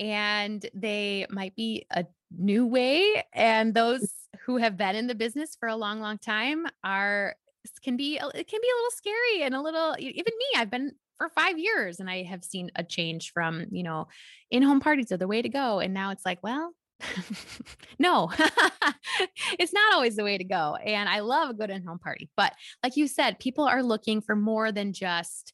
and 0.00 0.64
they 0.74 1.26
might 1.30 1.54
be 1.54 1.86
a 1.90 2.04
new 2.36 2.66
way 2.66 3.22
and 3.32 3.74
those 3.74 4.10
who 4.46 4.56
have 4.56 4.76
been 4.76 4.96
in 4.96 5.06
the 5.06 5.14
business 5.14 5.56
for 5.58 5.68
a 5.68 5.76
long 5.76 6.00
long 6.00 6.18
time 6.18 6.66
are 6.82 7.34
can 7.82 7.96
be 7.96 8.16
it 8.16 8.48
can 8.48 8.60
be 8.60 8.68
a 8.68 8.76
little 8.76 8.90
scary 8.90 9.42
and 9.42 9.54
a 9.54 9.60
little 9.60 9.94
even 9.98 10.32
me 10.38 10.46
I've 10.56 10.70
been 10.70 10.92
for 11.18 11.28
5 11.28 11.58
years 11.58 12.00
and 12.00 12.10
I 12.10 12.22
have 12.24 12.42
seen 12.42 12.70
a 12.74 12.82
change 12.82 13.32
from 13.32 13.66
you 13.70 13.82
know 13.82 14.08
in-home 14.50 14.80
parties 14.80 15.12
are 15.12 15.16
the 15.16 15.28
way 15.28 15.42
to 15.42 15.48
go 15.48 15.80
and 15.80 15.94
now 15.94 16.10
it's 16.10 16.26
like 16.26 16.42
well 16.42 16.72
no, 17.98 18.30
it's 19.58 19.72
not 19.72 19.94
always 19.94 20.16
the 20.16 20.24
way 20.24 20.38
to 20.38 20.44
go. 20.44 20.76
And 20.76 21.08
I 21.08 21.20
love 21.20 21.50
a 21.50 21.54
good 21.54 21.70
in 21.70 21.84
home 21.84 21.98
party. 21.98 22.30
But 22.36 22.52
like 22.82 22.96
you 22.96 23.08
said, 23.08 23.38
people 23.38 23.64
are 23.64 23.82
looking 23.82 24.20
for 24.20 24.36
more 24.36 24.72
than 24.72 24.92
just 24.92 25.52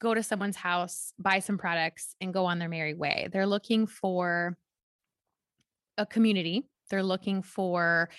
go 0.00 0.14
to 0.14 0.22
someone's 0.22 0.56
house, 0.56 1.12
buy 1.18 1.38
some 1.38 1.58
products, 1.58 2.14
and 2.20 2.34
go 2.34 2.44
on 2.44 2.58
their 2.58 2.68
merry 2.68 2.94
way. 2.94 3.28
They're 3.32 3.46
looking 3.46 3.86
for 3.86 4.56
a 5.96 6.04
community, 6.04 6.68
they're 6.90 7.02
looking 7.02 7.42
for 7.42 8.10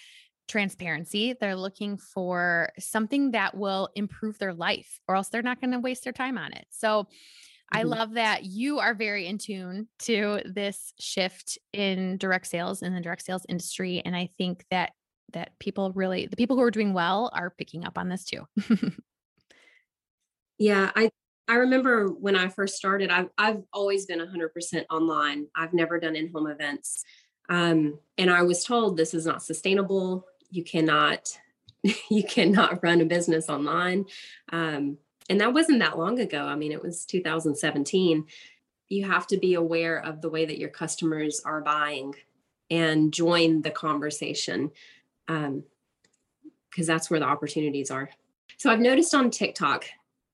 transparency. 0.47 1.36
They're 1.39 1.55
looking 1.55 1.97
for 1.97 2.71
something 2.80 3.32
that 3.32 3.55
will 3.55 3.89
improve 3.95 4.38
their 4.38 4.53
life, 4.53 4.99
or 5.07 5.15
else 5.15 5.30
they're 5.30 5.41
not 5.41 5.59
going 5.59 5.71
to 5.71 5.80
waste 5.80 6.03
their 6.03 6.13
time 6.13 6.38
on 6.38 6.53
it. 6.53 6.65
So, 6.69 7.07
I 7.72 7.82
mm-hmm. 7.82 7.89
love 7.89 8.13
that 8.13 8.45
you 8.45 8.80
are 8.80 8.93
very 8.93 9.28
in 9.28 9.38
tune 9.38 9.88
to 9.99 10.41
this 10.45 10.93
shift 10.99 11.57
in 11.74 12.18
direct 12.18 12.47
sales 12.47 12.82
in 12.82 12.93
the 12.93 13.01
direct 13.01 13.26
sales 13.26 13.45
industry. 13.49 14.01
And 14.05 14.16
I 14.16 14.30
think 14.38 14.66
that 14.72 14.91
that 15.34 15.57
people 15.59 15.91
really 15.93 16.28
the 16.28 16.36
people 16.36 16.55
who 16.55 16.61
are 16.61 16.72
doing 16.72 16.93
well 16.93 17.32
are 17.34 17.49
picking 17.49 17.86
up 17.86 17.97
on 17.97 18.09
this 18.09 18.26
too. 18.26 18.47
yeah, 20.57 20.91
I 20.95 21.09
I 21.47 21.55
remember 21.55 22.07
when 22.07 22.36
I 22.36 22.47
first 22.47 22.76
started, 22.76 23.09
I've 23.09 23.30
I've 23.38 23.61
always 23.74 24.05
been 24.05 24.20
100% 24.20 24.86
online. 24.89 25.47
I've 25.55 25.74
never 25.74 25.99
done 25.99 26.16
in-home 26.16 26.47
events. 26.47 27.03
Um, 27.49 27.99
and 28.18 28.32
I 28.32 28.41
was 28.41 28.63
told 28.63 28.97
this 28.97 29.13
is 29.13 29.26
not 29.26 29.43
sustainable. 29.43 30.26
You 30.49 30.63
cannot 30.63 31.38
you 32.09 32.24
cannot 32.24 32.84
run 32.84 33.01
a 33.01 33.05
business 33.05 33.49
online. 33.49 34.05
Um, 34.51 34.97
and 35.30 35.41
that 35.41 35.53
wasn't 35.53 35.80
that 35.80 35.97
long 35.97 36.19
ago. 36.19 36.43
I 36.43 36.55
mean, 36.55 36.71
it 36.71 36.82
was 36.82 37.05
2017. 37.05 38.26
You 38.89 39.05
have 39.05 39.28
to 39.28 39.38
be 39.38 39.55
aware 39.55 39.97
of 39.97 40.21
the 40.21 40.30
way 40.30 40.45
that 40.45 40.59
your 40.59 40.69
customers 40.69 41.41
are 41.43 41.61
buying 41.61 42.13
and 42.69 43.13
join 43.13 43.61
the 43.61 43.71
conversation 43.71 44.71
because 45.28 45.47
um, 45.47 45.63
that's 46.78 47.09
where 47.09 47.19
the 47.19 47.26
opportunities 47.26 47.89
are. 47.89 48.09
So 48.57 48.69
I've 48.69 48.80
noticed 48.80 49.13
on 49.15 49.32
TikTok, 49.32 49.86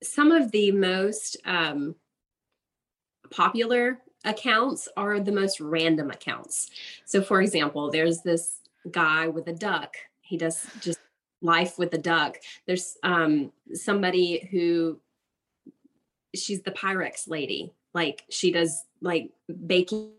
some 0.04 0.32
of 0.32 0.52
the 0.52 0.72
most 0.72 1.38
um, 1.46 1.96
popular 3.30 4.00
accounts 4.26 4.88
are 4.98 5.20
the 5.20 5.32
most 5.32 5.60
random 5.60 6.12
accounts. 6.12 6.70
So, 7.06 7.22
for 7.22 7.42
example, 7.42 7.90
there's 7.90 8.22
this 8.22 8.60
guy 8.90 9.28
with 9.28 9.48
a 9.48 9.54
duck. 9.54 9.96
He 10.22 10.38
does 10.38 10.66
just 10.80 11.00
life 11.42 11.78
with 11.78 11.94
a 11.94 11.98
duck. 11.98 12.38
There's 12.66 12.98
um, 13.04 13.52
somebody 13.74 14.48
who 14.52 15.00
she's 16.36 16.62
the 16.62 16.72
Pyrex 16.72 17.28
lady. 17.28 17.74
Like 17.94 18.24
she 18.30 18.52
does 18.52 18.86
like 19.02 19.32
baking 19.68 20.12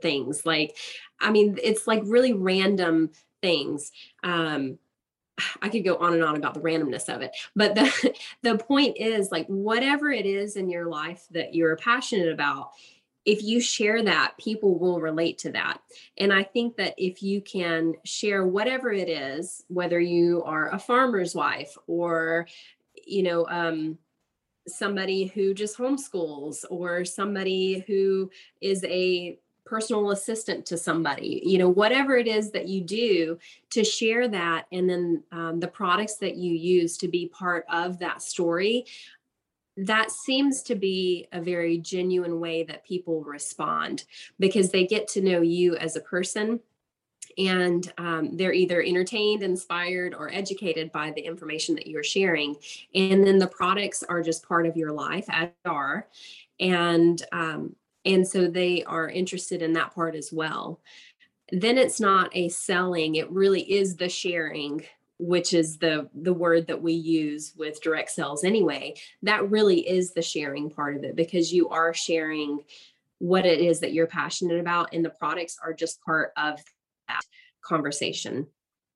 things. 0.00 0.44
Like, 0.44 0.76
I 1.20 1.30
mean, 1.30 1.58
it's 1.62 1.86
like 1.86 2.02
really 2.04 2.32
random 2.32 3.10
things. 3.40 3.92
Um, 4.24 4.78
I 5.60 5.68
could 5.68 5.84
go 5.84 5.96
on 5.96 6.14
and 6.14 6.24
on 6.24 6.36
about 6.36 6.54
the 6.54 6.60
randomness 6.60 7.14
of 7.14 7.20
it, 7.20 7.30
but 7.54 7.74
the 7.74 8.14
the 8.42 8.56
point 8.56 8.96
is 8.98 9.30
like 9.30 9.46
whatever 9.48 10.10
it 10.10 10.24
is 10.24 10.56
in 10.56 10.70
your 10.70 10.86
life 10.86 11.26
that 11.32 11.54
you're 11.54 11.76
passionate 11.76 12.32
about, 12.32 12.70
if 13.26 13.42
you 13.42 13.60
share 13.60 14.02
that, 14.04 14.38
people 14.38 14.78
will 14.78 15.00
relate 15.00 15.38
to 15.38 15.50
that. 15.50 15.80
And 16.16 16.32
I 16.32 16.44
think 16.44 16.76
that 16.76 16.94
if 16.96 17.22
you 17.22 17.40
can 17.40 17.94
share 18.04 18.46
whatever 18.46 18.92
it 18.92 19.08
is, 19.08 19.64
whether 19.66 20.00
you 20.00 20.44
are 20.44 20.72
a 20.72 20.78
farmer's 20.78 21.34
wife 21.34 21.76
or, 21.88 22.46
you 23.04 23.24
know, 23.24 23.44
um, 23.48 23.98
somebody 24.68 25.26
who 25.26 25.54
just 25.54 25.76
homeschools 25.76 26.64
or 26.70 27.04
somebody 27.04 27.84
who 27.86 28.30
is 28.60 28.84
a 28.84 29.38
personal 29.64 30.12
assistant 30.12 30.64
to 30.64 30.78
somebody 30.78 31.42
you 31.44 31.58
know 31.58 31.68
whatever 31.68 32.16
it 32.16 32.28
is 32.28 32.52
that 32.52 32.68
you 32.68 32.80
do 32.80 33.36
to 33.68 33.82
share 33.82 34.28
that 34.28 34.64
and 34.70 34.88
then 34.88 35.22
um, 35.32 35.58
the 35.58 35.66
products 35.66 36.16
that 36.18 36.36
you 36.36 36.52
use 36.52 36.96
to 36.96 37.08
be 37.08 37.26
part 37.26 37.66
of 37.68 37.98
that 37.98 38.22
story 38.22 38.86
that 39.76 40.10
seems 40.10 40.62
to 40.62 40.74
be 40.74 41.26
a 41.32 41.40
very 41.40 41.78
genuine 41.78 42.40
way 42.40 42.62
that 42.64 42.84
people 42.84 43.22
respond 43.22 44.04
because 44.38 44.70
they 44.70 44.86
get 44.86 45.06
to 45.08 45.20
know 45.20 45.42
you 45.42 45.76
as 45.76 45.96
a 45.96 46.00
person 46.00 46.60
and 47.38 47.92
um, 47.98 48.36
they're 48.36 48.52
either 48.52 48.82
entertained 48.82 49.42
inspired 49.42 50.14
or 50.14 50.32
educated 50.32 50.90
by 50.92 51.10
the 51.10 51.20
information 51.20 51.74
that 51.74 51.86
you're 51.86 52.02
sharing. 52.02 52.56
And 52.94 53.26
then 53.26 53.38
the 53.38 53.46
products 53.46 54.02
are 54.02 54.22
just 54.22 54.46
part 54.46 54.66
of 54.66 54.76
your 54.76 54.92
life 54.92 55.26
as 55.28 55.50
are. 55.64 56.08
And 56.58 57.22
um, 57.32 57.76
and 58.04 58.26
so 58.26 58.46
they 58.46 58.84
are 58.84 59.10
interested 59.10 59.62
in 59.62 59.72
that 59.74 59.94
part 59.94 60.14
as 60.14 60.32
well. 60.32 60.80
Then 61.50 61.76
it's 61.76 62.00
not 62.00 62.30
a 62.34 62.48
selling 62.48 63.16
it 63.16 63.30
really 63.30 63.62
is 63.62 63.96
the 63.96 64.08
sharing 64.08 64.84
which 65.18 65.54
is 65.54 65.78
the 65.78 66.08
the 66.14 66.32
word 66.32 66.66
that 66.66 66.82
we 66.82 66.92
use 66.92 67.54
with 67.56 67.80
direct 67.80 68.10
sales 68.10 68.44
anyway 68.44 68.94
that 69.22 69.48
really 69.50 69.80
is 69.88 70.12
the 70.12 70.22
sharing 70.22 70.68
part 70.68 70.94
of 70.94 71.04
it 71.04 71.16
because 71.16 71.52
you 71.52 71.68
are 71.70 71.94
sharing 71.94 72.60
what 73.18 73.46
it 73.46 73.60
is 73.60 73.80
that 73.80 73.94
you're 73.94 74.06
passionate 74.06 74.60
about 74.60 74.90
and 74.92 75.02
the 75.02 75.10
products 75.10 75.56
are 75.64 75.72
just 75.72 76.02
part 76.02 76.32
of 76.36 76.60
that 77.08 77.22
conversation. 77.62 78.46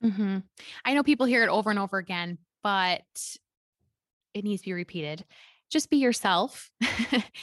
Mm-hmm. 0.04 0.38
i 0.84 0.94
know 0.94 1.02
people 1.02 1.26
hear 1.26 1.42
it 1.42 1.50
over 1.50 1.68
and 1.70 1.78
over 1.78 1.98
again 1.98 2.38
but 2.62 3.02
it 4.34 4.44
needs 4.44 4.62
to 4.62 4.66
be 4.68 4.72
repeated. 4.72 5.24
Just 5.70 5.90
be 5.90 5.98
yourself. 5.98 6.70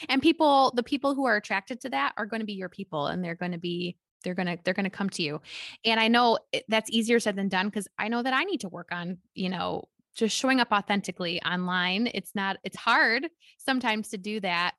And 0.08 0.22
people 0.22 0.72
the 0.74 0.82
people 0.82 1.14
who 1.14 1.26
are 1.26 1.36
attracted 1.36 1.80
to 1.82 1.90
that 1.90 2.14
are 2.16 2.24
going 2.24 2.40
to 2.40 2.46
be 2.46 2.54
your 2.54 2.70
people 2.70 3.08
and 3.08 3.22
they're 3.22 3.34
going 3.34 3.52
to 3.52 3.58
be 3.58 3.96
they're 4.24 4.34
going 4.34 4.46
to 4.46 4.58
they're 4.64 4.74
going 4.74 4.84
to 4.84 4.90
come 4.90 5.10
to 5.10 5.22
you. 5.22 5.40
And 5.84 5.98
i 6.00 6.08
know 6.08 6.38
eh, 6.52 6.60
that's 6.68 6.90
easier 6.90 7.20
said 7.20 7.36
than 7.36 7.48
done 7.48 7.66
because 7.66 7.88
i 7.98 8.08
know 8.08 8.22
that 8.22 8.34
i 8.34 8.44
need 8.44 8.60
to 8.60 8.68
work 8.68 8.88
on 8.92 9.18
you 9.34 9.48
know 9.48 9.84
just 10.18 10.36
showing 10.36 10.58
up 10.58 10.72
authentically 10.72 11.40
online. 11.42 12.10
It's 12.12 12.34
not 12.34 12.56
it's 12.64 12.76
hard 12.76 13.28
sometimes 13.58 14.08
to 14.08 14.18
do 14.18 14.40
that 14.40 14.74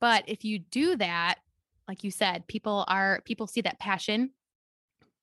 but 0.00 0.24
if 0.26 0.44
you 0.44 0.58
do 0.58 0.96
that 0.96 1.36
like 1.88 2.04
you 2.04 2.10
said 2.10 2.46
people 2.46 2.84
are 2.88 3.20
people 3.24 3.46
see 3.46 3.60
that 3.62 3.80
passion. 3.80 4.30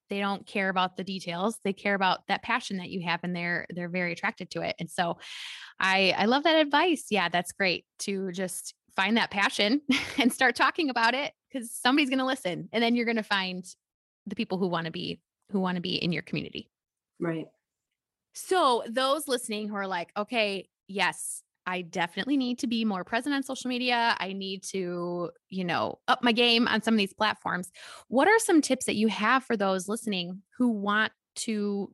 They 0.10 0.20
don't 0.20 0.46
care 0.46 0.70
about 0.70 0.98
the 0.98 1.04
details. 1.04 1.58
They 1.64 1.74
care 1.74 1.96
about 1.96 2.28
that 2.28 2.44
passion 2.44 2.78
that 2.78 2.90
you 2.90 3.02
have 3.04 3.22
and 3.24 3.36
they're 3.36 3.66
they're 3.70 3.90
very 3.90 4.12
attracted 4.12 4.52
to 4.52 4.62
it. 4.62 4.76
And 4.80 4.90
so 4.90 5.18
i 5.80 6.14
i 6.18 6.26
love 6.26 6.44
that 6.44 6.60
advice. 6.60 7.08
Yeah 7.10 7.30
that's 7.30 7.52
great 7.52 7.86
to 8.00 8.32
just 8.32 8.74
find 8.96 9.18
that 9.18 9.32
passion 9.32 9.82
and 10.18 10.34
start 10.34 10.56
talking 10.56 10.90
about 10.90 11.14
it 11.14 11.34
because 11.56 11.72
somebody's 11.72 12.10
going 12.10 12.20
to 12.20 12.26
listen 12.26 12.70
and 12.74 12.84
then 12.84 12.96
you're 12.96 13.06
going 13.06 13.16
to 13.16 13.24
find 13.24 13.66
the 14.28 14.36
people 14.36 14.58
who 14.58 14.68
want 14.68 14.86
to 14.86 14.92
be 14.92 15.22
who 15.52 15.60
want 15.60 15.76
to 15.76 15.82
be 15.82 15.96
in 15.96 16.12
your 16.12 16.24
community 16.24 16.70
right 17.20 17.46
so 18.34 18.84
those 18.90 19.28
listening 19.28 19.68
who 19.68 19.76
are 19.76 19.88
like 19.88 20.12
okay 20.18 20.68
yes 20.88 21.42
I 21.68 21.82
definitely 21.82 22.38
need 22.38 22.60
to 22.60 22.68
be 22.68 22.86
more 22.86 23.04
present 23.04 23.34
on 23.34 23.42
social 23.42 23.70
media. 23.70 24.16
I 24.20 24.34
need 24.34 24.62
to, 24.66 25.32
you 25.50 25.64
know, 25.64 25.98
up 26.08 26.22
my 26.22 26.32
game 26.32 26.68
on 26.68 26.84
some 26.84 26.94
of 26.94 27.00
these 27.00 27.14
platforms. 27.14 27.72
What 28.08 28.28
are 28.28 28.38
some 28.38 28.62
tips 28.62 28.86
that 28.86 28.94
you 28.96 29.08
have 29.08 29.44
for 29.44 29.58
those 29.58 29.90
listening 29.90 30.44
who 30.60 30.70
want 30.70 31.12
to 31.38 31.92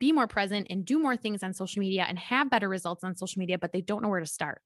be 0.00 0.10
more 0.10 0.26
present 0.26 0.66
and 0.70 0.84
do 0.84 0.98
more 0.98 1.16
things 1.16 1.44
on 1.44 1.54
social 1.54 1.78
media 1.78 2.04
and 2.08 2.18
have 2.18 2.50
better 2.50 2.68
results 2.68 3.04
on 3.04 3.16
social 3.16 3.38
media, 3.38 3.58
but 3.58 3.72
they 3.72 3.80
don't 3.80 4.02
know 4.02 4.08
where 4.08 4.18
to 4.18 4.26
start? 4.26 4.60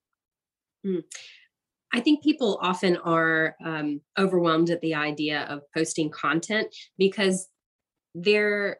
Mm. 0.86 1.02
I 1.92 2.00
think 2.00 2.22
people 2.22 2.58
often 2.60 2.96
are 2.98 3.56
um, 3.64 4.00
overwhelmed 4.18 4.70
at 4.70 4.80
the 4.80 4.94
idea 4.94 5.42
of 5.48 5.62
posting 5.74 6.10
content 6.10 6.68
because 6.98 7.48
there 8.14 8.78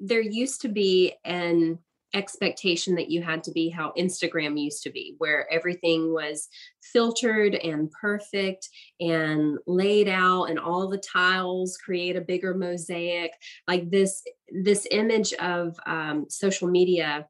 there 0.00 0.20
used 0.20 0.60
to 0.60 0.68
be 0.68 1.14
an 1.24 1.78
expectation 2.14 2.94
that 2.94 3.10
you 3.10 3.22
had 3.22 3.44
to 3.44 3.50
be 3.50 3.68
how 3.68 3.92
Instagram 3.98 4.58
used 4.58 4.82
to 4.82 4.90
be, 4.90 5.14
where 5.18 5.50
everything 5.52 6.12
was 6.12 6.48
filtered 6.92 7.54
and 7.54 7.90
perfect 7.90 8.68
and 9.00 9.58
laid 9.66 10.08
out 10.08 10.44
and 10.44 10.58
all 10.58 10.88
the 10.88 10.98
tiles 10.98 11.76
create 11.76 12.16
a 12.16 12.20
bigger 12.20 12.54
mosaic. 12.54 13.32
Like 13.66 13.90
this, 13.90 14.22
this 14.64 14.86
image 14.90 15.32
of 15.34 15.78
um, 15.86 16.26
social 16.28 16.68
media 16.68 17.26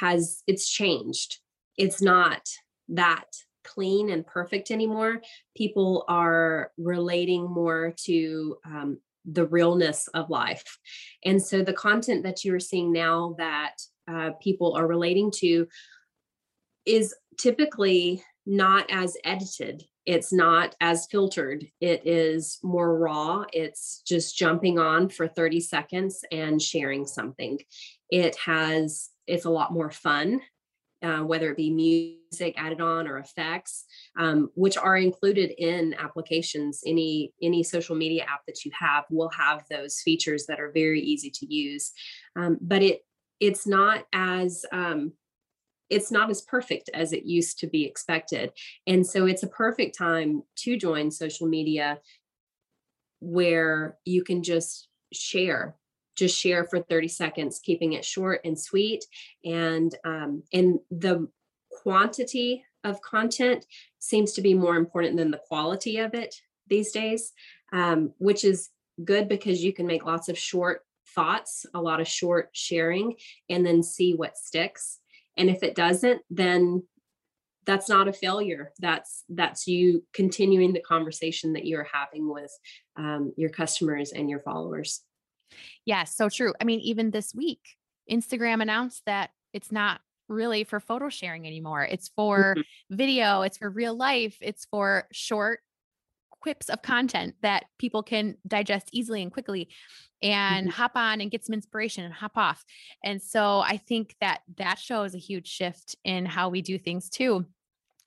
has 0.00 0.42
it's 0.46 0.70
changed. 0.70 1.38
It's 1.76 2.00
not 2.00 2.48
that 2.88 3.26
clean 3.64 4.10
and 4.10 4.26
perfect 4.26 4.70
anymore. 4.70 5.22
People 5.56 6.04
are 6.08 6.72
relating 6.76 7.50
more 7.50 7.94
to 8.04 8.56
um, 8.64 8.98
the 9.24 9.46
realness 9.46 10.08
of 10.08 10.30
life. 10.30 10.78
And 11.24 11.42
so 11.42 11.62
the 11.62 11.72
content 11.72 12.24
that 12.24 12.44
you're 12.44 12.60
seeing 12.60 12.92
now 12.92 13.34
that 13.38 13.74
uh, 14.10 14.30
people 14.40 14.74
are 14.74 14.86
relating 14.86 15.30
to 15.36 15.68
is 16.84 17.14
typically 17.38 18.22
not 18.46 18.86
as 18.90 19.16
edited. 19.24 19.84
It's 20.04 20.32
not 20.32 20.74
as 20.80 21.06
filtered. 21.06 21.64
It 21.80 22.06
is 22.06 22.58
more 22.64 22.98
raw. 22.98 23.44
It's 23.52 24.02
just 24.04 24.36
jumping 24.36 24.78
on 24.78 25.08
for 25.08 25.28
30 25.28 25.60
seconds 25.60 26.24
and 26.32 26.60
sharing 26.60 27.06
something. 27.06 27.60
It 28.10 28.36
has, 28.36 29.10
it's 29.28 29.44
a 29.44 29.50
lot 29.50 29.72
more 29.72 29.90
fun. 29.92 30.40
Uh, 31.02 31.18
whether 31.18 31.50
it 31.50 31.56
be 31.56 31.68
music 31.68 32.54
added 32.56 32.80
on 32.80 33.08
or 33.08 33.18
effects, 33.18 33.86
um, 34.16 34.50
which 34.54 34.76
are 34.76 34.96
included 34.96 35.50
in 35.58 35.94
applications. 35.98 36.80
Any 36.86 37.32
any 37.42 37.64
social 37.64 37.96
media 37.96 38.22
app 38.22 38.42
that 38.46 38.64
you 38.64 38.70
have 38.78 39.04
will 39.10 39.30
have 39.30 39.64
those 39.68 40.00
features 40.00 40.46
that 40.46 40.60
are 40.60 40.70
very 40.70 41.00
easy 41.00 41.28
to 41.30 41.52
use. 41.52 41.90
Um, 42.36 42.56
but 42.60 42.82
it 42.82 43.00
it's 43.40 43.66
not 43.66 44.04
as 44.12 44.64
um, 44.72 45.12
it's 45.90 46.12
not 46.12 46.30
as 46.30 46.40
perfect 46.42 46.88
as 46.94 47.12
it 47.12 47.24
used 47.24 47.58
to 47.58 47.66
be 47.66 47.84
expected, 47.84 48.52
and 48.86 49.04
so 49.04 49.26
it's 49.26 49.42
a 49.42 49.48
perfect 49.48 49.98
time 49.98 50.42
to 50.58 50.76
join 50.76 51.10
social 51.10 51.48
media 51.48 51.98
where 53.18 53.98
you 54.04 54.22
can 54.22 54.44
just 54.44 54.88
share 55.12 55.76
just 56.16 56.38
share 56.38 56.64
for 56.64 56.80
30 56.80 57.08
seconds 57.08 57.60
keeping 57.62 57.94
it 57.94 58.04
short 58.04 58.40
and 58.44 58.58
sweet. 58.58 59.04
And 59.44 59.94
um, 60.04 60.42
and 60.52 60.78
the 60.90 61.28
quantity 61.70 62.64
of 62.84 63.00
content 63.00 63.64
seems 63.98 64.32
to 64.32 64.42
be 64.42 64.54
more 64.54 64.76
important 64.76 65.16
than 65.16 65.30
the 65.30 65.40
quality 65.48 65.98
of 65.98 66.14
it 66.14 66.34
these 66.68 66.92
days 66.92 67.32
um, 67.72 68.12
which 68.18 68.44
is 68.44 68.68
good 69.04 69.28
because 69.28 69.64
you 69.64 69.72
can 69.72 69.86
make 69.86 70.04
lots 70.04 70.28
of 70.28 70.38
short 70.38 70.82
thoughts 71.14 71.66
a 71.74 71.80
lot 71.80 72.00
of 72.00 72.06
short 72.06 72.50
sharing 72.52 73.14
and 73.48 73.66
then 73.66 73.82
see 73.82 74.14
what 74.14 74.36
sticks. 74.36 74.98
And 75.36 75.48
if 75.48 75.62
it 75.62 75.74
doesn't 75.74 76.22
then 76.30 76.82
that's 77.64 77.88
not 77.88 78.08
a 78.08 78.12
failure. 78.12 78.72
That's 78.80 79.24
that's 79.28 79.66
you 79.66 80.04
continuing 80.12 80.72
the 80.72 80.80
conversation 80.80 81.52
that 81.52 81.64
you're 81.64 81.86
having 81.92 82.28
with 82.28 82.50
um, 82.96 83.32
your 83.36 83.50
customers 83.50 84.12
and 84.12 84.28
your 84.28 84.40
followers 84.40 85.02
Yes, 85.84 86.16
so 86.16 86.28
true. 86.28 86.54
I 86.60 86.64
mean, 86.64 86.80
even 86.80 87.10
this 87.10 87.34
week, 87.34 87.60
Instagram 88.10 88.62
announced 88.62 89.02
that 89.06 89.30
it's 89.52 89.72
not 89.72 90.00
really 90.28 90.64
for 90.64 90.80
photo 90.80 91.08
sharing 91.08 91.46
anymore. 91.46 91.84
It's 91.84 92.08
for 92.14 92.56
mm-hmm. 92.56 92.96
video, 92.96 93.42
it's 93.42 93.58
for 93.58 93.70
real 93.70 93.94
life, 93.94 94.36
it's 94.40 94.66
for 94.70 95.06
short 95.12 95.60
quips 96.30 96.68
of 96.68 96.82
content 96.82 97.36
that 97.42 97.64
people 97.78 98.02
can 98.02 98.36
digest 98.46 98.88
easily 98.92 99.22
and 99.22 99.32
quickly 99.32 99.68
and 100.22 100.68
mm-hmm. 100.68 100.76
hop 100.76 100.92
on 100.96 101.20
and 101.20 101.30
get 101.30 101.44
some 101.44 101.54
inspiration 101.54 102.04
and 102.04 102.12
hop 102.12 102.36
off. 102.36 102.64
And 103.04 103.22
so 103.22 103.60
I 103.60 103.76
think 103.76 104.16
that 104.20 104.40
that 104.56 104.78
shows 104.78 105.14
a 105.14 105.18
huge 105.18 105.46
shift 105.46 105.96
in 106.04 106.26
how 106.26 106.48
we 106.48 106.60
do 106.62 106.78
things 106.78 107.08
too. 107.08 107.46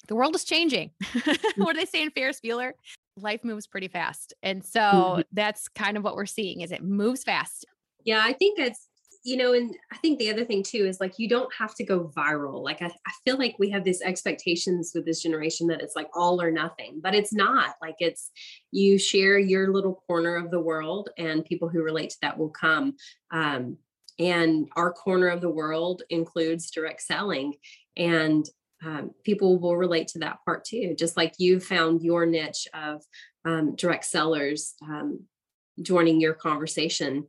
The 0.07 0.15
world 0.15 0.35
is 0.35 0.43
changing. 0.43 0.91
what 1.55 1.73
do 1.73 1.79
they 1.79 1.85
say 1.85 2.03
in 2.03 2.11
Ferris 2.11 2.41
Bueller? 2.43 2.73
Life 3.17 3.43
moves 3.43 3.67
pretty 3.67 3.87
fast. 3.87 4.33
And 4.43 4.63
so 4.63 4.79
mm-hmm. 4.79 5.21
that's 5.31 5.67
kind 5.67 5.97
of 5.97 6.03
what 6.03 6.15
we're 6.15 6.25
seeing 6.25 6.61
is 6.61 6.71
it 6.71 6.83
moves 6.83 7.23
fast. 7.23 7.65
Yeah, 8.03 8.21
I 8.23 8.33
think 8.33 8.59
it's 8.59 8.87
you 9.25 9.37
know, 9.37 9.53
and 9.53 9.75
I 9.91 9.97
think 9.97 10.19
the 10.19 10.29
other 10.29 10.45
thing 10.45 10.61
too 10.61 10.85
is 10.85 10.99
like 10.99 11.17
you 11.17 11.27
don't 11.27 11.51
have 11.57 11.73
to 11.75 11.83
go 11.83 12.11
viral. 12.15 12.63
Like 12.63 12.83
I, 12.83 12.85
I 12.85 13.11
feel 13.25 13.39
like 13.39 13.55
we 13.57 13.71
have 13.71 13.83
these 13.83 14.03
expectations 14.03 14.91
with 14.93 15.03
this 15.03 15.23
generation 15.23 15.65
that 15.67 15.81
it's 15.81 15.95
like 15.95 16.09
all 16.13 16.39
or 16.39 16.51
nothing, 16.51 16.99
but 17.01 17.15
it's 17.15 17.33
not. 17.33 17.73
Like 17.81 17.95
it's 17.99 18.29
you 18.71 18.99
share 18.99 19.39
your 19.39 19.73
little 19.73 20.03
corner 20.07 20.35
of 20.35 20.51
the 20.51 20.59
world, 20.59 21.09
and 21.17 21.43
people 21.43 21.67
who 21.67 21.81
relate 21.81 22.11
to 22.11 22.17
that 22.21 22.37
will 22.37 22.51
come. 22.51 22.97
Um, 23.31 23.77
and 24.19 24.69
our 24.75 24.93
corner 24.93 25.27
of 25.27 25.41
the 25.41 25.49
world 25.49 26.03
includes 26.11 26.69
direct 26.69 27.01
selling, 27.01 27.55
and 27.97 28.47
um, 28.85 29.11
people 29.23 29.57
will 29.57 29.75
relate 29.75 30.07
to 30.09 30.19
that 30.19 30.37
part 30.45 30.63
too. 30.63 30.95
Just 30.97 31.17
like 31.17 31.33
you 31.39 31.59
found 31.59 32.03
your 32.03 32.25
niche 32.25 32.67
of 32.73 33.03
um, 33.43 33.75
direct 33.75 34.05
sellers 34.05 34.75
um, 34.83 35.21
joining 35.81 36.21
your 36.21 36.33
conversation, 36.33 37.27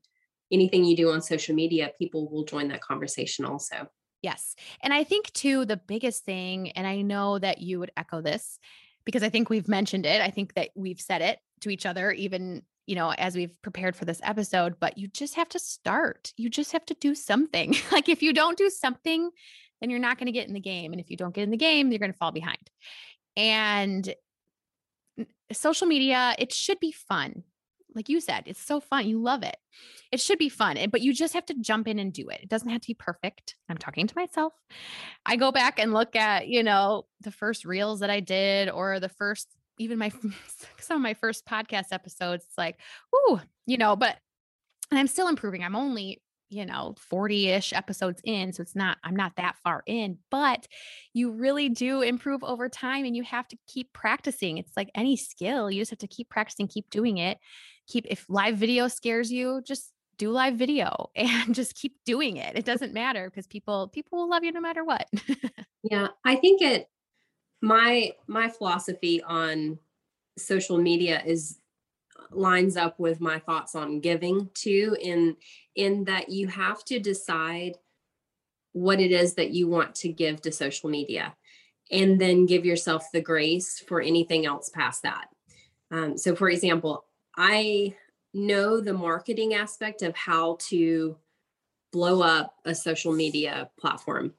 anything 0.52 0.84
you 0.84 0.96
do 0.96 1.10
on 1.10 1.22
social 1.22 1.54
media, 1.54 1.92
people 1.98 2.28
will 2.28 2.44
join 2.44 2.68
that 2.68 2.82
conversation 2.82 3.44
also. 3.44 3.88
Yes. 4.22 4.54
And 4.82 4.92
I 4.92 5.04
think 5.04 5.32
too, 5.32 5.64
the 5.64 5.76
biggest 5.76 6.24
thing, 6.24 6.70
and 6.72 6.86
I 6.86 7.02
know 7.02 7.38
that 7.38 7.60
you 7.60 7.78
would 7.80 7.92
echo 7.96 8.20
this 8.20 8.58
because 9.04 9.22
I 9.22 9.28
think 9.28 9.48
we've 9.48 9.68
mentioned 9.68 10.04
it. 10.04 10.20
I 10.20 10.30
think 10.30 10.54
that 10.54 10.70
we've 10.74 11.00
said 11.00 11.22
it 11.22 11.38
to 11.62 11.70
each 11.70 11.86
other, 11.86 12.10
even 12.12 12.62
you 12.86 12.94
know, 12.94 13.12
as 13.18 13.34
we've 13.34 13.60
prepared 13.62 13.96
for 13.96 14.04
this 14.04 14.20
episode, 14.22 14.76
but 14.78 14.96
you 14.96 15.08
just 15.08 15.34
have 15.34 15.48
to 15.50 15.58
start. 15.58 16.32
You 16.36 16.48
just 16.48 16.70
have 16.72 16.86
to 16.86 16.94
do 16.94 17.14
something. 17.14 17.74
like 17.92 18.08
if 18.08 18.22
you 18.22 18.32
don't 18.32 18.56
do 18.56 18.70
something, 18.70 19.30
then 19.80 19.90
you're 19.90 19.98
not 19.98 20.18
going 20.18 20.26
to 20.26 20.32
get 20.32 20.48
in 20.48 20.54
the 20.54 20.60
game. 20.60 20.92
And 20.92 21.00
if 21.00 21.10
you 21.10 21.16
don't 21.16 21.34
get 21.34 21.44
in 21.44 21.50
the 21.50 21.56
game, 21.56 21.90
you're 21.90 21.98
going 21.98 22.12
to 22.12 22.18
fall 22.18 22.32
behind. 22.32 22.70
And 23.36 24.14
social 25.52 25.86
media, 25.86 26.34
it 26.38 26.52
should 26.52 26.80
be 26.80 26.92
fun. 26.92 27.42
Like 27.94 28.08
you 28.10 28.20
said, 28.20 28.42
it's 28.46 28.60
so 28.60 28.80
fun. 28.80 29.06
You 29.06 29.22
love 29.22 29.42
it. 29.42 29.56
It 30.12 30.20
should 30.20 30.38
be 30.38 30.50
fun, 30.50 30.76
but 30.90 31.00
you 31.00 31.14
just 31.14 31.32
have 31.32 31.46
to 31.46 31.54
jump 31.60 31.88
in 31.88 31.98
and 31.98 32.12
do 32.12 32.28
it. 32.28 32.40
It 32.42 32.48
doesn't 32.48 32.68
have 32.68 32.82
to 32.82 32.88
be 32.88 32.94
perfect. 32.94 33.56
I'm 33.70 33.78
talking 33.78 34.06
to 34.06 34.14
myself. 34.14 34.52
I 35.24 35.36
go 35.36 35.50
back 35.50 35.78
and 35.78 35.94
look 35.94 36.14
at, 36.14 36.46
you 36.46 36.62
know, 36.62 37.06
the 37.22 37.30
first 37.30 37.64
reels 37.64 38.00
that 38.00 38.10
I 38.10 38.20
did 38.20 38.68
or 38.68 39.00
the 39.00 39.08
first, 39.08 39.48
even 39.78 39.96
my, 39.96 40.10
some 40.78 40.96
of 40.96 41.02
my 41.02 41.14
first 41.14 41.46
podcast 41.46 41.86
episodes. 41.90 42.44
It's 42.44 42.58
like, 42.58 42.76
ooh, 43.14 43.40
you 43.66 43.78
know, 43.78 43.96
but 43.96 44.16
and 44.90 45.00
I'm 45.00 45.08
still 45.08 45.28
improving. 45.28 45.64
I'm 45.64 45.76
only 45.76 46.22
you 46.48 46.64
know 46.64 46.94
40ish 47.12 47.76
episodes 47.76 48.20
in 48.24 48.52
so 48.52 48.62
it's 48.62 48.76
not 48.76 48.98
i'm 49.02 49.16
not 49.16 49.32
that 49.36 49.56
far 49.64 49.82
in 49.86 50.18
but 50.30 50.66
you 51.12 51.32
really 51.32 51.68
do 51.68 52.02
improve 52.02 52.44
over 52.44 52.68
time 52.68 53.04
and 53.04 53.16
you 53.16 53.22
have 53.24 53.48
to 53.48 53.56
keep 53.66 53.92
practicing 53.92 54.58
it's 54.58 54.76
like 54.76 54.90
any 54.94 55.16
skill 55.16 55.70
you 55.70 55.80
just 55.80 55.90
have 55.90 55.98
to 55.98 56.06
keep 56.06 56.28
practicing 56.28 56.68
keep 56.68 56.88
doing 56.90 57.18
it 57.18 57.38
keep 57.88 58.06
if 58.08 58.24
live 58.28 58.56
video 58.56 58.86
scares 58.88 59.30
you 59.32 59.60
just 59.66 59.92
do 60.18 60.30
live 60.30 60.54
video 60.54 61.10
and 61.16 61.54
just 61.54 61.74
keep 61.74 61.94
doing 62.04 62.36
it 62.36 62.56
it 62.56 62.64
doesn't 62.64 62.94
matter 62.94 63.28
because 63.28 63.46
people 63.46 63.88
people 63.88 64.18
will 64.18 64.30
love 64.30 64.44
you 64.44 64.52
no 64.52 64.60
matter 64.60 64.84
what. 64.84 65.08
Yeah 65.88 66.08
i 66.24 66.34
think 66.34 66.62
it 66.62 66.88
my 67.62 68.12
my 68.26 68.48
philosophy 68.48 69.22
on 69.22 69.78
social 70.36 70.78
media 70.78 71.22
is 71.24 71.60
lines 72.30 72.76
up 72.76 72.98
with 72.98 73.20
my 73.20 73.38
thoughts 73.38 73.74
on 73.74 74.00
giving 74.00 74.50
too 74.54 74.96
in 75.00 75.36
in 75.74 76.04
that 76.04 76.28
you 76.28 76.48
have 76.48 76.84
to 76.84 76.98
decide 76.98 77.76
what 78.72 79.00
it 79.00 79.12
is 79.12 79.34
that 79.34 79.50
you 79.50 79.68
want 79.68 79.94
to 79.94 80.08
give 80.08 80.40
to 80.42 80.52
social 80.52 80.90
media 80.90 81.34
and 81.90 82.20
then 82.20 82.46
give 82.46 82.66
yourself 82.66 83.06
the 83.12 83.20
grace 83.20 83.82
for 83.86 84.00
anything 84.00 84.44
else 84.44 84.68
past 84.68 85.02
that. 85.02 85.28
Um, 85.90 86.18
so 86.18 86.34
for 86.34 86.50
example 86.50 87.04
i 87.36 87.94
know 88.34 88.80
the 88.80 88.92
marketing 88.92 89.54
aspect 89.54 90.02
of 90.02 90.16
how 90.16 90.58
to 90.68 91.16
blow 91.92 92.22
up 92.22 92.54
a 92.64 92.74
social 92.74 93.12
media 93.12 93.70
platform 93.78 94.34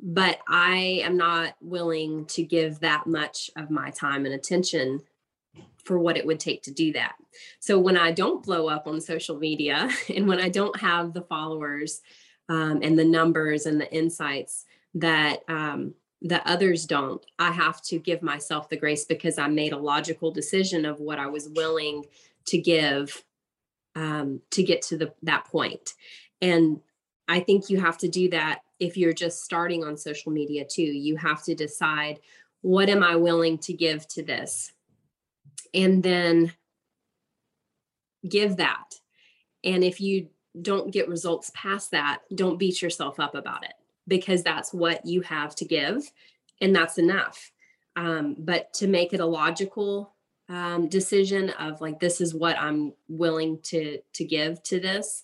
but 0.00 0.38
i 0.48 1.00
am 1.04 1.16
not 1.16 1.54
willing 1.60 2.24
to 2.26 2.42
give 2.42 2.80
that 2.80 3.06
much 3.06 3.50
of 3.56 3.70
my 3.70 3.90
time 3.90 4.24
and 4.24 4.34
attention 4.34 5.02
for 5.86 5.98
what 5.98 6.16
it 6.16 6.26
would 6.26 6.40
take 6.40 6.62
to 6.64 6.72
do 6.72 6.92
that. 6.92 7.14
So 7.60 7.78
when 7.78 7.96
I 7.96 8.10
don't 8.10 8.42
blow 8.42 8.68
up 8.68 8.86
on 8.86 9.00
social 9.00 9.38
media 9.38 9.88
and 10.14 10.26
when 10.26 10.40
I 10.40 10.48
don't 10.48 10.78
have 10.80 11.12
the 11.12 11.22
followers 11.22 12.02
um, 12.48 12.80
and 12.82 12.98
the 12.98 13.04
numbers 13.04 13.66
and 13.66 13.80
the 13.80 13.92
insights 13.92 14.66
that 14.94 15.40
um, 15.48 15.94
that 16.22 16.42
others 16.46 16.86
don't, 16.86 17.24
I 17.38 17.52
have 17.52 17.82
to 17.82 17.98
give 17.98 18.22
myself 18.22 18.68
the 18.68 18.76
grace 18.76 19.04
because 19.04 19.38
I 19.38 19.48
made 19.48 19.72
a 19.72 19.78
logical 19.78 20.30
decision 20.30 20.84
of 20.84 20.98
what 20.98 21.18
I 21.18 21.26
was 21.26 21.48
willing 21.48 22.04
to 22.46 22.58
give 22.58 23.22
um, 23.94 24.40
to 24.50 24.62
get 24.62 24.82
to 24.82 24.96
the 24.96 25.12
that 25.22 25.44
point. 25.46 25.94
And 26.40 26.80
I 27.28 27.40
think 27.40 27.70
you 27.70 27.80
have 27.80 27.98
to 27.98 28.08
do 28.08 28.30
that 28.30 28.60
if 28.78 28.96
you're 28.96 29.12
just 29.12 29.44
starting 29.44 29.84
on 29.84 29.96
social 29.96 30.32
media 30.32 30.64
too. 30.64 30.82
You 30.82 31.16
have 31.16 31.42
to 31.44 31.54
decide 31.54 32.20
what 32.62 32.88
am 32.88 33.02
I 33.02 33.16
willing 33.16 33.58
to 33.58 33.72
give 33.72 34.06
to 34.08 34.22
this 34.22 34.72
and 35.74 36.02
then 36.02 36.52
give 38.28 38.56
that. 38.56 38.94
And 39.64 39.84
if 39.84 40.00
you 40.00 40.28
don't 40.62 40.90
get 40.90 41.08
results 41.08 41.50
past 41.54 41.90
that, 41.90 42.20
don't 42.34 42.58
beat 42.58 42.82
yourself 42.82 43.20
up 43.20 43.34
about 43.34 43.64
it 43.64 43.74
because 44.08 44.42
that's 44.42 44.72
what 44.72 45.04
you 45.04 45.20
have 45.22 45.54
to 45.56 45.64
give 45.64 46.10
and 46.60 46.74
that's 46.74 46.98
enough. 46.98 47.52
Um, 47.96 48.36
but 48.38 48.72
to 48.74 48.86
make 48.86 49.12
it 49.12 49.20
a 49.20 49.26
logical 49.26 50.14
um, 50.48 50.88
decision 50.88 51.50
of 51.50 51.80
like 51.80 51.98
this 51.98 52.20
is 52.20 52.34
what 52.34 52.58
I'm 52.58 52.92
willing 53.08 53.58
to 53.64 53.98
to 54.12 54.24
give 54.24 54.62
to 54.64 54.78
this, 54.78 55.22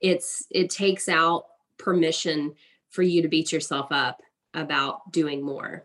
it's 0.00 0.46
it 0.50 0.70
takes 0.70 1.08
out 1.08 1.46
permission 1.78 2.54
for 2.90 3.02
you 3.02 3.22
to 3.22 3.28
beat 3.28 3.50
yourself 3.50 3.88
up 3.90 4.20
about 4.54 5.10
doing 5.10 5.42
more. 5.42 5.84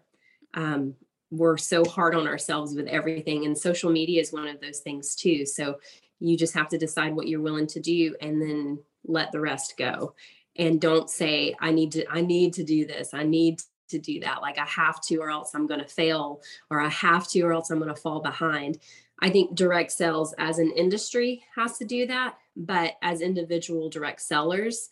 Um, 0.54 0.95
we're 1.30 1.58
so 1.58 1.84
hard 1.86 2.16
on 2.16 2.28
ourselves 2.28 2.74
with 2.74 2.88
everything, 2.88 3.46
and 3.46 3.58
social 3.58 3.92
media 3.92 4.22
is 4.22 4.32
one 4.32 4.48
of 4.48 4.62
those 4.62 4.80
things 4.80 5.16
too. 5.16 5.46
So 5.46 5.78
you 6.20 6.38
just 6.38 6.54
have 6.54 6.70
to 6.70 6.78
decide 6.78 7.16
what 7.16 7.28
you're 7.28 7.42
willing 7.42 7.68
to 7.68 7.80
do 7.80 8.16
and 8.22 8.42
then 8.42 8.80
let 9.06 9.32
the 9.32 9.40
rest 9.40 9.76
go 9.78 10.14
and 10.58 10.82
don't 10.82 11.10
say 11.10 11.56
i 11.60 11.72
need 11.72 11.92
to 11.92 12.06
i 12.12 12.22
need 12.22 12.54
to 12.54 12.64
do 12.64 12.86
this 12.86 13.14
i 13.14 13.24
need 13.24 13.62
to 13.88 14.00
do 14.00 14.20
that 14.20 14.42
like 14.42 14.58
i 14.58 14.66
have 14.66 15.00
to 15.02 15.18
or 15.18 15.30
else 15.30 15.54
i'm 15.54 15.68
going 15.68 15.80
to 15.80 15.88
fail 15.88 16.42
or 16.70 16.82
i 16.82 16.90
have 16.90 17.28
to 17.28 17.42
or 17.42 17.54
else 17.54 17.70
i'm 17.70 17.80
going 17.80 17.94
to 17.94 18.02
fall 18.02 18.20
behind 18.20 18.80
i 19.22 19.30
think 19.30 19.56
direct 19.56 19.92
sales 19.92 20.34
as 20.38 20.60
an 20.60 20.72
industry 20.76 21.44
has 21.56 21.78
to 21.78 21.86
do 21.86 22.06
that 22.06 22.36
but 22.56 22.94
as 23.02 23.22
individual 23.22 23.90
direct 23.90 24.22
sellers 24.22 24.90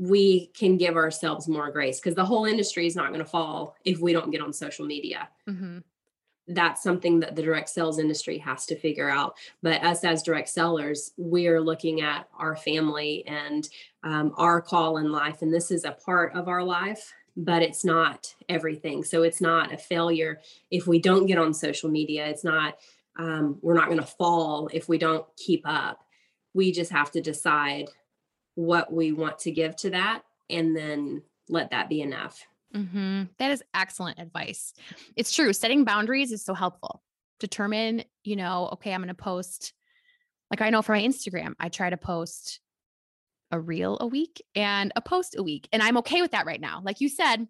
we 0.00 0.46
can 0.48 0.78
give 0.78 0.96
ourselves 0.96 1.46
more 1.46 1.70
grace 1.70 2.00
because 2.00 2.14
the 2.14 2.24
whole 2.24 2.46
industry 2.46 2.86
is 2.86 2.96
not 2.96 3.08
going 3.08 3.20
to 3.20 3.30
fall 3.30 3.76
if 3.84 3.98
we 3.98 4.12
don't 4.12 4.30
get 4.30 4.40
on 4.40 4.52
social 4.52 4.86
media 4.86 5.28
mm-hmm 5.48 5.78
that's 6.54 6.82
something 6.82 7.20
that 7.20 7.36
the 7.36 7.42
direct 7.42 7.68
sales 7.68 7.98
industry 7.98 8.38
has 8.38 8.66
to 8.66 8.76
figure 8.76 9.08
out. 9.08 9.36
But 9.62 9.82
us 9.82 10.04
as 10.04 10.22
direct 10.22 10.48
sellers, 10.48 11.12
we're 11.16 11.60
looking 11.60 12.00
at 12.00 12.28
our 12.36 12.56
family 12.56 13.24
and 13.26 13.68
um, 14.02 14.34
our 14.36 14.60
call 14.60 14.98
in 14.98 15.12
life. 15.12 15.42
And 15.42 15.52
this 15.52 15.70
is 15.70 15.84
a 15.84 15.92
part 15.92 16.34
of 16.34 16.48
our 16.48 16.62
life, 16.62 17.12
but 17.36 17.62
it's 17.62 17.84
not 17.84 18.34
everything. 18.48 19.04
So 19.04 19.22
it's 19.22 19.40
not 19.40 19.72
a 19.72 19.78
failure 19.78 20.40
if 20.70 20.86
we 20.86 20.98
don't 20.98 21.26
get 21.26 21.38
on 21.38 21.54
social 21.54 21.90
media. 21.90 22.26
It's 22.26 22.44
not, 22.44 22.78
um, 23.18 23.58
we're 23.62 23.74
not 23.74 23.86
going 23.86 24.00
to 24.00 24.06
fall 24.06 24.68
if 24.72 24.88
we 24.88 24.98
don't 24.98 25.24
keep 25.36 25.62
up. 25.64 26.04
We 26.52 26.72
just 26.72 26.90
have 26.90 27.12
to 27.12 27.20
decide 27.20 27.90
what 28.54 28.92
we 28.92 29.12
want 29.12 29.38
to 29.40 29.50
give 29.50 29.76
to 29.76 29.90
that 29.90 30.22
and 30.48 30.76
then 30.76 31.22
let 31.48 31.70
that 31.70 31.88
be 31.88 32.00
enough. 32.00 32.46
Mm-hmm. 32.74 33.24
That 33.38 33.50
is 33.50 33.62
excellent 33.74 34.18
advice. 34.18 34.72
It's 35.16 35.34
true. 35.34 35.52
Setting 35.52 35.84
boundaries 35.84 36.32
is 36.32 36.44
so 36.44 36.54
helpful. 36.54 37.02
Determine, 37.40 38.04
you 38.22 38.36
know, 38.36 38.70
okay, 38.74 38.92
I'm 38.92 39.00
going 39.00 39.08
to 39.08 39.14
post, 39.14 39.72
like 40.50 40.60
I 40.60 40.70
know 40.70 40.82
for 40.82 40.92
my 40.92 41.02
Instagram, 41.02 41.54
I 41.58 41.68
try 41.68 41.90
to 41.90 41.96
post 41.96 42.60
a 43.50 43.58
reel 43.58 43.98
a 44.00 44.06
week 44.06 44.42
and 44.54 44.92
a 44.94 45.00
post 45.00 45.34
a 45.36 45.42
week. 45.42 45.68
And 45.72 45.82
I'm 45.82 45.96
okay 45.98 46.20
with 46.20 46.32
that 46.32 46.46
right 46.46 46.60
now. 46.60 46.80
Like 46.84 47.00
you 47.00 47.08
said, 47.08 47.48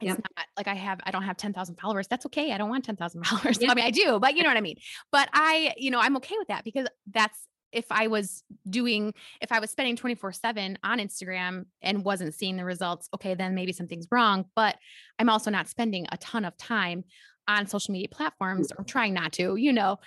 it's 0.00 0.08
yep. 0.08 0.18
not 0.18 0.46
like 0.56 0.68
I 0.68 0.74
have, 0.74 1.00
I 1.02 1.10
don't 1.10 1.24
have 1.24 1.36
10,000 1.36 1.74
followers. 1.76 2.06
That's 2.06 2.24
okay. 2.26 2.52
I 2.52 2.58
don't 2.58 2.70
want 2.70 2.84
10,000 2.84 3.22
followers. 3.26 3.60
Yep. 3.60 3.70
I 3.70 3.74
mean, 3.74 3.84
I 3.84 3.90
do, 3.90 4.18
but 4.20 4.36
you 4.36 4.44
know 4.44 4.48
what 4.48 4.56
I 4.56 4.62
mean? 4.62 4.76
But 5.10 5.28
I, 5.32 5.74
you 5.76 5.90
know, 5.90 6.00
I'm 6.00 6.16
okay 6.18 6.36
with 6.38 6.48
that 6.48 6.64
because 6.64 6.86
that's 7.12 7.38
if 7.72 7.86
I 7.90 8.06
was 8.06 8.42
doing, 8.68 9.12
if 9.40 9.52
I 9.52 9.60
was 9.60 9.70
spending 9.70 9.96
24 9.96 10.32
seven 10.32 10.78
on 10.82 10.98
Instagram 10.98 11.66
and 11.82 12.04
wasn't 12.04 12.34
seeing 12.34 12.56
the 12.56 12.64
results, 12.64 13.08
okay, 13.14 13.34
then 13.34 13.54
maybe 13.54 13.72
something's 13.72 14.08
wrong. 14.10 14.46
But 14.54 14.76
I'm 15.18 15.28
also 15.28 15.50
not 15.50 15.68
spending 15.68 16.06
a 16.10 16.16
ton 16.18 16.44
of 16.44 16.56
time 16.56 17.04
on 17.46 17.66
social 17.66 17.92
media 17.92 18.08
platforms 18.10 18.70
or 18.72 18.76
mm-hmm. 18.76 18.84
trying 18.84 19.14
not 19.14 19.32
to, 19.32 19.56
you 19.56 19.72
know, 19.72 19.98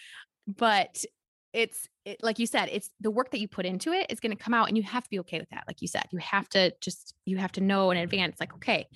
but 0.48 1.04
it's 1.54 1.88
it, 2.06 2.24
like 2.24 2.40
you 2.40 2.48
said, 2.48 2.70
it's 2.72 2.90
the 3.00 3.12
work 3.12 3.32
that 3.32 3.40
you 3.40 3.48
put 3.48 3.66
into 3.66 3.92
it 3.92 4.08
is 4.10 4.20
going 4.20 4.36
to 4.36 4.42
come 4.42 4.54
out 4.54 4.68
and 4.68 4.78
you 4.78 4.84
have 4.84 5.04
to 5.04 5.10
be 5.10 5.20
okay 5.20 5.40
with 5.40 5.50
that. 5.50 5.66
Like 5.68 5.82
you 5.82 5.88
said, 5.88 6.04
you 6.12 6.20
have 6.20 6.50
to 6.50 6.74
just, 6.82 7.14
you 7.26 7.38
have 7.38 7.52
to 7.54 7.62
know 7.62 7.92
in 7.92 7.98
advance, 7.98 8.38
like, 8.40 8.54
okay, 8.56 8.88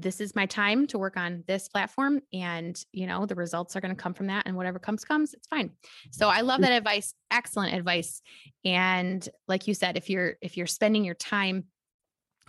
this 0.00 0.20
is 0.20 0.34
my 0.34 0.46
time 0.46 0.86
to 0.86 0.98
work 0.98 1.16
on 1.16 1.44
this 1.46 1.68
platform 1.68 2.20
and 2.32 2.84
you 2.92 3.06
know 3.06 3.26
the 3.26 3.34
results 3.34 3.76
are 3.76 3.80
going 3.80 3.94
to 3.94 4.00
come 4.00 4.14
from 4.14 4.28
that 4.28 4.46
and 4.46 4.56
whatever 4.56 4.78
comes 4.78 5.04
comes 5.04 5.34
it's 5.34 5.46
fine 5.46 5.70
so 6.10 6.28
i 6.28 6.40
love 6.40 6.60
that 6.60 6.72
advice 6.72 7.14
excellent 7.30 7.74
advice 7.74 8.22
and 8.64 9.28
like 9.46 9.66
you 9.66 9.74
said 9.74 9.96
if 9.96 10.08
you're 10.08 10.36
if 10.40 10.56
you're 10.56 10.66
spending 10.66 11.04
your 11.04 11.14
time 11.14 11.64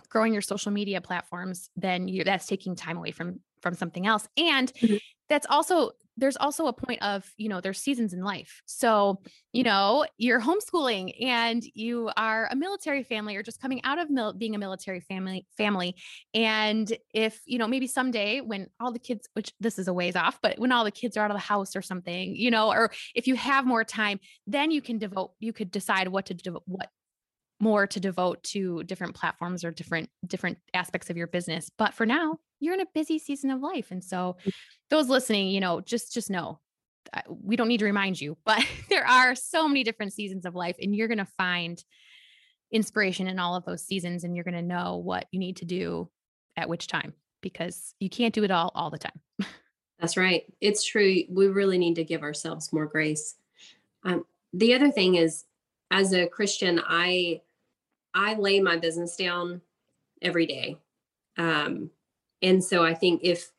growing 0.08 0.32
your 0.32 0.42
social 0.42 0.72
media 0.72 1.00
platforms 1.00 1.70
then 1.76 2.08
you 2.08 2.24
that's 2.24 2.46
taking 2.46 2.74
time 2.74 2.96
away 2.96 3.10
from 3.10 3.40
from 3.62 3.74
something 3.74 4.06
else 4.06 4.28
and 4.36 4.72
mm-hmm. 4.74 4.96
that's 5.28 5.46
also 5.50 5.90
there's 6.16 6.36
also 6.36 6.66
a 6.66 6.72
point 6.72 7.02
of 7.02 7.24
you 7.36 7.48
know 7.48 7.60
there's 7.60 7.78
seasons 7.78 8.12
in 8.12 8.22
life. 8.22 8.62
So 8.66 9.20
you 9.52 9.62
know 9.62 10.06
you're 10.18 10.40
homeschooling 10.40 11.24
and 11.24 11.62
you 11.74 12.10
are 12.16 12.48
a 12.50 12.56
military 12.56 13.02
family 13.02 13.36
or 13.36 13.42
just 13.42 13.60
coming 13.60 13.82
out 13.84 13.98
of 13.98 14.10
mil- 14.10 14.32
being 14.32 14.54
a 14.54 14.58
military 14.58 15.00
family 15.00 15.46
family. 15.56 15.96
And 16.34 16.92
if 17.14 17.40
you 17.46 17.58
know 17.58 17.66
maybe 17.66 17.86
someday 17.86 18.40
when 18.40 18.68
all 18.80 18.92
the 18.92 18.98
kids 18.98 19.28
which 19.34 19.52
this 19.60 19.78
is 19.78 19.88
a 19.88 19.92
ways 19.92 20.16
off 20.16 20.38
but 20.42 20.58
when 20.58 20.72
all 20.72 20.84
the 20.84 20.90
kids 20.90 21.16
are 21.16 21.24
out 21.24 21.30
of 21.30 21.36
the 21.36 21.40
house 21.40 21.74
or 21.74 21.82
something 21.82 22.34
you 22.36 22.50
know 22.50 22.70
or 22.70 22.90
if 23.14 23.26
you 23.26 23.34
have 23.34 23.66
more 23.66 23.84
time 23.84 24.18
then 24.46 24.70
you 24.70 24.80
can 24.80 24.98
devote 24.98 25.32
you 25.40 25.52
could 25.52 25.70
decide 25.70 26.08
what 26.08 26.26
to 26.26 26.60
what 26.66 26.90
more 27.60 27.86
to 27.86 28.00
devote 28.00 28.42
to 28.42 28.82
different 28.84 29.14
platforms 29.14 29.64
or 29.64 29.70
different 29.70 30.08
different 30.26 30.58
aspects 30.74 31.10
of 31.10 31.16
your 31.16 31.26
business. 31.26 31.70
But 31.76 31.94
for 31.94 32.06
now 32.06 32.38
you're 32.60 32.74
in 32.74 32.80
a 32.80 32.86
busy 32.94 33.18
season 33.18 33.50
of 33.50 33.60
life 33.60 33.90
and 33.90 34.02
so 34.02 34.36
mm. 34.44 34.52
those 34.88 35.08
listening 35.08 35.48
you 35.48 35.60
know 35.60 35.80
just 35.80 36.12
just 36.12 36.30
know 36.30 36.60
we 37.28 37.56
don't 37.56 37.68
need 37.68 37.78
to 37.78 37.84
remind 37.84 38.20
you 38.20 38.36
but 38.44 38.64
there 38.88 39.06
are 39.06 39.34
so 39.34 39.66
many 39.66 39.82
different 39.82 40.12
seasons 40.12 40.44
of 40.44 40.54
life 40.54 40.76
and 40.80 40.94
you're 40.94 41.08
going 41.08 41.18
to 41.18 41.28
find 41.36 41.84
inspiration 42.72 43.26
in 43.26 43.38
all 43.38 43.56
of 43.56 43.64
those 43.64 43.84
seasons 43.84 44.22
and 44.22 44.36
you're 44.36 44.44
going 44.44 44.54
to 44.54 44.62
know 44.62 44.96
what 44.96 45.26
you 45.32 45.40
need 45.40 45.56
to 45.56 45.64
do 45.64 46.08
at 46.56 46.68
which 46.68 46.86
time 46.86 47.12
because 47.40 47.94
you 47.98 48.08
can't 48.08 48.34
do 48.34 48.44
it 48.44 48.50
all 48.50 48.70
all 48.74 48.90
the 48.90 48.98
time 48.98 49.48
that's 49.98 50.16
right 50.16 50.44
it's 50.60 50.84
true 50.84 51.22
we 51.28 51.48
really 51.48 51.78
need 51.78 51.96
to 51.96 52.04
give 52.04 52.22
ourselves 52.22 52.72
more 52.72 52.86
grace 52.86 53.34
um, 54.04 54.24
the 54.52 54.72
other 54.72 54.90
thing 54.90 55.16
is 55.16 55.44
as 55.90 56.12
a 56.12 56.28
christian 56.28 56.80
i 56.86 57.40
I 58.14 58.34
lay 58.34 58.60
my 58.60 58.76
business 58.76 59.16
down 59.16 59.60
every 60.20 60.46
day. 60.46 60.78
Um, 61.36 61.90
and 62.42 62.62
so 62.62 62.84
I 62.84 62.94
think 62.94 63.20
if 63.22 63.50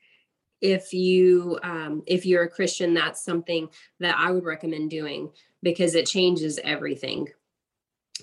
if 0.61 0.93
you 0.93 1.59
um, 1.63 2.03
if 2.05 2.25
you're 2.25 2.43
a 2.43 2.49
Christian, 2.49 2.93
that's 2.93 3.23
something 3.23 3.69
that 3.99 4.15
I 4.17 4.31
would 4.31 4.45
recommend 4.45 4.89
doing 4.89 5.31
because 5.63 5.95
it 5.95 6.05
changes 6.05 6.59
everything. 6.63 7.27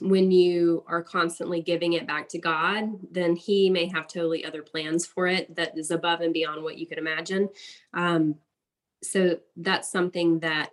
When 0.00 0.30
you 0.30 0.84
are 0.86 1.02
constantly 1.02 1.61
giving 1.61 1.94
it 1.94 2.06
back 2.06 2.28
to 2.30 2.38
God, 2.38 2.90
then 3.11 3.34
He 3.34 3.68
may 3.68 3.86
have 3.86 4.06
totally 4.06 4.44
other 4.44 4.62
plans 4.62 5.04
for 5.04 5.26
it 5.26 5.54
that 5.56 5.76
is 5.76 5.90
above 5.90 6.20
and 6.20 6.32
beyond 6.32 6.62
what 6.62 6.78
you 6.78 6.86
could 6.86 6.98
imagine. 6.98 7.48
Um, 7.92 8.36
so 9.02 9.38
that's 9.56 9.90
something 9.90 10.40
that 10.40 10.70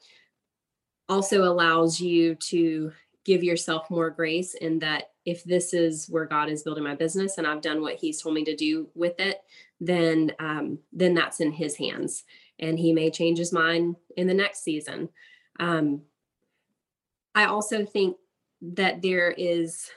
also 1.09 1.43
allows 1.43 1.99
you 1.99 2.36
to 2.36 2.91
give 3.23 3.43
yourself 3.43 3.89
more 3.89 4.11
grace 4.11 4.53
in 4.53 4.79
that 4.79 5.11
if 5.25 5.43
this 5.43 5.73
is 5.73 6.07
where 6.07 6.25
God 6.25 6.49
is 6.49 6.61
building 6.61 6.83
my 6.83 6.95
business 6.95 7.38
and 7.38 7.47
I've 7.47 7.61
done 7.61 7.81
what 7.81 7.95
He's 7.95 8.21
told 8.21 8.36
me 8.36 8.43
to 8.45 8.55
do 8.55 8.88
with 8.93 9.19
it, 9.19 9.41
then 9.86 10.31
um, 10.39 10.79
then 10.91 11.13
that's 11.13 11.39
in 11.39 11.51
His 11.51 11.75
hands, 11.77 12.23
and 12.59 12.79
He 12.79 12.93
may 12.93 13.09
change 13.09 13.38
His 13.38 13.53
mind 13.53 13.95
in 14.17 14.27
the 14.27 14.33
next 14.33 14.63
season. 14.63 15.09
Um, 15.59 16.01
I 17.33 17.45
also 17.45 17.86
think 17.86 18.17
that 18.61 19.01
there 19.01 19.31
is 19.31 19.89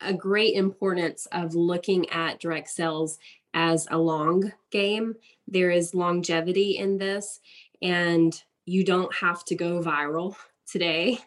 a 0.00 0.12
great 0.12 0.54
importance 0.54 1.26
of 1.32 1.54
looking 1.54 2.08
at 2.10 2.40
direct 2.40 2.68
sales 2.68 3.18
as 3.54 3.86
a 3.90 3.98
long 3.98 4.52
game. 4.70 5.14
There 5.48 5.70
is 5.70 5.94
longevity 5.94 6.76
in 6.78 6.98
this, 6.98 7.40
and 7.80 8.34
you 8.66 8.84
don't 8.84 9.14
have 9.14 9.44
to 9.46 9.54
go 9.54 9.80
viral 9.80 10.36
today 10.66 11.18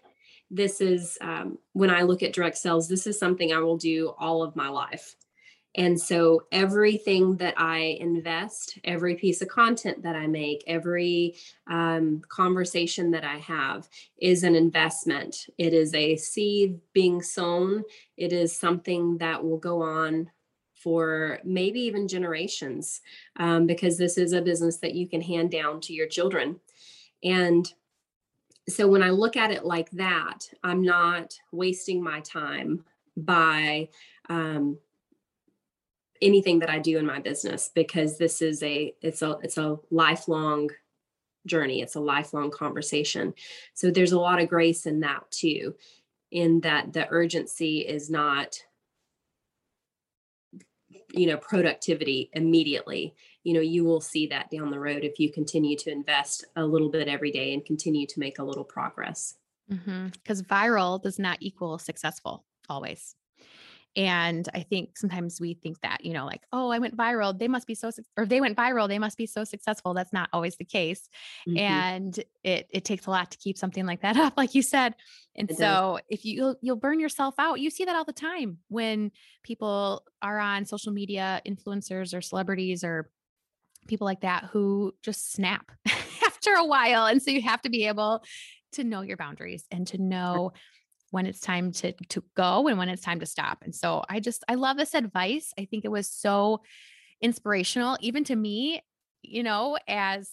this 0.50 0.80
is 0.82 1.18
um, 1.22 1.58
when 1.74 1.90
I 1.90 2.04
look 2.04 2.24
at 2.24 2.34
direct 2.34 2.58
sales, 2.58 2.88
this 2.88 3.08
is 3.08 3.20
something 3.20 3.52
I 3.52 3.60
will 3.60 3.78
do 3.78 4.14
all 4.18 4.44
of 4.44 4.56
my 4.56 4.70
life. 4.70 5.16
And 5.78 6.00
so 6.00 6.48
everything 6.52 7.38
that 7.38 7.54
I 7.56 7.98
invest, 8.00 8.80
every 8.84 9.14
piece 9.14 9.44
of 9.44 9.48
content 9.48 10.02
that 10.02 10.16
I 10.16 10.26
make, 10.26 10.64
every 10.66 11.36
um, 11.68 12.22
conversation 12.28 13.12
that 13.12 13.24
I 13.24 13.38
have 13.38 13.88
is 14.20 14.44
an 14.44 14.56
investment. 14.56 15.46
It 15.60 15.74
is 15.74 15.94
a 15.94 16.16
seed 16.18 16.80
being 16.94 17.22
sown. 17.22 17.84
It 18.18 18.34
is 18.34 18.58
something 18.58 19.20
that 19.20 19.44
will 19.44 19.60
go 19.60 19.84
on 19.84 20.32
for 20.74 21.40
maybe 21.44 21.80
even 21.82 22.08
generations 22.08 23.02
um, 23.38 23.68
because 23.68 23.98
this 23.98 24.18
is 24.18 24.34
a 24.34 24.42
business 24.42 24.78
that 24.78 24.96
you 24.96 25.08
can 25.08 25.22
hand 25.22 25.52
down 25.52 25.80
to 25.82 25.94
your 25.94 26.08
children. 26.08 26.60
And 27.24 27.72
so 28.68 28.88
when 28.88 29.04
I 29.04 29.12
look 29.12 29.38
at 29.38 29.52
it 29.52 29.64
like 29.64 29.92
that, 29.92 30.40
I'm 30.64 30.82
not 30.82 31.38
wasting 31.52 32.04
my 32.04 32.20
time 32.22 32.84
by 33.16 33.90
um, 34.30 34.78
anything 36.22 36.60
that 36.60 36.70
I 36.70 36.80
do 36.80 36.98
in 36.98 37.06
my 37.06 37.20
business 37.20 37.70
because 37.74 38.18
this 38.18 38.42
is 38.42 38.64
a 38.64 38.94
it's 39.02 39.22
a 39.22 39.38
it's 39.44 39.58
a 39.58 39.78
lifelong 39.92 40.70
journey. 41.46 41.82
It's 41.82 41.96
a 41.96 42.00
lifelong 42.00 42.52
conversation. 42.52 43.34
So 43.74 43.90
there's 43.90 44.12
a 44.12 44.20
lot 44.20 44.42
of 44.42 44.50
grace 44.50 44.86
in 44.86 45.00
that 45.02 45.30
too. 45.32 45.76
in 46.30 46.60
that 46.62 46.94
the 46.94 47.08
urgency 47.10 47.80
is 47.80 48.10
not 48.10 48.62
you 51.14 51.28
know 51.28 51.38
productivity 51.38 52.30
immediately 52.34 53.16
you 53.44 53.54
know 53.54 53.62
you 53.62 53.86
will 53.86 54.02
see 54.02 54.28
that 54.28 54.50
down 54.52 54.70
the 54.70 54.80
road 54.80 55.04
if 55.04 55.20
you 55.20 55.32
continue 55.32 55.78
to 55.78 55.90
invest 55.90 56.44
a 56.58 56.66
little 56.66 56.90
bit 56.90 57.08
every 57.08 57.32
day 57.32 57.54
and 57.54 57.66
continue 57.66 58.06
to 58.06 58.20
make 58.20 58.40
a 58.40 58.44
little 58.44 58.64
progress 58.64 59.36
because 59.70 60.42
mm-hmm. 60.42 60.54
viral 60.54 61.02
does 61.02 61.18
not 61.18 61.38
equal 61.40 61.78
successful 61.78 62.44
always 62.70 63.16
and 63.98 64.48
I 64.54 64.62
think 64.62 64.96
sometimes 64.96 65.42
we 65.42 65.56
think 65.56 65.82
that, 65.82 66.06
you 66.06 66.14
know, 66.14 66.28
like, 66.28 66.44
oh, 66.54 66.70
I 66.70 66.78
went 66.78 66.96
viral, 66.96 67.38
they 67.38 67.48
must 67.48 67.66
be 67.66 67.74
so, 67.74 67.90
or 68.16 68.28
they 68.28 68.40
went 68.40 68.56
viral, 68.56 68.88
they 68.88 69.00
must 69.00 69.18
be 69.18 69.26
so 69.26 69.44
successful. 69.44 69.96
That's 69.96 70.14
not 70.14 70.30
always 70.32 70.56
the 70.56 70.66
case. 70.66 71.10
Mm-hmm. 71.50 71.58
And 71.58 72.20
it 72.44 72.68
it 72.70 72.86
takes 72.86 73.08
a 73.08 73.10
lot 73.10 73.32
to 73.32 73.40
keep 73.40 73.58
something 73.58 73.88
like 73.88 74.02
that 74.04 74.16
up, 74.18 74.36
like 74.38 74.54
you 74.54 74.62
said. 74.62 74.94
And 75.36 75.50
it 75.50 75.58
so 75.58 75.98
does. 75.98 76.02
if 76.10 76.26
you 76.26 76.36
you'll, 76.36 76.56
you'll 76.62 76.76
burn 76.76 77.00
yourself 77.00 77.34
out, 77.40 77.60
you 77.60 77.72
see 77.72 77.86
that 77.86 77.96
all 77.96 78.06
the 78.06 78.14
time 78.14 78.60
when 78.68 79.12
people 79.42 80.04
are 80.22 80.38
on 80.38 80.66
social 80.66 80.94
media, 80.94 81.42
influencers 81.48 82.16
or 82.16 82.22
celebrities 82.22 82.84
or 82.84 83.10
people 83.88 84.06
like 84.06 84.22
that 84.22 84.44
who 84.52 84.94
just 85.02 85.34
snap 85.34 85.72
after 86.26 86.54
a 86.54 86.66
while. 86.66 87.08
And 87.08 87.22
so 87.22 87.32
you 87.32 87.42
have 87.42 87.64
to 87.64 87.70
be 87.70 87.88
able 87.88 88.24
to 88.74 88.84
know 88.84 89.02
your 89.02 89.18
boundaries 89.18 89.66
and 89.72 89.88
to 89.88 89.98
know 89.98 90.52
when 91.12 91.26
it's 91.26 91.40
time 91.40 91.72
to 91.72 91.94
to 92.10 92.24
go 92.36 92.68
and 92.68 92.78
when 92.78 92.90
it's 92.90 93.02
time 93.02 93.20
to 93.20 93.26
stop. 93.26 93.60
And 93.64 93.74
so 93.74 94.04
I 94.10 94.20
just 94.20 94.44
I 94.48 94.56
love 94.56 94.78
this 94.78 94.94
advice. 94.94 95.54
I 95.58 95.66
think 95.66 95.86
it 95.86 95.92
was 95.92 96.10
so 96.10 96.62
inspirational 97.22 97.98
even 98.02 98.24
to 98.26 98.36
me, 98.36 98.82
you 99.22 99.44
know, 99.44 99.78
as 99.88 100.30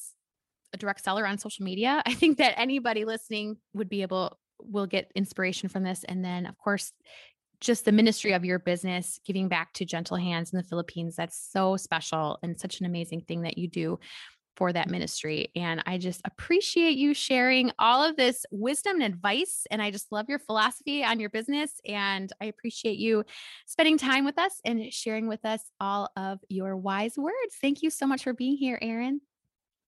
a 0.72 0.76
direct 0.76 1.04
seller 1.04 1.26
on 1.26 1.38
social 1.38 1.64
media. 1.64 2.02
I 2.06 2.14
think 2.14 2.38
that 2.38 2.58
anybody 2.58 3.04
listening 3.04 3.56
would 3.72 3.88
be 3.88 4.02
able 4.02 4.38
will 4.60 4.86
get 4.86 5.10
inspiration 5.14 5.68
from 5.68 5.82
this 5.82 6.04
and 6.04 6.24
then 6.24 6.46
of 6.46 6.56
course 6.58 6.92
just 7.60 7.84
the 7.84 7.92
ministry 7.92 8.32
of 8.32 8.44
your 8.44 8.58
business 8.58 9.18
giving 9.24 9.48
back 9.48 9.72
to 9.72 9.84
gentle 9.84 10.16
hands 10.16 10.52
in 10.52 10.56
the 10.56 10.62
philippines 10.62 11.16
that's 11.16 11.48
so 11.52 11.76
special 11.76 12.38
and 12.42 12.58
such 12.58 12.80
an 12.80 12.86
amazing 12.86 13.20
thing 13.20 13.42
that 13.42 13.58
you 13.58 13.68
do 13.68 13.98
for 14.56 14.72
that 14.72 14.88
ministry. 14.88 15.50
And 15.56 15.82
I 15.86 15.98
just 15.98 16.20
appreciate 16.24 16.96
you 16.96 17.14
sharing 17.14 17.72
all 17.78 18.02
of 18.02 18.16
this 18.16 18.46
wisdom 18.50 19.00
and 19.00 19.04
advice. 19.04 19.66
And 19.70 19.82
I 19.82 19.90
just 19.90 20.12
love 20.12 20.26
your 20.28 20.38
philosophy 20.38 21.04
on 21.04 21.20
your 21.20 21.30
business. 21.30 21.80
And 21.86 22.32
I 22.40 22.46
appreciate 22.46 22.98
you 22.98 23.24
spending 23.66 23.98
time 23.98 24.24
with 24.24 24.38
us 24.38 24.60
and 24.64 24.92
sharing 24.92 25.28
with 25.28 25.44
us 25.44 25.60
all 25.80 26.10
of 26.16 26.40
your 26.48 26.76
wise 26.76 27.16
words. 27.16 27.56
Thank 27.60 27.82
you 27.82 27.90
so 27.90 28.06
much 28.06 28.22
for 28.22 28.32
being 28.32 28.56
here, 28.56 28.78
Erin. 28.80 29.20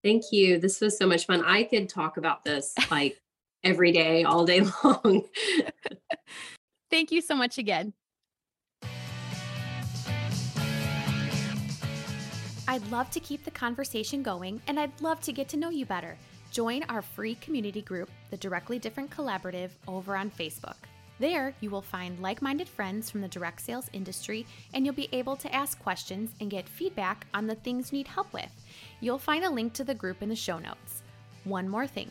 Thank 0.02 0.24
you. 0.32 0.58
This 0.58 0.80
was 0.80 0.96
so 0.96 1.06
much 1.06 1.26
fun. 1.26 1.44
I 1.44 1.64
could 1.64 1.88
talk 1.88 2.16
about 2.16 2.44
this 2.44 2.74
like 2.90 3.20
every 3.64 3.92
day, 3.92 4.24
all 4.24 4.44
day 4.44 4.60
long. 4.84 5.24
Thank 6.90 7.10
you 7.10 7.20
so 7.20 7.34
much 7.34 7.58
again. 7.58 7.92
I'd 12.76 12.92
love 12.92 13.08
to 13.12 13.20
keep 13.20 13.42
the 13.42 13.50
conversation 13.50 14.22
going 14.22 14.60
and 14.66 14.78
I'd 14.78 15.00
love 15.00 15.22
to 15.22 15.32
get 15.32 15.48
to 15.48 15.56
know 15.56 15.70
you 15.70 15.86
better. 15.86 16.18
Join 16.50 16.82
our 16.90 17.00
free 17.00 17.36
community 17.36 17.80
group, 17.80 18.10
the 18.28 18.36
Directly 18.36 18.78
Different 18.78 19.10
Collaborative, 19.10 19.70
over 19.88 20.14
on 20.14 20.30
Facebook. 20.30 20.76
There, 21.18 21.54
you 21.62 21.70
will 21.70 21.80
find 21.80 22.20
like 22.20 22.42
minded 22.42 22.68
friends 22.68 23.10
from 23.10 23.22
the 23.22 23.28
direct 23.28 23.62
sales 23.62 23.88
industry, 23.94 24.44
and 24.74 24.84
you'll 24.84 24.94
be 24.94 25.08
able 25.12 25.36
to 25.36 25.54
ask 25.54 25.78
questions 25.82 26.32
and 26.38 26.50
get 26.50 26.68
feedback 26.68 27.26
on 27.32 27.46
the 27.46 27.54
things 27.54 27.90
you 27.90 27.96
need 27.96 28.08
help 28.08 28.30
with. 28.34 28.50
You'll 29.00 29.18
find 29.18 29.46
a 29.46 29.50
link 29.50 29.72
to 29.72 29.84
the 29.84 29.94
group 29.94 30.20
in 30.20 30.28
the 30.28 30.36
show 30.36 30.58
notes. 30.58 31.02
One 31.44 31.70
more 31.70 31.86
thing 31.86 32.10